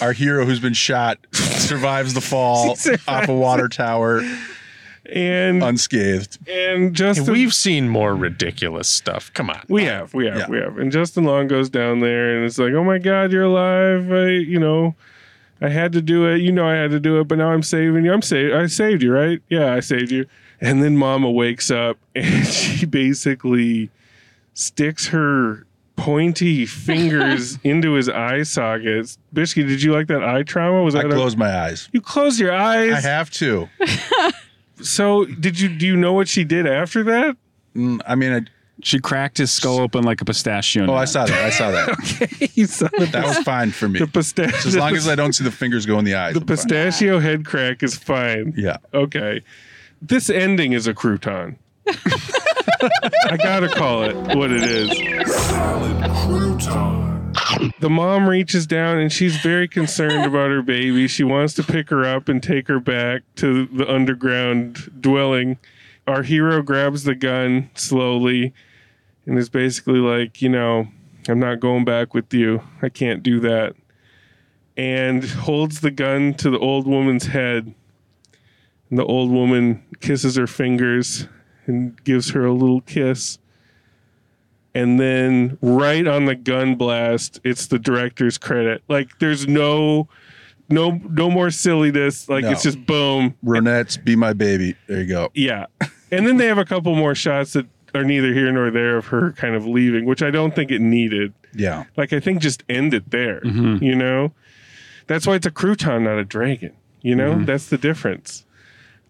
Our 0.00 0.12
hero 0.12 0.44
who's 0.44 0.60
been 0.60 0.72
shot 0.74 1.18
survives 1.32 2.14
the 2.14 2.20
fall 2.20 2.76
off 3.06 3.28
a 3.28 3.34
water 3.34 3.68
tower 3.68 4.22
and 5.12 5.62
unscathed. 5.62 6.38
and 6.48 6.94
Justin, 6.94 7.32
We've 7.32 7.54
seen 7.54 7.88
more 7.88 8.14
ridiculous 8.14 8.88
stuff. 8.88 9.32
Come 9.34 9.50
on. 9.50 9.62
We 9.68 9.84
have, 9.84 10.14
we 10.14 10.26
have, 10.26 10.36
Yeah. 10.38 10.48
we 10.48 10.58
have. 10.58 10.78
And 10.78 10.90
Justin 10.92 11.24
Long 11.24 11.46
goes 11.48 11.68
down 11.70 12.00
there 12.00 12.36
and 12.36 12.44
it's 12.44 12.58
like, 12.58 12.72
oh 12.72 12.84
my 12.84 12.98
God, 12.98 13.32
you're 13.32 13.44
alive. 13.44 14.10
I, 14.12 14.28
you 14.28 14.58
know, 14.58 14.94
I 15.60 15.68
had 15.68 15.92
to 15.92 16.02
do 16.02 16.26
it. 16.26 16.40
You 16.42 16.52
know, 16.52 16.66
I 16.68 16.74
had 16.74 16.90
to 16.90 17.00
do 17.00 17.18
it, 17.20 17.28
but 17.28 17.38
now 17.38 17.50
I'm 17.50 17.62
saving 17.62 18.04
you. 18.04 18.12
I'm 18.12 18.22
saved. 18.22 18.54
I 18.54 18.66
saved 18.66 19.02
you, 19.02 19.12
right? 19.12 19.40
Yeah, 19.48 19.72
I 19.74 19.80
saved 19.80 20.10
you. 20.10 20.26
And 20.60 20.82
then 20.82 20.96
Mama 20.96 21.30
wakes 21.30 21.70
up 21.70 21.98
and 22.14 22.46
she 22.46 22.86
basically 22.86 23.90
sticks 24.54 25.08
her 25.08 25.64
pointy 25.96 26.66
fingers 26.66 27.58
into 27.64 27.92
his 27.94 28.08
eye 28.08 28.42
sockets. 28.42 29.16
Bishki, 29.34 29.66
did 29.66 29.82
you 29.82 29.92
like 29.94 30.08
that 30.08 30.22
eye 30.22 30.42
trauma? 30.42 30.82
Was 30.82 30.94
I 30.94 31.02
that 31.02 31.10
a- 31.10 31.14
closed 31.14 31.38
my 31.38 31.58
eyes. 31.64 31.88
you 31.92 32.00
close 32.02 32.38
your 32.38 32.52
eyes? 32.52 32.92
I 32.92 33.00
have 33.00 33.30
to. 33.32 33.68
So 34.82 35.24
did 35.24 35.58
you? 35.58 35.68
Do 35.68 35.86
you 35.86 35.96
know 35.96 36.12
what 36.12 36.28
she 36.28 36.44
did 36.44 36.66
after 36.66 37.02
that? 37.04 37.36
Mm, 37.74 38.00
I 38.06 38.14
mean, 38.14 38.32
I, 38.32 38.40
she 38.82 38.98
cracked 38.98 39.38
his 39.38 39.50
skull 39.50 39.78
open 39.80 40.04
like 40.04 40.20
a 40.20 40.24
pistachio. 40.24 40.86
oh, 40.90 40.94
I 40.94 41.04
saw 41.06 41.24
that. 41.26 41.44
I 41.44 41.50
saw 41.50 41.70
that. 41.70 42.50
you 42.56 42.66
saw 42.66 42.88
the, 42.98 43.06
That 43.06 43.26
was 43.26 43.38
fine 43.38 43.70
for 43.70 43.88
me. 43.88 43.98
the 43.98 44.06
pistachio. 44.06 44.56
As 44.68 44.76
long 44.76 44.94
as 44.94 45.08
I 45.08 45.14
don't 45.14 45.32
see 45.34 45.44
the 45.44 45.50
fingers 45.50 45.86
go 45.86 45.98
in 45.98 46.04
the 46.04 46.14
eyes. 46.14 46.34
The 46.34 46.40
I'm 46.40 46.46
fine. 46.46 46.56
pistachio 46.56 47.18
head 47.20 47.44
crack 47.46 47.82
is 47.82 47.96
fine. 47.96 48.52
Yeah. 48.56 48.76
Okay. 48.94 49.42
This 50.02 50.28
ending 50.30 50.72
is 50.72 50.86
a 50.86 50.92
crouton. 50.94 51.56
I 51.88 53.36
gotta 53.42 53.68
call 53.68 54.02
it 54.02 54.14
what 54.36 54.50
it 54.50 54.62
is. 54.62 54.90
Salad 55.46 55.96
crouton. 56.10 57.15
The 57.80 57.90
mom 57.90 58.28
reaches 58.28 58.66
down 58.66 58.98
and 58.98 59.12
she's 59.12 59.36
very 59.36 59.68
concerned 59.68 60.24
about 60.24 60.50
her 60.50 60.62
baby. 60.62 61.08
She 61.08 61.24
wants 61.24 61.54
to 61.54 61.62
pick 61.62 61.90
her 61.90 62.04
up 62.04 62.28
and 62.28 62.42
take 62.42 62.68
her 62.68 62.80
back 62.80 63.22
to 63.36 63.66
the 63.66 63.90
underground 63.90 65.00
dwelling. 65.00 65.58
Our 66.06 66.22
hero 66.22 66.62
grabs 66.62 67.04
the 67.04 67.14
gun 67.14 67.70
slowly 67.74 68.52
and 69.26 69.38
is 69.38 69.48
basically 69.48 69.98
like, 69.98 70.40
you 70.40 70.48
know, 70.48 70.88
I'm 71.28 71.40
not 71.40 71.60
going 71.60 71.84
back 71.84 72.14
with 72.14 72.32
you. 72.32 72.62
I 72.82 72.88
can't 72.88 73.22
do 73.22 73.40
that. 73.40 73.74
And 74.76 75.24
holds 75.24 75.80
the 75.80 75.90
gun 75.90 76.34
to 76.34 76.50
the 76.50 76.58
old 76.58 76.86
woman's 76.86 77.26
head. 77.26 77.74
And 78.90 78.98
the 78.98 79.04
old 79.04 79.30
woman 79.30 79.82
kisses 80.00 80.36
her 80.36 80.46
fingers 80.46 81.26
and 81.66 82.02
gives 82.04 82.30
her 82.30 82.44
a 82.44 82.52
little 82.52 82.82
kiss. 82.82 83.38
And 84.76 85.00
then 85.00 85.56
right 85.62 86.06
on 86.06 86.26
the 86.26 86.34
gun 86.34 86.74
blast, 86.74 87.40
it's 87.44 87.66
the 87.68 87.78
director's 87.78 88.36
credit. 88.36 88.82
Like 88.88 89.18
there's 89.20 89.48
no 89.48 90.06
no 90.68 91.00
no 91.08 91.30
more 91.30 91.50
silliness. 91.50 92.28
Like 92.28 92.44
No. 92.44 92.50
it's 92.50 92.62
just 92.62 92.84
boom. 92.84 93.34
Ronettes, 93.42 94.02
be 94.02 94.16
my 94.16 94.34
baby. 94.34 94.76
There 94.86 95.00
you 95.00 95.06
go. 95.06 95.30
Yeah. 95.34 95.66
And 96.10 96.26
then 96.26 96.36
they 96.36 96.46
have 96.46 96.58
a 96.58 96.64
couple 96.64 96.94
more 96.94 97.14
shots 97.14 97.54
that 97.54 97.66
are 97.94 98.04
neither 98.04 98.34
here 98.34 98.52
nor 98.52 98.70
there 98.70 98.98
of 98.98 99.06
her 99.06 99.32
kind 99.32 99.54
of 99.54 99.66
leaving, 99.66 100.04
which 100.04 100.22
I 100.22 100.30
don't 100.30 100.54
think 100.54 100.70
it 100.70 100.82
needed. 100.82 101.32
Yeah. 101.54 101.84
Like 101.96 102.12
I 102.12 102.20
think 102.20 102.42
just 102.42 102.62
end 102.68 102.92
it 102.92 103.10
there. 103.10 103.40
Mm-hmm. 103.40 103.82
You 103.82 103.94
know? 103.94 104.32
That's 105.06 105.26
why 105.26 105.36
it's 105.36 105.46
a 105.46 105.50
crouton, 105.50 106.02
not 106.02 106.18
a 106.18 106.24
dragon. 106.24 106.76
You 107.00 107.14
know? 107.16 107.32
Mm-hmm. 107.32 107.44
That's 107.46 107.70
the 107.70 107.78
difference. 107.78 108.44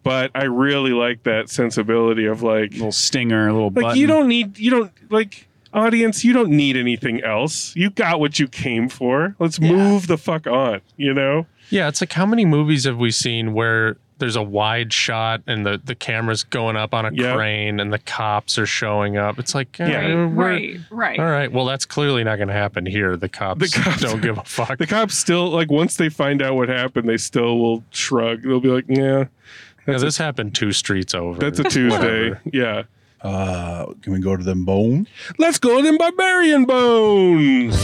But 0.05 0.31
I 0.37 0.45
really 0.45 0.93
like 0.93 1.25
that 1.25 1.51
sensibility 1.51 2.27
of 2.27 2.41
like 2.43 2.71
a 2.71 2.75
little 2.75 2.93
stinger, 2.93 3.49
a 3.49 3.53
little 3.53 3.71
like 3.71 3.83
button. 3.83 3.99
you 3.99 4.07
don't 4.07 4.29
need 4.29 4.57
you 4.57 4.71
don't 4.71 4.93
like 5.11 5.46
audience 5.73 6.25
you 6.25 6.33
don't 6.33 6.51
need 6.51 6.77
anything 6.77 7.23
else 7.23 7.75
you 7.77 7.91
got 7.91 8.19
what 8.21 8.39
you 8.39 8.47
came 8.49 8.89
for 8.89 9.35
let's 9.39 9.61
move 9.61 10.07
the 10.07 10.17
fuck 10.19 10.47
on 10.47 10.81
you 10.97 11.13
know 11.13 11.47
Yeah, 11.71 11.89
it's 11.89 12.01
like 12.01 12.13
how 12.13 12.27
many 12.27 12.45
movies 12.45 12.85
have 12.85 12.97
we 12.99 13.11
seen 13.11 13.53
where 13.53 13.97
there's 14.19 14.37
a 14.37 14.43
wide 14.43 14.93
shot 14.95 15.43
and 15.47 15.67
the, 15.67 15.79
the 15.85 15.95
camera's 15.95 16.43
going 16.43 16.75
up 16.77 16.95
on 16.95 17.05
a 17.05 17.11
Yep. 17.13 17.37
crane 17.37 17.81
and 17.81 17.93
the 17.93 17.99
cops 17.99 18.57
are 18.59 18.65
showing 18.65 19.19
up. 19.19 19.39
It's 19.39 19.55
like, 19.55 19.79
Yeah. 19.79 19.89
yeah, 19.89 20.15
Right, 20.15 20.31
right, 20.33 20.81
right. 20.91 21.21
All 21.21 21.27
right. 21.27 21.53
Well, 21.53 21.67
that's 21.67 21.85
clearly 21.85 22.25
not 22.25 22.37
going 22.37 22.49
to 22.49 22.55
happen 22.55 22.87
here. 22.87 23.19
The 23.19 23.29
cops, 23.29 23.61
The 23.71 23.79
cops- 23.79 24.01
don't 24.01 24.23
give 24.23 24.39
a 24.39 24.45
fuck. 24.47 24.79
the 24.79 24.87
cops 24.87 25.19
still 25.19 25.51
like 25.51 25.71
once 25.71 25.97
they 25.97 26.09
find 26.09 26.41
out 26.41 26.55
what 26.55 26.71
happened 26.71 27.07
they 27.09 27.19
still 27.19 27.59
will 27.59 27.85
shrug 27.91 28.41
they'll 28.43 28.59
be 28.61 28.69
like 28.71 28.87
yeah 28.89 29.25
Yeah, 29.87 29.99
this 29.99 30.17
happened 30.17 30.55
two 30.55 30.73
streets 30.73 31.15
over. 31.15 31.39
that's 31.39 31.59
a 31.59 31.65
tuesday 31.65 32.33
yeah 32.53 32.85
Uh, 33.27 33.93
can 34.03 34.13
we 34.13 34.21
go 34.21 34.37
to 34.37 34.45
them 34.45 34.65
bones? 34.65 35.09
let's 35.39 35.59
go 35.59 35.79
to 35.79 35.83
them 35.83 35.99
barbarian 35.99 36.65
bones 36.65 37.77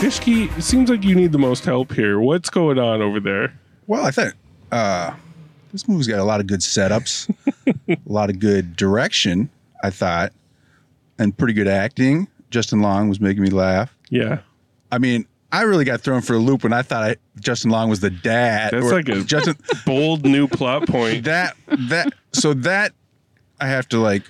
Bishki, 0.00 0.56
it 0.56 0.62
seems 0.62 0.88
like 0.88 1.04
you 1.04 1.14
need 1.14 1.30
the 1.30 1.38
most 1.38 1.66
help 1.66 1.92
here. 1.92 2.18
What's 2.18 2.48
going 2.48 2.78
on 2.78 3.02
over 3.02 3.20
there? 3.20 3.52
Well, 3.86 4.06
I 4.06 4.10
think 4.10 4.32
uh, 4.72 5.12
this 5.72 5.86
movie's 5.86 6.06
got 6.06 6.18
a 6.18 6.24
lot 6.24 6.40
of 6.40 6.46
good 6.46 6.60
setups, 6.60 7.30
a 7.88 7.98
lot 8.06 8.30
of 8.30 8.38
good 8.38 8.76
direction. 8.76 9.50
I 9.84 9.90
thought, 9.90 10.32
and 11.18 11.36
pretty 11.36 11.52
good 11.52 11.68
acting. 11.68 12.28
Justin 12.50 12.80
Long 12.80 13.10
was 13.10 13.20
making 13.20 13.42
me 13.42 13.50
laugh. 13.50 13.94
Yeah. 14.08 14.40
I 14.90 14.96
mean, 14.96 15.26
I 15.52 15.62
really 15.62 15.84
got 15.84 16.00
thrown 16.00 16.20
for 16.22 16.34
a 16.34 16.38
loop 16.38 16.62
when 16.62 16.72
I 16.72 16.82
thought 16.82 17.02
I, 17.02 17.16
Justin 17.40 17.70
Long 17.70 17.88
was 17.90 18.00
the 18.00 18.10
dad. 18.10 18.72
That's 18.72 18.90
like 18.92 19.08
a 19.08 19.22
Justin. 19.22 19.56
bold 19.86 20.24
new 20.24 20.46
plot 20.46 20.86
point. 20.86 21.24
that 21.24 21.56
that 21.88 22.12
so 22.32 22.54
that 22.54 22.92
I 23.60 23.66
have 23.66 23.88
to 23.90 23.98
like 23.98 24.22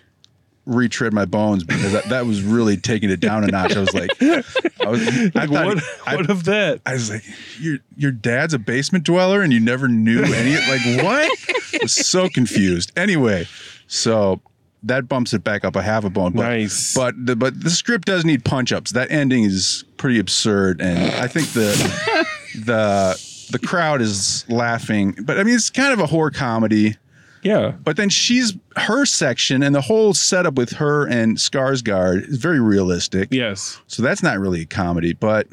retread 0.66 1.12
my 1.12 1.24
bones 1.24 1.64
because 1.64 1.92
that, 1.92 2.04
that 2.10 2.26
was 2.26 2.42
really 2.42 2.76
taking 2.76 3.10
it 3.10 3.18
down 3.18 3.42
a 3.44 3.48
notch. 3.48 3.76
I 3.76 3.80
was 3.80 3.92
like, 3.94 4.10
I 4.22 4.42
was, 4.86 5.08
I 5.08 5.28
thought- 5.46 5.48
what, 5.48 5.82
I- 6.06 6.16
what 6.16 6.30
of 6.30 6.44
that? 6.44 6.80
I 6.86 6.92
was 6.94 7.10
like, 7.10 7.24
your 7.58 7.78
your 7.96 8.12
dad's 8.12 8.54
a 8.54 8.58
basement 8.58 9.04
dweller 9.04 9.42
and 9.42 9.52
you 9.52 9.60
never 9.60 9.88
knew 9.88 10.22
any 10.22 10.54
like 10.70 11.04
what? 11.04 11.30
I 11.74 11.78
was 11.82 11.92
so 11.92 12.28
confused. 12.28 12.92
Anyway, 12.96 13.46
so 13.86 14.40
that 14.82 15.08
bumps 15.08 15.34
it 15.34 15.44
back 15.44 15.64
up 15.64 15.76
a 15.76 15.82
half 15.82 16.04
a 16.04 16.10
bone. 16.10 16.32
But, 16.32 16.42
Nice. 16.42 16.94
But 16.94 17.14
the 17.26 17.36
but 17.36 17.60
the 17.62 17.70
script 17.70 18.06
does 18.06 18.24
need 18.24 18.44
punch 18.44 18.72
ups. 18.72 18.92
That 18.92 19.10
ending 19.10 19.44
is 19.44 19.84
pretty 20.00 20.18
absurd, 20.18 20.80
and 20.80 20.98
I 21.16 21.28
think 21.28 21.48
the 21.48 22.26
the 22.64 23.46
the 23.50 23.58
crowd 23.58 24.00
is 24.00 24.46
laughing. 24.48 25.14
But 25.22 25.38
I 25.38 25.44
mean, 25.44 25.54
it's 25.54 25.68
kind 25.68 25.92
of 25.92 26.00
a 26.00 26.06
horror 26.06 26.30
comedy. 26.30 26.96
Yeah. 27.42 27.72
But 27.84 27.96
then 27.96 28.08
she's 28.08 28.54
her 28.76 29.06
section 29.06 29.62
and 29.62 29.74
the 29.74 29.80
whole 29.80 30.12
setup 30.12 30.54
with 30.54 30.72
her 30.72 31.06
and 31.06 31.38
Skarsgård 31.38 32.28
is 32.28 32.36
very 32.36 32.60
realistic. 32.60 33.28
Yes. 33.30 33.80
So 33.86 34.02
that's 34.02 34.22
not 34.22 34.38
really 34.38 34.62
a 34.62 34.66
comedy, 34.66 35.14
but 35.14 35.46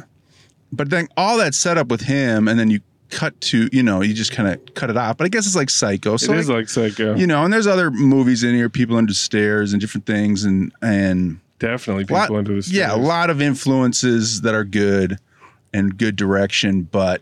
but 0.72 0.90
then 0.90 1.08
all 1.16 1.38
that 1.38 1.54
setup 1.54 1.88
with 1.88 2.02
him 2.02 2.50
and 2.50 2.60
then 2.60 2.70
you 2.70 2.82
cut 3.10 3.40
to, 3.40 3.70
you 3.72 3.84
know, 3.84 4.02
you 4.02 4.14
just 4.14 4.34
kind 4.34 4.50
of 4.50 4.74
cut 4.74 4.90
it 4.90 4.98
off. 4.98 5.16
But 5.16 5.26
I 5.26 5.28
guess 5.30 5.46
it's 5.46 5.56
like 5.56 5.70
Psycho. 5.70 6.18
So 6.18 6.34
it 6.34 6.40
is 6.40 6.50
like, 6.50 6.58
like 6.58 6.70
Psycho. 6.70 7.16
you 7.16 7.26
know, 7.26 7.46
and 7.46 7.54
there's 7.54 7.68
other 7.68 7.90
movies 7.90 8.44
in 8.44 8.54
here, 8.54 8.70
people 8.70 8.98
under 8.98 9.14
stairs 9.14 9.72
and 9.72 9.80
different 9.80 10.06
things 10.06 10.44
and 10.44 10.74
and 10.82 11.40
Definitely 11.60 12.06
lot- 12.06 12.30
people 12.30 12.44
the 12.44 12.62
stairs. 12.62 12.72
yeah, 12.78 12.94
a 12.94 12.98
lot 12.98 13.30
of 13.30 13.42
influences 13.42 14.42
that 14.42 14.54
are 14.54 14.64
good 14.64 15.18
and 15.74 15.98
good 15.98 16.16
direction, 16.16 16.84
but 16.84 17.22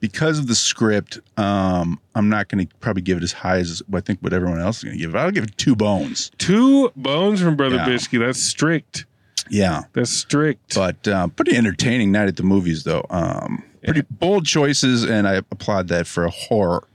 because 0.00 0.38
of 0.38 0.46
the 0.46 0.54
script, 0.54 1.18
um, 1.36 1.98
I'm 2.14 2.28
not 2.28 2.48
going 2.48 2.66
to 2.66 2.74
probably 2.76 3.02
give 3.02 3.16
it 3.18 3.22
as 3.24 3.32
high 3.32 3.58
as 3.58 3.82
I 3.92 4.00
think 4.00 4.20
what 4.20 4.32
everyone 4.32 4.60
else 4.60 4.78
is 4.78 4.84
going 4.84 4.96
to 4.96 5.00
give 5.00 5.14
it. 5.14 5.18
I'll 5.18 5.30
give 5.30 5.44
it 5.44 5.56
two 5.56 5.74
bones. 5.74 6.30
Two 6.38 6.92
bones 6.96 7.40
from 7.40 7.56
Brother 7.56 7.76
Yeah. 7.76 7.86
Bishke. 7.88 8.18
That's 8.18 8.40
strict. 8.40 9.06
Yeah, 9.50 9.82
That's 9.94 10.10
strict. 10.10 10.74
but 10.74 11.08
uh, 11.08 11.28
pretty 11.28 11.56
entertaining 11.56 12.12
night 12.12 12.28
at 12.28 12.36
the 12.36 12.42
movies, 12.42 12.84
though. 12.84 13.04
Um, 13.10 13.64
pretty 13.82 14.02
bold 14.10 14.44
choices, 14.44 15.04
and 15.04 15.26
I 15.26 15.34
applaud 15.34 15.88
that 15.88 16.06
for 16.06 16.24
a 16.24 16.30
horror. 16.30 16.86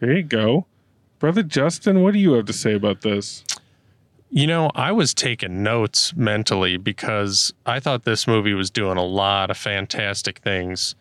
there 0.00 0.12
you 0.12 0.22
go. 0.22 0.66
Brother 1.18 1.42
Justin, 1.42 2.02
what 2.02 2.12
do 2.12 2.18
you 2.18 2.32
have 2.32 2.44
to 2.46 2.52
say 2.52 2.74
about 2.74 3.00
this? 3.00 3.44
You 4.34 4.46
know, 4.46 4.70
I 4.74 4.92
was 4.92 5.12
taking 5.12 5.62
notes 5.62 6.16
mentally 6.16 6.78
because 6.78 7.52
I 7.66 7.80
thought 7.80 8.04
this 8.04 8.26
movie 8.26 8.54
was 8.54 8.70
doing 8.70 8.96
a 8.96 9.04
lot 9.04 9.50
of 9.50 9.58
fantastic 9.58 10.38
things. 10.38 10.94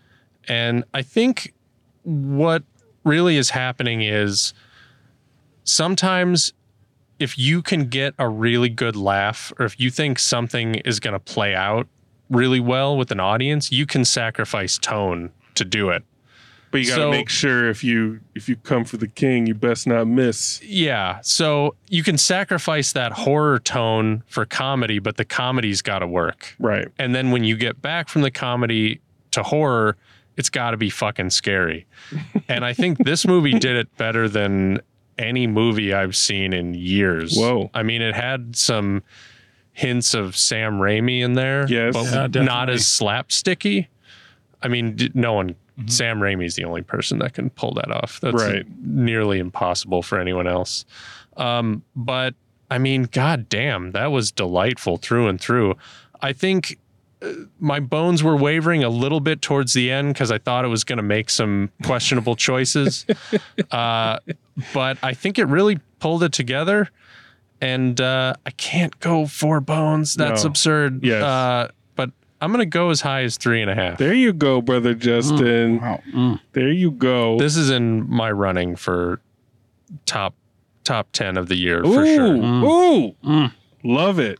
And 0.49 0.83
I 0.93 1.01
think 1.01 1.53
what 2.03 2.63
really 3.05 3.37
is 3.37 3.51
happening 3.51 4.01
is 4.01 4.53
sometimes 5.63 6.51
if 7.19 7.37
you 7.37 7.61
can 7.61 7.85
get 7.85 8.15
a 8.19 8.27
really 8.27 8.67
good 8.67 8.97
laugh 8.97 9.53
or 9.57 9.65
if 9.65 9.79
you 9.79 9.89
think 9.89 10.19
something 10.19 10.75
is 10.75 10.99
going 10.99 11.13
to 11.13 11.19
play 11.19 11.55
out 11.55 11.87
really 12.29 12.59
well 12.59 12.97
with 12.97 13.11
an 13.11 13.21
audience, 13.21 13.71
you 13.71 13.85
can 13.85 14.03
sacrifice 14.03 14.77
tone 14.77 15.31
to 15.55 15.63
do 15.63 15.89
it. 15.89 16.03
But 16.71 16.81
you 16.81 16.87
got 16.87 16.95
to 16.95 17.01
So- 17.03 17.11
make 17.11 17.29
sure 17.29 17.69
if 17.69 17.83
you 17.83 18.21
if 18.33 18.47
you 18.47 18.55
come 18.55 18.85
for 18.85 18.97
the 18.97 19.07
king, 19.07 19.45
you 19.45 19.53
best 19.53 19.85
not 19.87 20.07
miss. 20.07 20.61
Yeah. 20.63 21.19
So 21.21 21.75
you 21.89 22.01
can 22.01 22.17
sacrifice 22.17 22.93
that 22.93 23.11
horror 23.11 23.59
tone 23.59 24.23
for 24.27 24.45
comedy, 24.45 24.97
but 24.99 25.17
the 25.17 25.25
comedy's 25.25 25.81
got 25.81 25.99
to 25.99 26.07
work. 26.07 26.55
Right. 26.59 26.87
And 26.97 27.13
then 27.13 27.31
when 27.31 27.43
you 27.43 27.57
get 27.57 27.81
back 27.81 28.07
from 28.07 28.21
the 28.21 28.31
comedy 28.31 29.01
to 29.31 29.43
horror, 29.43 29.97
it's 30.37 30.49
got 30.49 30.71
to 30.71 30.77
be 30.77 30.89
fucking 30.89 31.29
scary. 31.31 31.85
and 32.47 32.63
I 32.63 32.71
think 32.73 32.99
this 32.99 33.27
movie 33.27 33.51
did 33.59 33.75
it 33.75 33.95
better 33.97 34.29
than 34.29 34.79
any 35.17 35.45
movie 35.47 35.93
I've 35.93 36.15
seen 36.15 36.53
in 36.53 36.73
years. 36.73 37.35
Whoa. 37.37 37.69
I 37.73 37.83
mean, 37.83 38.01
it 38.01 38.15
had 38.15 38.55
some 38.55 39.03
hints 39.73 40.13
of 40.13 40.35
Sam 40.37 40.79
Raimi 40.79 41.21
in 41.21 41.33
there, 41.33 41.65
Yes. 41.67 41.93
but 41.93 42.33
Yeah, 42.33 42.43
not 42.43 42.69
as 42.69 42.83
slapsticky. 42.83 43.87
I 44.61 44.67
mean, 44.69 44.97
no 45.13 45.33
one. 45.33 45.55
Sam 45.87 46.19
Raimi's 46.19 46.55
the 46.55 46.63
only 46.65 46.81
person 46.81 47.19
that 47.19 47.33
can 47.33 47.49
pull 47.49 47.73
that 47.75 47.91
off. 47.91 48.19
That's 48.21 48.35
Right. 48.41 48.65
nearly 48.83 49.39
impossible 49.39 50.01
for 50.01 50.19
anyone 50.19 50.47
else. 50.47 50.85
Um, 51.37 51.83
but 51.95 52.35
I 52.69 52.77
mean, 52.77 53.03
god 53.11 53.49
damn, 53.49 53.91
that 53.91 54.11
was 54.11 54.31
delightful 54.31 54.97
through 54.97 55.27
and 55.27 55.39
through. 55.39 55.75
I 56.21 56.33
think 56.33 56.77
uh, 57.21 57.31
my 57.59 57.79
bones 57.79 58.23
were 58.23 58.35
wavering 58.35 58.83
a 58.83 58.89
little 58.89 59.19
bit 59.19 59.41
towards 59.41 59.73
the 59.73 59.91
end 59.91 60.13
because 60.13 60.31
I 60.31 60.37
thought 60.37 60.65
it 60.65 60.69
was 60.69 60.83
going 60.83 60.97
to 60.97 61.03
make 61.03 61.29
some 61.29 61.69
questionable 61.83 62.35
choices. 62.35 63.05
uh, 63.71 64.19
but 64.73 64.97
I 65.03 65.13
think 65.13 65.37
it 65.37 65.45
really 65.45 65.79
pulled 65.99 66.23
it 66.23 66.31
together. 66.31 66.89
And 67.59 68.01
uh, 68.01 68.33
I 68.45 68.49
can't 68.51 68.99
go 68.99 69.27
four 69.27 69.61
bones. 69.61 70.15
That's 70.15 70.43
No. 70.43 70.49
absurd. 70.49 71.03
Yes. 71.03 71.23
Uh, 71.23 71.67
I'm 72.41 72.51
going 72.51 72.59
to 72.59 72.65
go 72.65 72.89
as 72.89 73.01
high 73.01 73.21
as 73.21 73.37
three 73.37 73.61
and 73.61 73.69
a 73.69 73.75
half. 73.75 73.97
There 73.99 74.13
you 74.13 74.33
go, 74.33 74.61
brother 74.61 74.93
Justin. 74.95 75.79
Mm. 75.79 75.81
Wow. 75.81 76.01
Mm. 76.13 76.39
There 76.53 76.71
you 76.71 76.91
go. 76.91 77.37
This 77.37 77.55
is 77.55 77.69
in 77.69 78.09
my 78.09 78.31
running 78.31 78.75
for 78.75 79.21
top 80.05 80.33
top 80.83 81.07
10 81.13 81.37
of 81.37 81.47
the 81.47 81.55
year 81.55 81.85
ooh, 81.85 81.93
for 81.93 82.05
sure. 82.05 82.29
Mm. 82.29 83.15
ooh, 83.23 83.51
love 83.83 84.17
it. 84.19 84.39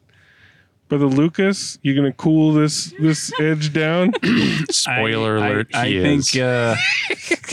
Brother 0.90 1.06
Lucas, 1.06 1.78
you 1.84 1.96
gonna 1.96 2.12
cool 2.12 2.52
this 2.54 2.94
this 3.00 3.32
edge 3.40 3.72
down? 3.72 4.12
Spoiler 4.72 5.38
I- 5.40 5.48
alert, 5.48 5.68
I, 5.74 5.88
he 5.88 6.00
I 6.00 6.04
is. 6.04 6.32
think 6.32 6.44
uh, 6.44 6.76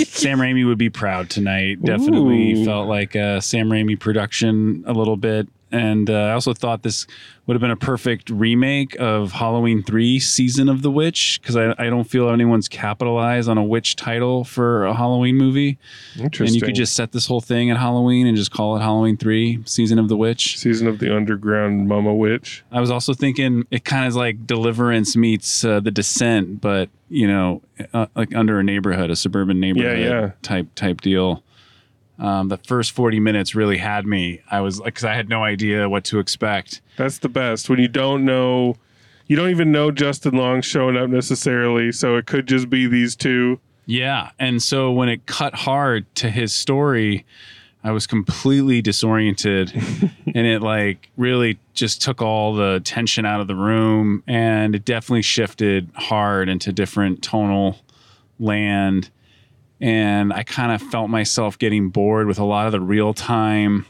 Sam 0.06 0.38
Raimi 0.38 0.66
would 0.66 0.78
be 0.78 0.90
proud 0.90 1.30
tonight. 1.30 1.80
Definitely 1.84 2.54
Ooh. 2.54 2.64
felt 2.64 2.88
like 2.88 3.14
a 3.14 3.40
Sam 3.40 3.68
Raimi 3.68 4.00
production 4.00 4.82
a 4.88 4.92
little 4.92 5.16
bit. 5.16 5.46
And 5.70 6.08
uh, 6.08 6.14
I 6.14 6.32
also 6.32 6.54
thought 6.54 6.82
this 6.82 7.06
would 7.46 7.54
have 7.54 7.60
been 7.60 7.70
a 7.70 7.76
perfect 7.76 8.28
remake 8.28 8.94
of 9.00 9.32
Halloween 9.32 9.82
3 9.82 10.18
Season 10.18 10.68
of 10.68 10.82
the 10.82 10.90
Witch 10.90 11.40
because 11.40 11.56
I, 11.56 11.74
I 11.78 11.88
don't 11.88 12.04
feel 12.04 12.28
anyone's 12.28 12.68
capitalized 12.68 13.48
on 13.48 13.56
a 13.56 13.64
witch 13.64 13.96
title 13.96 14.44
for 14.44 14.84
a 14.84 14.94
Halloween 14.94 15.36
movie. 15.36 15.78
Interesting. 16.18 16.46
And 16.46 16.54
you 16.54 16.60
could 16.60 16.74
just 16.74 16.94
set 16.94 17.12
this 17.12 17.26
whole 17.26 17.40
thing 17.40 17.70
at 17.70 17.78
Halloween 17.78 18.26
and 18.26 18.36
just 18.36 18.50
call 18.50 18.76
it 18.76 18.80
Halloween 18.80 19.16
3 19.16 19.62
Season 19.64 19.98
of 19.98 20.08
the 20.08 20.16
Witch. 20.16 20.58
season 20.58 20.86
of 20.86 20.98
the 20.98 21.14
underground 21.14 21.88
mama 21.88 22.14
witch. 22.14 22.64
I 22.70 22.80
was 22.80 22.90
also 22.90 23.14
thinking 23.14 23.66
it 23.70 23.84
kind 23.84 24.06
of 24.06 24.14
like 24.14 24.46
Deliverance 24.46 25.16
meets 25.16 25.64
uh, 25.64 25.80
The 25.80 25.90
Descent, 25.90 26.60
but 26.60 26.90
you 27.08 27.26
know, 27.26 27.62
uh, 27.94 28.06
like 28.14 28.34
under 28.34 28.58
a 28.58 28.62
neighborhood, 28.62 29.10
a 29.10 29.16
suburban 29.16 29.60
neighborhood 29.60 29.98
yeah. 29.98 30.30
type 30.42 30.66
type 30.74 31.00
deal. 31.00 31.42
Um, 32.18 32.48
the 32.48 32.56
first 32.58 32.92
forty 32.92 33.20
minutes 33.20 33.54
really 33.54 33.78
had 33.78 34.06
me. 34.06 34.40
I 34.50 34.60
was 34.60 34.80
like, 34.80 34.94
because 34.94 35.04
I 35.04 35.14
had 35.14 35.28
no 35.28 35.44
idea 35.44 35.88
what 35.88 36.04
to 36.04 36.18
expect. 36.18 36.80
That's 36.96 37.18
the 37.18 37.28
best 37.28 37.68
when 37.68 37.78
you 37.78 37.88
don't 37.88 38.24
know. 38.24 38.76
You 39.26 39.36
don't 39.36 39.50
even 39.50 39.70
know 39.70 39.90
Justin 39.90 40.34
Long 40.34 40.62
showing 40.62 40.96
up 40.96 41.10
necessarily, 41.10 41.92
so 41.92 42.16
it 42.16 42.26
could 42.26 42.48
just 42.48 42.70
be 42.70 42.86
these 42.86 43.14
two. 43.14 43.60
Yeah, 43.84 44.30
and 44.38 44.62
so 44.62 44.90
when 44.90 45.08
it 45.08 45.26
cut 45.26 45.54
hard 45.54 46.12
to 46.16 46.30
his 46.30 46.52
story, 46.52 47.24
I 47.84 47.92
was 47.92 48.06
completely 48.06 48.82
disoriented, 48.82 49.72
and 50.26 50.46
it 50.46 50.60
like 50.60 51.08
really 51.16 51.58
just 51.74 52.02
took 52.02 52.20
all 52.20 52.54
the 52.54 52.80
tension 52.84 53.24
out 53.24 53.40
of 53.40 53.46
the 53.46 53.54
room, 53.54 54.22
and 54.26 54.74
it 54.74 54.84
definitely 54.84 55.22
shifted 55.22 55.90
hard 55.94 56.48
into 56.48 56.72
different 56.72 57.22
tonal 57.22 57.78
land, 58.38 59.10
and 59.80 60.32
I 60.32 60.42
kind 60.42 60.72
of 60.72 60.82
felt 60.90 61.10
myself 61.10 61.58
getting 61.58 61.90
bored 61.90 62.26
with 62.26 62.38
a 62.38 62.44
lot 62.44 62.66
of 62.66 62.72
the 62.72 62.80
real 62.80 63.14
time. 63.14 63.86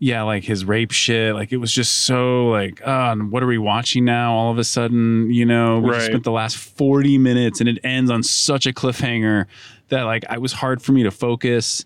Yeah, 0.00 0.22
like 0.22 0.44
his 0.44 0.64
rape 0.64 0.90
shit. 0.90 1.34
Like 1.34 1.52
it 1.52 1.58
was 1.58 1.72
just 1.72 2.04
so 2.04 2.48
like, 2.48 2.82
oh, 2.84 3.14
what 3.30 3.42
are 3.42 3.46
we 3.46 3.58
watching 3.58 4.04
now? 4.04 4.34
All 4.34 4.50
of 4.50 4.58
a 4.58 4.64
sudden, 4.64 5.30
you 5.30 5.46
know, 5.46 5.78
we 5.80 5.90
just 5.92 6.06
spent 6.06 6.24
the 6.24 6.32
last 6.32 6.56
40 6.56 7.16
minutes 7.18 7.60
and 7.60 7.68
it 7.68 7.78
ends 7.84 8.10
on 8.10 8.22
such 8.22 8.66
a 8.66 8.72
cliffhanger 8.72 9.46
that 9.88 10.02
like 10.02 10.24
it 10.30 10.40
was 10.40 10.52
hard 10.52 10.82
for 10.82 10.92
me 10.92 11.04
to 11.04 11.10
focus. 11.10 11.84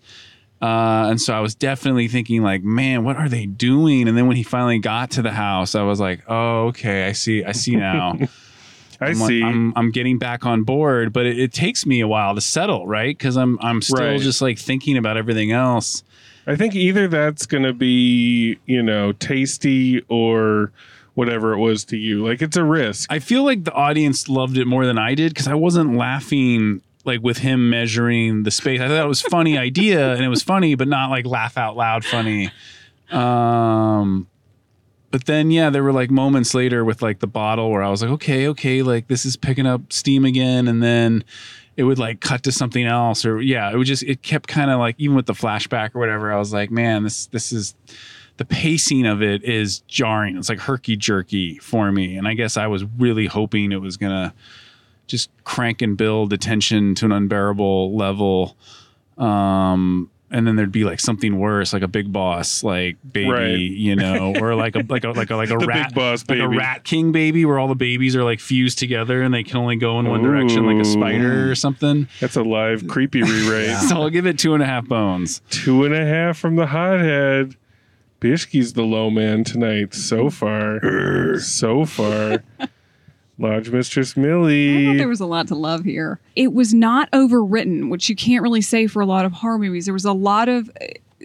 Uh, 0.61 1.07
and 1.09 1.21
so 1.21 1.33
I 1.33 1.39
was 1.39 1.55
definitely 1.55 2.09
thinking 2.09 2.43
like, 2.43 2.63
man, 2.63 3.05
what 3.05 3.15
are 3.15 3.29
they 3.29 3.45
doing? 3.45 4.09
And 4.09 4.17
then 4.17 4.27
when 4.27 4.35
he 4.35 4.43
finally 4.43 4.79
got 4.79 5.11
to 5.11 5.21
the 5.21 5.31
house, 5.31 5.73
I 5.73 5.83
was 5.83 6.01
like, 6.01 6.23
oh, 6.27 6.67
okay, 6.67 7.05
I 7.05 7.13
see, 7.13 7.43
I 7.45 7.53
see 7.53 7.75
now. 7.75 8.17
I 9.01 9.07
I'm 9.07 9.19
like- 9.19 9.27
see. 9.29 9.43
I'm, 9.43 9.73
I'm 9.75 9.91
getting 9.91 10.17
back 10.17 10.45
on 10.45 10.63
board, 10.63 11.13
but 11.13 11.25
it, 11.25 11.39
it 11.39 11.53
takes 11.53 11.85
me 11.85 12.01
a 12.01 12.07
while 12.07 12.35
to 12.35 12.41
settle, 12.41 12.85
right? 12.87 13.17
Because 13.17 13.37
I'm 13.37 13.57
I'm 13.61 13.81
still 13.81 13.97
Right. 14.05 14.19
just 14.21 14.41
like 14.41 14.57
thinking 14.59 14.97
about 14.97 15.15
everything 15.17 15.51
else. 15.51 16.03
I 16.47 16.55
think 16.55 16.75
either 16.75 17.07
that's 17.07 17.45
going 17.45 17.63
to 17.63 17.73
be, 17.73 18.57
you 18.65 18.81
know, 18.81 19.11
tasty 19.11 20.01
or 20.09 20.71
whatever 21.13 21.53
it 21.53 21.59
was 21.59 21.85
to 21.85 21.97
you. 21.97 22.25
Like 22.25 22.41
it's 22.41 22.57
a 22.57 22.63
risk. 22.63 23.11
I 23.11 23.19
feel 23.19 23.43
like 23.43 23.65
the 23.65 23.73
audience 23.73 24.27
loved 24.29 24.57
it 24.57 24.65
more 24.65 24.85
than 24.85 24.97
I 24.97 25.13
did 25.15 25.33
because 25.33 25.47
I 25.47 25.53
wasn't 25.53 25.95
laughing 25.95 26.81
like 27.05 27.21
with 27.21 27.37
him 27.39 27.69
measuring 27.69 28.43
the 28.43 28.51
space. 28.51 28.79
I 28.81 28.87
thought 28.87 29.03
it 29.03 29.07
was 29.07 29.23
a 29.23 29.29
funny 29.29 29.57
idea 29.69 30.13
and 30.13 30.23
it 30.23 30.27
was 30.29 30.41
funny, 30.43 30.75
but 30.75 30.87
not 30.87 31.09
like 31.09 31.25
laugh 31.25 31.57
out 31.57 31.77
loud 31.77 32.03
funny. 32.03 32.51
Um, 33.11 34.27
but 35.11 35.25
then 35.25 35.51
yeah, 35.51 35.69
there 35.69 35.83
were 35.83 35.93
like 35.93 36.11
moments 36.11 36.53
later 36.53 36.85
with 36.85 37.01
like 37.01 37.19
the 37.19 37.27
bottle 37.27 37.71
where 37.71 37.83
I 37.83 37.89
was 37.89 38.01
like, 38.01 38.11
okay, 38.11 38.47
okay, 38.49 38.81
like 38.81 39.07
this 39.07 39.25
is 39.25 39.35
picking 39.35 39.65
up 39.65 39.91
steam 39.91 40.25
again, 40.25 40.67
and 40.67 40.81
then 40.83 41.23
it 41.77 41.83
would 41.83 41.97
like 41.97 42.19
cut 42.19 42.43
to 42.43 42.51
something 42.51 42.85
else, 42.85 43.25
or 43.25 43.41
yeah, 43.41 43.71
it 43.71 43.77
would 43.77 43.87
just 43.87 44.03
it 44.03 44.21
kept 44.21 44.47
kind 44.47 44.69
of 44.69 44.79
like 44.79 44.95
even 44.97 45.15
with 45.15 45.25
the 45.25 45.33
flashback 45.33 45.95
or 45.95 45.99
whatever. 45.99 46.31
I 46.31 46.37
was 46.37 46.53
like, 46.53 46.71
man, 46.71 47.03
this 47.03 47.27
this 47.27 47.51
is 47.51 47.73
the 48.37 48.45
pacing 48.45 49.05
of 49.05 49.21
it 49.21 49.43
is 49.43 49.79
jarring. 49.81 50.37
It's 50.37 50.49
like 50.49 50.59
herky 50.59 50.95
jerky 50.95 51.57
for 51.57 51.91
me. 51.91 52.15
And 52.15 52.27
I 52.27 52.35
guess 52.35 52.55
I 52.55 52.67
was 52.67 52.85
really 52.97 53.25
hoping 53.25 53.71
it 53.71 53.81
was 53.81 53.97
gonna 53.97 54.33
just 55.07 55.29
crank 55.43 55.81
and 55.81 55.97
build 55.97 56.29
the 56.29 56.37
tension 56.37 56.95
to 56.95 57.05
an 57.05 57.11
unbearable 57.11 57.95
level. 57.95 58.55
Um 59.17 60.09
and 60.31 60.45
then 60.45 60.55
there'd 60.55 60.71
be 60.71 60.83
like 60.83 60.99
something 60.99 61.39
worse, 61.39 61.73
like 61.73 61.81
a 61.81 61.87
big 61.87 62.11
boss, 62.13 62.63
like 62.63 62.97
baby, 63.11 63.29
Right. 63.29 63.57
you 63.57 63.95
know, 63.95 64.33
or 64.39 64.55
like 64.55 64.75
a 64.75 64.83
like 64.87 65.03
a 65.03 65.09
like 65.11 65.29
a 65.29 65.35
like 65.35 65.49
a 65.49 65.57
rat 65.57 65.93
boss 65.95 66.23
like 66.29 66.39
a 66.39 66.47
rat 66.47 66.83
king 66.83 67.11
baby, 67.11 67.45
where 67.45 67.57
all 67.59 67.67
the 67.67 67.75
babies 67.75 68.15
are 68.15 68.23
like 68.23 68.39
fused 68.39 68.77
together 68.79 69.21
and 69.21 69.33
they 69.33 69.43
can 69.43 69.57
only 69.57 69.75
go 69.75 69.99
in 69.99 70.07
one 70.07 70.21
direction, 70.23 70.65
like 70.65 70.79
a 70.79 70.85
spider 70.85 71.49
or 71.49 71.55
something. 71.55 72.07
That's 72.19 72.35
a 72.35 72.43
live 72.43 72.87
creepy 72.87 73.23
re-rate. 73.23 73.75
So 73.89 73.95
I'll 73.95 74.09
give 74.09 74.25
it 74.27 74.37
two 74.37 74.53
and 74.53 74.61
a 74.61 74.65
half 74.65 74.87
bones. 74.87 75.41
Two 75.49 75.83
and 75.85 75.93
a 75.95 76.05
half 76.05 76.37
from 76.37 76.55
the 76.55 76.67
hothead. 76.67 77.55
Bishki's 78.19 78.73
the 78.73 78.83
low 78.83 79.09
man 79.09 79.43
tonight 79.45 79.93
so 79.93 80.29
far. 80.29 81.37
so 81.39 81.85
far. 81.85 82.43
Lodge 83.39 83.69
Mistress 83.69 84.11
I 84.11 84.13
thought 84.15 84.21
Millie. 84.21 84.97
there 84.97 85.07
was 85.07 85.21
a 85.21 85.25
lot 85.25 85.47
to 85.47 85.55
love 85.55 85.85
here. 85.85 86.19
It 86.35 86.53
was 86.53 86.73
not 86.73 87.09
overwritten, 87.11 87.89
which 87.89 88.09
you 88.09 88.15
can't 88.15 88.43
really 88.43 88.61
say 88.61 88.85
for 88.85 89.01
a 89.01 89.05
lot 89.05 89.25
of 89.25 89.31
horror 89.31 89.57
movies. 89.57 89.85
There 89.85 89.93
was 89.93 90.05
a 90.05 90.13
lot 90.13 90.49
of, 90.49 90.69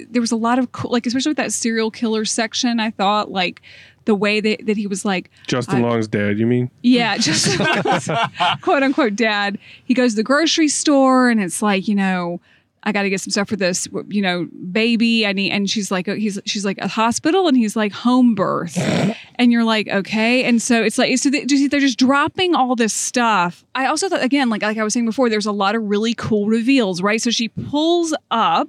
there 0.08 0.20
was 0.20 0.30
a 0.32 0.36
lot 0.36 0.58
of 0.58 0.72
cool, 0.72 0.92
like 0.92 1.06
especially 1.06 1.30
with 1.30 1.36
that 1.38 1.52
serial 1.52 1.90
killer 1.90 2.24
section. 2.24 2.78
I 2.78 2.90
thought 2.92 3.30
like 3.32 3.62
the 4.04 4.14
way 4.14 4.40
that, 4.40 4.66
that 4.66 4.76
he 4.76 4.86
was 4.86 5.04
like, 5.04 5.30
Justin 5.48 5.82
Long's 5.82 6.06
dad, 6.06 6.38
you 6.38 6.46
mean? 6.46 6.70
yeah, 6.82 7.16
just 7.18 7.58
quote 8.62 8.82
unquote 8.82 9.16
dad. 9.16 9.58
He 9.84 9.94
goes 9.94 10.12
to 10.12 10.16
the 10.16 10.22
grocery 10.22 10.68
store 10.68 11.30
and 11.30 11.40
it's 11.40 11.62
like, 11.62 11.88
you 11.88 11.94
know, 11.96 12.40
I 12.84 12.92
got 12.92 13.02
to 13.02 13.10
get 13.10 13.20
some 13.20 13.30
stuff 13.30 13.48
for 13.48 13.56
this, 13.56 13.88
you 14.08 14.22
know, 14.22 14.48
baby. 14.70 15.26
I 15.26 15.32
need, 15.32 15.50
and 15.50 15.68
she's 15.68 15.90
like, 15.90 16.08
uh, 16.08 16.14
he's, 16.14 16.38
she's 16.44 16.64
like 16.64 16.78
a 16.78 16.88
hospital, 16.88 17.48
and 17.48 17.56
he's 17.56 17.76
like 17.76 17.92
home 17.92 18.34
birth, 18.34 18.78
and 19.36 19.50
you're 19.50 19.64
like, 19.64 19.88
okay. 19.88 20.44
And 20.44 20.60
so 20.60 20.82
it's 20.82 20.98
like, 20.98 21.18
so 21.18 21.30
they, 21.30 21.44
do 21.44 21.54
you 21.54 21.62
see, 21.62 21.68
they're 21.68 21.80
just 21.80 21.98
dropping 21.98 22.54
all 22.54 22.76
this 22.76 22.92
stuff. 22.92 23.64
I 23.74 23.86
also 23.86 24.08
thought, 24.08 24.22
again, 24.22 24.50
like 24.50 24.62
like 24.62 24.78
I 24.78 24.84
was 24.84 24.92
saying 24.92 25.06
before, 25.06 25.28
there's 25.28 25.46
a 25.46 25.52
lot 25.52 25.74
of 25.74 25.82
really 25.82 26.14
cool 26.14 26.46
reveals, 26.46 27.02
right? 27.02 27.20
So 27.20 27.30
she 27.30 27.48
pulls 27.48 28.14
up 28.30 28.68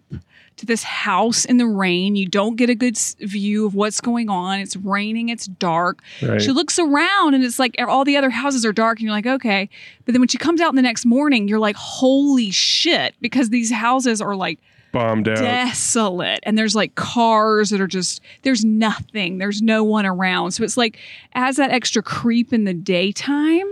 to 0.57 0.65
this 0.65 0.83
house 0.83 1.45
in 1.45 1.57
the 1.57 1.67
rain. 1.67 2.15
You 2.15 2.27
don't 2.27 2.55
get 2.55 2.69
a 2.69 2.75
good 2.75 2.97
view 3.19 3.65
of 3.65 3.75
what's 3.75 4.01
going 4.01 4.29
on. 4.29 4.59
It's 4.59 4.75
raining. 4.75 5.29
It's 5.29 5.47
dark. 5.47 6.01
Right. 6.21 6.41
She 6.41 6.51
looks 6.51 6.79
around 6.79 7.33
and 7.33 7.43
it's 7.43 7.59
like 7.59 7.75
all 7.79 8.05
the 8.05 8.17
other 8.17 8.29
houses 8.29 8.65
are 8.65 8.73
dark, 8.73 8.99
and 8.99 9.03
you're 9.05 9.11
like, 9.11 9.25
okay. 9.27 9.69
But 10.05 10.13
then 10.13 10.21
when 10.21 10.27
she 10.29 10.37
comes 10.37 10.61
out 10.61 10.69
in 10.69 10.75
the 10.75 10.81
next 10.81 11.05
morning, 11.05 11.47
you're 11.47 11.59
like, 11.59 11.75
holy 11.75 12.51
shit, 12.51 13.15
because 13.21 13.49
these 13.49 13.71
houses 13.71 14.21
are 14.21 14.35
like 14.35 14.59
Bombed 14.91 15.27
out. 15.27 15.35
desolate 15.35 16.39
and 16.43 16.57
there's 16.57 16.73
like 16.73 16.95
cars 16.95 17.69
that 17.71 17.81
are 17.81 17.87
just 17.87 18.21
there's 18.43 18.63
nothing 18.63 19.39
there's 19.39 19.61
no 19.61 19.83
one 19.83 20.05
around 20.05 20.51
so 20.51 20.63
it's 20.63 20.77
like 20.77 20.97
adds 21.33 21.57
that 21.57 21.69
extra 21.69 22.01
creep 22.01 22.53
in 22.53 22.63
the 22.63 22.73
daytime 22.73 23.67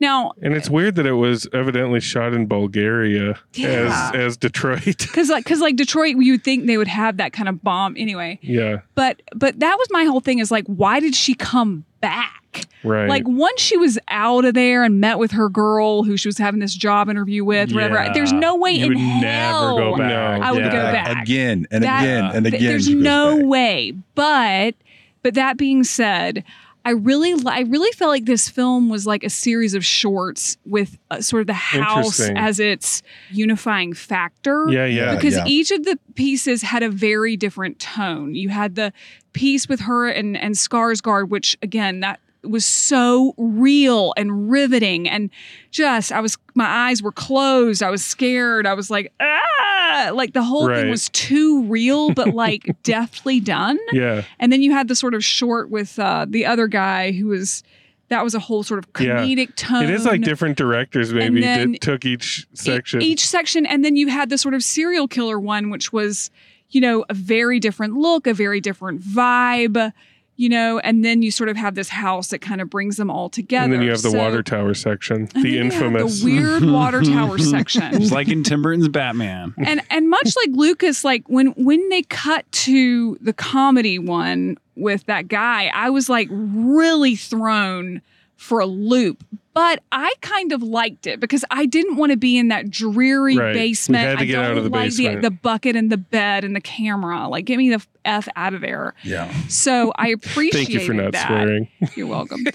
now 0.00 0.32
And 0.42 0.54
it's 0.54 0.70
weird 0.70 0.94
that 0.96 1.06
it 1.06 1.12
was 1.12 1.46
evidently 1.52 2.00
shot 2.00 2.32
in 2.34 2.46
Bulgaria 2.46 3.38
Yeah. 3.54 4.10
as 4.12 4.14
as 4.14 4.36
Detroit. 4.36 4.84
because 4.98 5.28
like 5.28 5.44
because 5.44 5.60
like 5.60 5.76
detroit 5.76 6.16
you 6.18 6.32
would 6.32 6.44
think 6.44 6.66
they 6.66 6.76
would 6.78 6.88
have 6.88 7.16
that 7.18 7.32
kind 7.32 7.48
of 7.48 7.62
bomb 7.62 7.94
anyway 7.98 8.38
yeah, 8.42 8.80
but 8.94 9.22
but 9.34 9.58
that 9.60 9.76
was 9.78 9.88
my 9.90 10.04
whole 10.04 10.20
thing 10.20 10.38
is 10.38 10.50
like 10.50 10.66
why 10.66 11.00
did 11.00 11.14
she 11.14 11.34
come 11.34 11.84
back 12.00 12.66
right. 12.82 13.08
like 13.08 13.24
once 13.28 13.60
she 13.60 13.76
was 13.76 13.98
out 14.08 14.44
of 14.46 14.54
there 14.54 14.82
and 14.84 15.00
met 15.00 15.18
with 15.18 15.32
her 15.32 15.48
girl 15.50 16.02
who 16.02 16.16
she 16.16 16.28
was 16.28 16.38
having 16.38 16.60
this 16.60 16.74
job 16.74 17.08
interview 17.10 17.44
with 17.44 17.72
whatever 17.72 17.94
Yeah. 17.96 18.12
there's 18.14 18.32
no 18.32 18.56
way 18.56 18.72
You 18.72 18.86
in 18.86 18.88
would 18.94 18.98
hell 18.98 19.76
never 19.78 19.90
go 19.90 19.96
back. 19.98 20.08
No. 20.40 20.46
I 20.46 20.50
would 20.52 20.60
Yeah. 20.64 20.70
go 20.72 20.92
back 20.92 21.22
again 21.22 21.66
and 21.70 21.84
That- 21.84 22.02
again 22.02 22.24
and 22.36 22.46
again. 22.46 22.62
There's 22.62 22.88
no 22.88 23.36
back. 23.36 23.46
way. 23.46 23.92
But 24.14 24.74
but 25.22 25.34
that 25.34 25.58
being 25.58 25.84
said, 25.84 26.42
I 26.84 26.90
really 26.90 27.34
I 27.46 27.60
really 27.60 27.92
felt 27.92 28.08
like 28.08 28.24
this 28.24 28.48
film 28.48 28.88
was 28.88 29.06
like 29.06 29.22
a 29.22 29.30
series 29.30 29.74
of 29.74 29.84
shorts 29.84 30.56
with 30.64 30.98
uh, 31.10 31.20
sort 31.20 31.40
of 31.40 31.46
the 31.46 31.52
house 31.52 32.20
as 32.20 32.58
its 32.58 33.02
unifying 33.30 33.92
factor. 33.92 34.66
yeah, 34.70 34.86
yeah. 34.86 35.14
Because 35.14 35.36
yeah. 35.36 35.44
each 35.46 35.70
of 35.70 35.84
the 35.84 35.98
pieces 36.14 36.62
had 36.62 36.82
a 36.82 36.90
very 36.90 37.36
different 37.36 37.78
tone. 37.78 38.34
You 38.34 38.48
had 38.48 38.76
the 38.76 38.92
piece 39.32 39.68
with 39.68 39.80
her 39.80 40.08
and 40.08 40.36
and 40.36 40.54
Skarsgård, 40.54 41.28
which 41.28 41.56
again 41.62 42.00
that 42.00 42.20
was 42.42 42.64
so 42.64 43.34
real 43.36 44.12
and 44.16 44.50
riveting 44.50 45.08
and 45.08 45.30
just 45.70 46.10
I 46.12 46.20
was 46.20 46.38
my 46.54 46.66
eyes 46.66 47.02
were 47.02 47.12
closed. 47.12 47.82
I 47.82 47.90
was 47.90 48.04
scared. 48.04 48.66
I 48.66 48.74
was 48.74 48.90
like 48.90 49.12
ah, 49.20 50.10
like 50.14 50.32
the 50.32 50.42
whole 50.42 50.68
Right. 50.68 50.80
thing 50.82 50.90
was 50.90 51.08
too 51.10 51.64
real, 51.64 52.12
but 52.12 52.34
like 52.34 52.74
deftly 52.82 53.40
done. 53.40 53.78
yeah. 53.92 54.22
And 54.38 54.50
then 54.52 54.62
you 54.62 54.72
had 54.72 54.88
the 54.88 54.94
sort 54.94 55.14
of 55.14 55.24
short 55.24 55.70
with 55.70 55.98
uh, 55.98 56.26
the 56.28 56.46
other 56.46 56.66
guy 56.66 57.12
who 57.12 57.26
was 57.26 57.62
that 58.08 58.24
was 58.24 58.34
a 58.34 58.40
whole 58.40 58.62
sort 58.62 58.78
of 58.78 58.86
Yeah. 58.98 59.18
comedic 59.24 59.54
tone. 59.56 59.84
It 59.84 59.90
is 59.90 60.04
like 60.04 60.22
different 60.22 60.56
directors 60.56 61.12
maybe 61.14 61.42
that 61.42 61.80
took 61.80 62.04
each 62.04 62.46
section. 62.54 63.02
each 63.02 63.24
section, 63.26 63.66
and 63.66 63.84
then 63.84 63.94
you 63.96 64.08
had 64.08 64.30
the 64.30 64.38
sort 64.38 64.54
of 64.54 64.64
serial 64.64 65.06
killer 65.06 65.38
one, 65.38 65.70
which 65.70 65.92
was, 65.92 66.28
you 66.70 66.80
know, 66.80 67.04
a 67.08 67.14
very 67.14 67.60
different 67.60 67.94
look, 67.94 68.26
a 68.26 68.34
very 68.34 68.60
different 68.60 69.00
vibe, 69.00 69.92
you 70.40 70.48
know, 70.48 70.78
and 70.78 71.04
then 71.04 71.20
you 71.20 71.30
sort 71.30 71.50
of 71.50 71.56
have 71.58 71.74
this 71.74 71.90
house 71.90 72.28
that 72.28 72.38
kind 72.40 72.62
of 72.62 72.70
brings 72.70 72.96
them 72.96 73.10
all 73.10 73.28
together. 73.28 73.64
and 73.64 73.72
then 73.74 73.82
you 73.82 73.90
have 73.90 74.00
the 74.00 74.10
So- 74.10 74.16
water 74.18 74.42
tower 74.42 74.72
section, 74.72 75.16
and 75.16 75.28
then 75.32 75.42
the 75.42 75.50
you 75.50 75.56
have 75.64 75.72
infamous. 75.72 76.20
the 76.22 76.24
weird 76.24 76.64
water 76.64 77.02
tower 77.02 77.36
section. 77.56 77.82
It's 78.00 78.10
like 78.10 78.28
in 78.28 78.42
Tim 78.42 78.62
Burton's 78.62 78.88
Batman. 78.88 79.52
and 79.58 79.82
and 79.90 80.08
much 80.08 80.34
like 80.36 80.56
Lucas, 80.56 81.04
like 81.04 81.28
when 81.28 81.48
when 81.56 81.86
they 81.90 82.02
cut 82.04 82.50
to 82.52 83.18
the 83.20 83.34
comedy 83.34 83.98
one 83.98 84.56
with 84.76 85.04
that 85.06 85.28
guy, 85.28 85.70
I 85.74 85.90
was 85.90 86.08
like 86.08 86.28
really 86.30 87.16
thrown 87.16 88.00
for 88.36 88.60
a 88.60 88.66
loop. 88.66 89.22
But 89.52 89.82
I 89.90 90.14
kind 90.20 90.52
of 90.52 90.62
liked 90.62 91.06
it 91.08 91.18
because 91.18 91.44
I 91.50 91.66
didn't 91.66 91.96
want 91.96 92.12
to 92.12 92.16
be 92.16 92.38
in 92.38 92.48
that 92.48 92.70
dreary 92.70 93.36
Right. 93.36 93.52
We 93.54 93.58
basement. 93.60 94.04
had 94.04 94.18
to 94.18 94.22
I 94.22 94.26
get 94.26 94.38
out 94.38 94.48
don't 94.48 94.58
of 94.58 94.64
the 94.64 94.70
like 94.70 94.90
basement. 94.90 95.22
The, 95.22 95.30
the 95.30 95.36
bucket 95.36 95.74
and 95.76 95.90
the 95.90 95.96
bed 95.96 96.44
and 96.44 96.54
the 96.54 96.60
camera. 96.60 97.28
Like, 97.28 97.46
get 97.46 97.58
me 97.58 97.70
the 97.70 97.84
f 98.04 98.28
out 98.36 98.54
of 98.54 98.60
there. 98.60 98.94
Yeah. 99.02 99.30
So 99.48 99.92
I 99.96 100.08
appreciate 100.08 100.52
Thank 100.66 100.68
you 100.70 100.80
for 100.80 100.94
not 100.94 101.12
that. 101.12 101.26
swearing. 101.26 101.68
You're 101.96 102.06
welcome. 102.06 102.44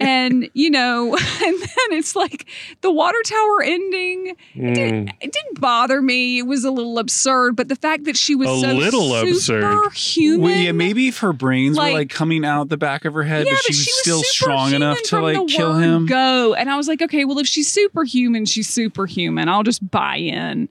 and 0.00 0.48
you 0.54 0.70
know, 0.70 1.14
and 1.42 1.60
then 1.60 1.88
it's 1.98 2.16
like 2.16 2.46
the 2.80 2.90
water 2.92 3.18
tower 3.24 3.62
ending. 3.62 4.36
It, 4.54 4.74
didn't, 4.74 5.06
Mm. 5.06 5.12
it 5.20 5.32
didn't 5.32 5.60
bother 5.60 6.00
me. 6.02 6.38
It 6.38 6.46
was 6.46 6.64
a 6.64 6.70
little 6.70 6.98
absurd, 6.98 7.56
but 7.56 7.68
the 7.68 7.76
fact 7.76 8.04
that 8.04 8.16
she 8.16 8.34
was 8.34 8.48
A 8.48 8.60
so 8.60 8.72
little 8.74 9.14
absurd. 9.14 9.92
superhuman. 9.92 10.40
Well, 10.42 10.56
yeah, 10.56 10.72
maybe 10.72 11.08
if 11.08 11.18
her 11.18 11.32
brains 11.32 11.76
Like- 11.76 11.92
were 11.92 11.98
like 12.00 12.10
coming 12.10 12.44
out 12.44 12.68
the 12.68 12.76
back 12.76 13.04
of 13.04 13.14
her 13.14 13.22
head, 13.22 13.46
Yeah, 13.46 13.52
but 13.52 13.62
she 13.62 13.72
was 13.72 14.00
still 14.00 14.22
strong 14.22 14.72
enough 14.72 15.00
to 15.04 15.20
like 15.20 15.46
kill 15.48 15.74
him. 15.74 16.06
Go, 16.06 16.54
and 16.54 16.68
I 16.70 16.76
was 16.76 16.88
like, 16.88 17.02
okay, 17.02 17.24
well, 17.24 17.38
if 17.38 17.46
she's 17.46 17.70
superhuman, 17.70 18.46
she's 18.46 18.68
superhuman. 18.68 19.48
I'll 19.48 19.62
just 19.62 19.88
buy 19.90 20.16
in. 20.16 20.68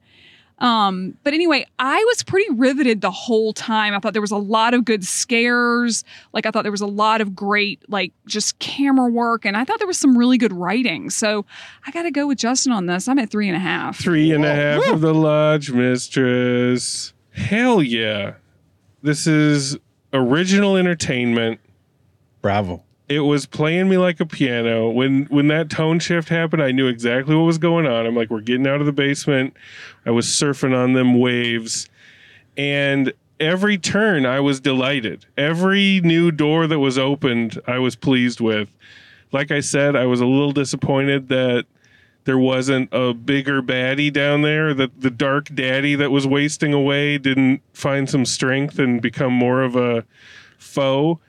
Um, 0.60 1.18
but 1.24 1.34
anyway, 1.34 1.66
I 1.80 2.03
was 2.10 2.24
pretty 2.24 2.51
riveted 2.53 3.01
the 3.01 3.12
whole 3.12 3.53
time. 3.53 3.93
I 3.93 3.99
thought 3.99 4.14
there 4.14 4.22
was 4.22 4.32
a 4.32 4.38
lot 4.38 4.74
of 4.74 4.86
good 4.86 5.05
scares. 5.05 6.03
Like 6.34 6.45
I 6.45 6.51
thought 6.51 6.64
there 6.64 6.72
was 6.72 6.82
a 6.82 6.88
lot 6.88 7.22
of 7.22 7.36
great, 7.36 7.82
like 7.88 8.12
just 8.28 8.60
camera 8.60 9.10
work, 9.10 9.45
and 9.45 9.55
I 9.55 9.64
thought 9.64 9.80
there 9.80 9.88
was 9.88 9.97
some 9.97 10.18
really 10.18 10.38
good 10.38 10.53
writing. 10.53 11.10
So 11.10 11.45
I 11.88 11.91
got 11.91 12.03
to 12.03 12.12
go 12.12 12.28
with 12.28 12.38
Justin 12.38 12.72
on 12.72 12.86
this. 12.86 13.07
I'm 13.07 13.20
at 13.20 13.30
three 13.30 13.47
and 13.47 13.55
a 13.55 13.60
half. 13.60 13.99
Three 13.99 14.32
and 14.32 14.45
a 14.45 14.53
half 14.53 14.88
of 14.88 15.01
the 15.01 15.14
lodge 15.14 15.72
mistress. 15.72 17.14
Hell 17.32 17.82
yeah. 17.82 18.34
This 19.01 19.28
is 19.28 19.78
original 20.12 20.76
entertainment. 20.76 21.62
Bravo. 22.41 22.84
It 23.10 23.22
was 23.22 23.47
playing 23.47 23.89
me 23.89 23.97
like 23.97 24.20
a 24.20 24.26
piano. 24.26 24.89
When 24.89 25.26
when 25.26 25.47
that 25.47 25.70
tone 25.70 25.99
shift 25.99 26.30
happened, 26.30 26.62
I 26.62 26.72
knew 26.72 26.88
exactly 26.88 27.36
what 27.36 27.43
was 27.43 27.57
going 27.57 27.88
on. 27.88 28.05
I'm 28.05 28.16
like, 28.16 28.30
we're 28.30 28.41
getting 28.41 28.68
out 28.68 28.80
of 28.80 28.86
the 28.86 28.93
basement. 28.93 29.55
I 30.05 30.12
was 30.12 30.28
surfing 30.28 30.78
on 30.78 30.93
them 30.93 31.20
waves. 31.20 31.89
And 32.55 33.12
every 33.39 33.78
turn 33.78 34.26
I 34.26 34.39
was 34.39 34.60
delighted. 34.60 35.26
Every 35.38 36.01
new 36.01 36.32
door 36.32 36.68
that 36.68 36.80
was 36.80 36.97
opened, 36.97 37.60
I 37.66 37.80
was 37.80 37.95
pleased 37.95 38.39
with. 38.39 38.70
Like 39.32 39.51
I 39.51 39.60
said, 39.60 39.95
I 39.95 40.05
was 40.05 40.22
a 40.22 40.26
little 40.26 40.51
disappointed 40.51 41.30
that 41.30 41.66
there 42.26 42.38
wasn't 42.38 42.89
a 42.91 43.14
bigger 43.14 43.62
baddie 43.62 44.12
down 44.12 44.41
there 44.41 44.74
that 44.74 45.01
the 45.01 45.10
dark 45.10 45.53
daddy 45.55 45.95
that 45.95 46.12
was 46.12 46.28
wasting 46.28 46.74
away 46.74 47.18
didn't 47.18 47.62
find 47.74 48.10
some 48.10 48.26
strength 48.26 48.78
and 48.78 49.01
become 49.01 49.34
more 49.34 49.64
of 49.64 49.76
a 49.76 50.03
foe 50.57 51.20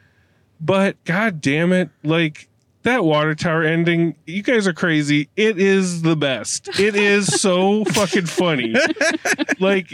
but 0.61 1.03
god 1.05 1.41
damn 1.41 1.73
it 1.73 1.89
like 2.03 2.49
that 2.83 3.05
water 3.05 3.35
tower 3.35 3.63
ending 3.63 4.15
you 4.27 4.43
guys 4.43 4.67
are 4.67 4.73
crazy 4.73 5.29
it 5.37 5.59
is 5.59 6.03
the 6.03 6.17
best 6.17 6.69
it 6.81 6.95
is 6.97 7.27
so 7.41 7.85
fucking 7.87 8.27
funny 8.27 8.75
like 9.59 9.93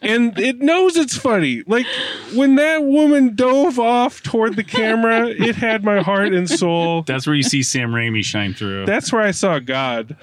and 0.00 0.38
it 0.38 0.60
knows 0.60 0.96
it's 0.96 1.16
funny 1.16 1.64
like 1.66 1.86
when 2.34 2.54
that 2.54 2.84
woman 2.84 3.34
dove 3.34 3.78
off 3.80 4.22
toward 4.22 4.54
the 4.56 4.62
camera 4.62 5.26
it 5.28 5.56
had 5.56 5.82
my 5.82 6.00
heart 6.00 6.32
and 6.32 6.48
soul 6.48 7.02
That's 7.02 7.26
where 7.26 7.34
you 7.34 7.42
see 7.42 7.62
Sam 7.64 7.90
Raimi 7.90 8.24
shine 8.24 8.54
through. 8.54 8.86
that's 8.86 9.12
where 9.12 9.22
I 9.22 9.32
saw 9.32 9.58
God. 9.58 10.16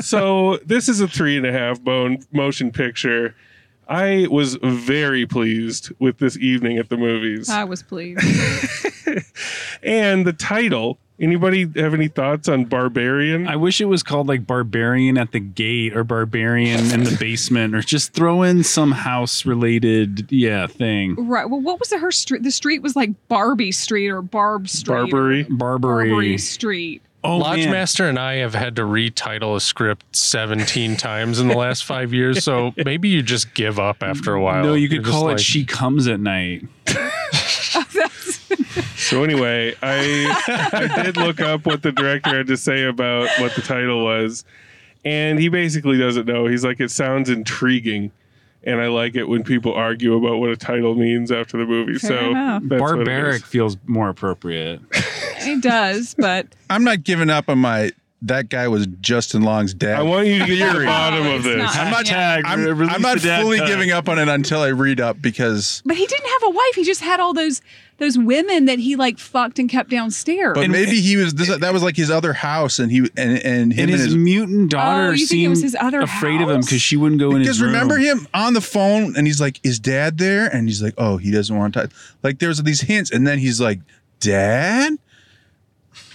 So 0.00 0.58
this 0.64 0.88
is 0.88 1.00
a 1.00 1.08
three 1.08 1.36
and 1.36 1.44
a 1.44 1.50
half 1.52 1.82
bone 1.82 2.18
motion 2.32 2.70
picture. 2.70 3.34
I 3.88 4.26
was 4.30 4.56
very 4.62 5.26
pleased 5.26 5.92
with 5.98 6.18
this 6.18 6.36
evening 6.38 6.78
at 6.78 6.88
the 6.88 6.96
movies. 6.96 7.48
I 7.48 7.64
was 7.64 7.82
pleased. 7.82 8.20
and 9.82 10.26
the 10.26 10.32
title. 10.32 10.98
Anybody 11.18 11.62
have 11.76 11.94
any 11.94 12.08
thoughts 12.08 12.46
on 12.46 12.66
Barbarian? 12.66 13.48
I 13.48 13.56
wish 13.56 13.80
it 13.80 13.86
was 13.86 14.02
called 14.02 14.28
like 14.28 14.46
Barbarian 14.46 15.16
at 15.16 15.32
the 15.32 15.40
Gate 15.40 15.96
or 15.96 16.04
Barbarian 16.04 16.92
in 16.92 17.04
the 17.04 17.16
Basement 17.18 17.74
or 17.74 17.80
just 17.80 18.12
throw 18.12 18.42
in 18.42 18.62
some 18.62 18.92
house 18.92 19.46
related, 19.46 20.30
yeah, 20.30 20.66
thing. 20.66 21.14
right. 21.26 21.48
Well, 21.48 21.62
what 21.62 21.80
was 21.80 21.88
the 21.88 21.98
her 21.98 22.12
street? 22.12 22.42
The 22.42 22.50
street 22.50 22.82
was 22.82 22.96
like 22.96 23.12
Barbie 23.28 23.72
Street 23.72 24.10
or 24.10 24.20
Barb 24.20 24.68
Street. 24.68 25.10
Barbary. 25.10 25.44
Barbary. 25.44 26.10
Barbary 26.10 26.36
Street. 26.36 27.00
Oh, 27.26 27.38
Lodge. 27.38 27.66
Master 27.66 28.08
and 28.08 28.18
I 28.18 28.34
have 28.36 28.54
had 28.54 28.76
to 28.76 28.82
retitle 28.82 29.56
a 29.56 29.60
script 29.60 30.14
17 30.14 30.96
times 30.96 31.40
in 31.40 31.48
the 31.48 31.56
last 31.56 31.84
five 31.84 32.12
years, 32.12 32.44
so 32.44 32.72
maybe 32.84 33.08
you 33.08 33.22
just 33.22 33.54
give 33.54 33.78
up 33.78 34.02
after 34.02 34.34
a 34.34 34.40
while. 34.40 34.64
No, 34.64 34.74
you 34.74 34.88
could 34.88 35.04
You're 35.04 35.12
call 35.12 35.28
it 35.28 35.32
like, 35.32 35.38
She 35.38 35.64
Comes 35.64 36.06
at 36.06 36.20
Night. 36.20 36.64
So 39.06 39.22
anyway, 39.22 39.72
I 39.82 40.66
I 40.72 41.02
did 41.04 41.16
look 41.16 41.40
up 41.40 41.64
what 41.64 41.82
the 41.82 41.92
director 41.92 42.36
had 42.36 42.48
to 42.48 42.56
say 42.56 42.84
about 42.84 43.28
what 43.38 43.54
the 43.54 43.62
title 43.62 44.02
was, 44.02 44.44
and 45.04 45.38
he 45.38 45.48
basically 45.48 45.96
doesn't 45.96 46.26
know. 46.26 46.46
He's 46.46 46.64
like, 46.64 46.80
it 46.80 46.90
sounds 46.90 47.30
intriguing, 47.30 48.10
and 48.64 48.80
I 48.80 48.88
like 48.88 49.14
it 49.14 49.28
when 49.28 49.44
people 49.44 49.72
argue 49.74 50.16
about 50.16 50.38
what 50.38 50.50
a 50.50 50.56
title 50.56 50.96
means 50.96 51.30
after 51.30 51.56
the 51.56 51.66
movie. 51.66 51.98
Fair 51.98 52.08
so 52.08 52.30
enough. 52.30 52.62
that's 52.66 52.80
what 52.80 52.94
it 52.94 52.96
Barbaric 52.96 53.44
feels 53.44 53.76
more 53.86 54.08
appropriate. 54.08 54.80
It 55.46 55.62
does, 55.62 56.14
but 56.18 56.46
I'm 56.70 56.84
not 56.84 57.04
giving 57.04 57.30
up 57.30 57.48
on 57.48 57.58
my. 57.58 57.92
That 58.22 58.48
guy 58.48 58.66
was 58.66 58.86
Justin 59.02 59.42
Long's 59.42 59.74
dad. 59.74 59.98
I 60.00 60.02
want 60.02 60.26
you 60.26 60.38
to 60.38 60.46
get 60.46 60.72
to 60.72 60.78
the 60.78 60.84
bottom 60.86 61.26
of 61.26 61.42
this. 61.44 61.58
not. 61.58 61.76
I'm 61.76 61.90
not 61.92 62.10
Yeah. 62.10 62.40
I'm, 62.46 62.88
I'm 62.88 63.02
not 63.02 63.20
fully 63.20 63.58
giving 63.58 63.90
up 63.90 64.08
on 64.08 64.18
it 64.18 64.26
until 64.26 64.62
I 64.62 64.68
read 64.68 65.00
up 65.00 65.20
because. 65.20 65.82
but 65.84 65.96
he 65.98 66.06
didn't 66.06 66.26
have 66.26 66.42
a 66.44 66.50
wife. 66.50 66.74
He 66.74 66.82
just 66.82 67.02
had 67.02 67.20
all 67.20 67.34
those 67.34 67.60
those 67.98 68.18
women 68.18 68.64
that 68.64 68.78
he 68.78 68.96
like 68.96 69.18
fucked 69.18 69.58
and 69.58 69.68
kept 69.68 69.90
downstairs. 69.90 70.54
But 70.54 70.70
maybe 70.70 71.00
he 71.02 71.16
was. 71.18 71.34
This, 71.34 71.56
that 71.58 71.72
was 71.74 71.82
like 71.82 71.94
his 71.94 72.10
other 72.10 72.32
house, 72.32 72.78
and 72.78 72.90
he 72.90 73.00
and 73.18 73.38
and 73.44 73.72
him 73.72 73.82
And 73.84 73.90
his, 73.90 74.04
his. 74.06 74.16
mutant 74.16 74.64
oh, 74.74 74.78
daughter 74.78 75.02
Oh, 75.08 75.10
you 75.10 75.18
think 75.18 75.22
it 75.24 75.28
seemed 75.28 75.50
was 75.50 75.62
his 75.62 75.76
other 75.78 76.00
afraid 76.00 76.40
of 76.40 76.48
him 76.48 76.56
house? 76.56 76.64
because 76.66 76.82
she 76.82 76.96
wouldn't 76.96 77.20
go 77.20 77.32
in 77.32 77.40
his 77.42 77.48
Because 77.48 77.60
room. 77.60 77.72
remember 77.72 77.98
him 77.98 78.26
on 78.32 78.54
the 78.54 78.60
phone, 78.62 79.14
and 79.16 79.26
he's 79.26 79.42
like, 79.42 79.60
"Is 79.62 79.78
Dad 79.78 80.16
there?" 80.16 80.46
And 80.46 80.68
he's 80.68 80.82
like, 80.82 80.94
"Oh, 80.96 81.18
he 81.18 81.30
doesn't 81.30 81.54
want 81.56 81.74
to." 81.74 81.90
Like 82.22 82.38
there's 82.38 82.60
these 82.62 82.80
hints, 82.80 83.10
and 83.10 83.26
then 83.26 83.38
he's 83.38 83.60
like, 83.60 83.80
"Dad." 84.20 84.94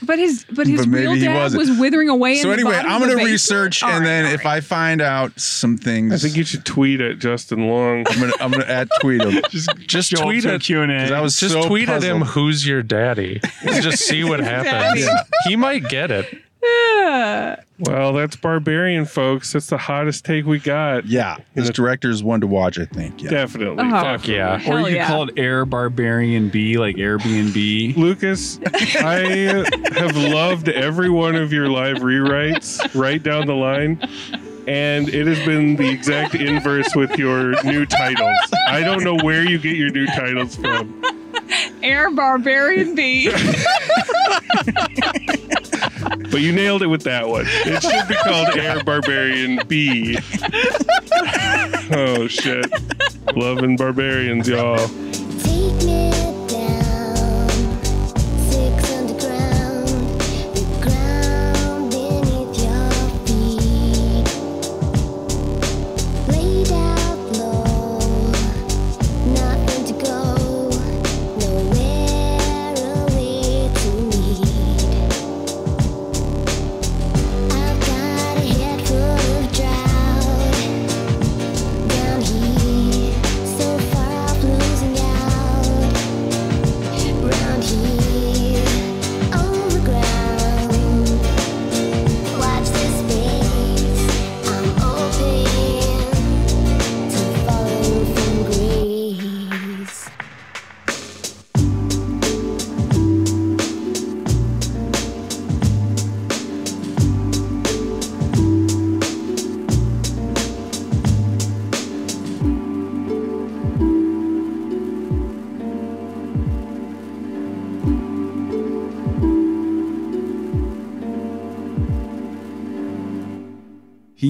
But 0.03 0.17
his 0.19 0.45
but 0.51 0.67
his 0.67 0.81
But 0.81 0.89
maybe 0.89 1.07
real 1.07 1.15
dad 1.19 1.35
wasn't. 1.35 1.59
was 1.69 1.79
withering 1.79 2.09
away. 2.09 2.35
So 2.37 2.49
in 2.49 2.53
anyway, 2.59 2.73
the 2.73 2.79
I'm 2.87 3.01
gonna 3.01 3.15
research, 3.15 3.83
All 3.83 3.89
and 3.89 3.99
right, 3.99 4.05
then 4.05 4.25
all 4.25 4.31
if 4.33 4.45
right. 4.45 4.57
I 4.57 4.61
find 4.61 5.01
out 5.01 5.39
some 5.39 5.77
things, 5.77 6.13
I 6.13 6.17
think 6.17 6.35
you 6.37 6.43
should 6.43 6.65
tweet 6.65 7.01
at 7.01 7.19
Justin 7.19 7.67
Long. 7.67 8.05
I'm 8.09 8.19
gonna 8.19 8.33
I'm 8.39 8.51
gonna 8.51 8.65
at 8.65 8.87
tweet 9.01 9.21
him. 9.21 9.41
Just 9.87 10.11
Joel 10.11 10.23
tweet 10.23 10.43
to 10.43 10.53
at 10.53 10.61
Q&A. 10.61 10.87
'Cause 10.87 11.11
I 11.11 11.21
was 11.21 11.39
just 11.39 11.53
so 11.53 11.67
tweet 11.67 11.89
at 11.89 12.01
him 12.03 12.21
who's 12.21 12.65
your 12.65 12.81
daddy. 12.83 13.39
just 13.65 13.99
see 14.05 14.23
what 14.23 14.39
happens. 14.39 15.05
Daddy. 15.05 15.19
He 15.47 15.55
might 15.55 15.87
get 15.89 16.11
it. 16.11 16.25
Yeah. 16.63 17.63
Well, 17.79 18.13
that's 18.13 18.35
Barbarian, 18.35 19.05
folks. 19.05 19.53
That's 19.53 19.67
the 19.67 19.77
hottest 19.77 20.23
take 20.23 20.45
we 20.45 20.59
got. 20.59 21.07
Yeah, 21.07 21.37
this 21.55 21.69
director 21.71 22.09
is 22.09 22.23
one 22.23 22.41
to 22.41 22.47
watch. 22.47 22.77
I 22.77 22.85
think. 22.85 23.23
Yeah. 23.23 23.31
Definitely. 23.31 23.83
Oh. 23.83 23.89
Fuck 23.89 24.27
yeah. 24.27 24.61
or 24.69 24.79
you 24.79 24.85
could 24.85 24.93
yeah. 24.93 25.07
call 25.07 25.29
it 25.29 25.37
Air 25.37 25.65
Barbarian 25.65 26.49
B, 26.49 26.77
like 26.77 26.97
Airbnb. 26.97 27.97
Lucas, 27.97 28.59
I 28.65 29.65
have 29.93 30.15
loved 30.15 30.69
every 30.69 31.09
one 31.09 31.35
of 31.35 31.51
your 31.51 31.69
live 31.69 31.97
rewrites 31.97 32.79
right 32.99 33.21
down 33.21 33.47
the 33.47 33.55
line. 33.55 33.99
And 34.67 35.09
it 35.09 35.25
has 35.25 35.43
been 35.43 35.75
the 35.75 35.89
exact 35.89 36.35
inverse 36.35 36.95
with 36.95 37.17
your 37.17 37.61
new 37.63 37.87
titles. 37.87 38.37
I 38.67 38.81
don't 38.81 39.03
know 39.03 39.17
where 39.17 39.43
you 39.43 39.57
get 39.57 39.75
your 39.75 39.89
new 39.89 40.05
titles 40.05 40.55
from. 40.55 41.03
Air 41.81 42.11
Barbarian 42.11 42.93
B. 42.93 43.31
But 46.29 46.41
you 46.41 46.51
nailed 46.51 46.81
it 46.81 46.87
with 46.87 47.03
that 47.03 47.27
one. 47.27 47.45
It 47.47 47.81
should 47.81 48.07
be 48.07 48.15
called 48.15 48.49
Air 48.57 48.83
Barbarian 48.83 49.61
B. 49.67 50.17
Oh 51.93 52.25
shit. 52.27 52.65
Loving 53.35 53.75
barbarians, 53.75 54.47
y'all. 54.47 54.77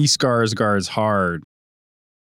He 0.02 0.08
scars 0.08 0.52
guards 0.52 0.88
hard. 0.88 1.44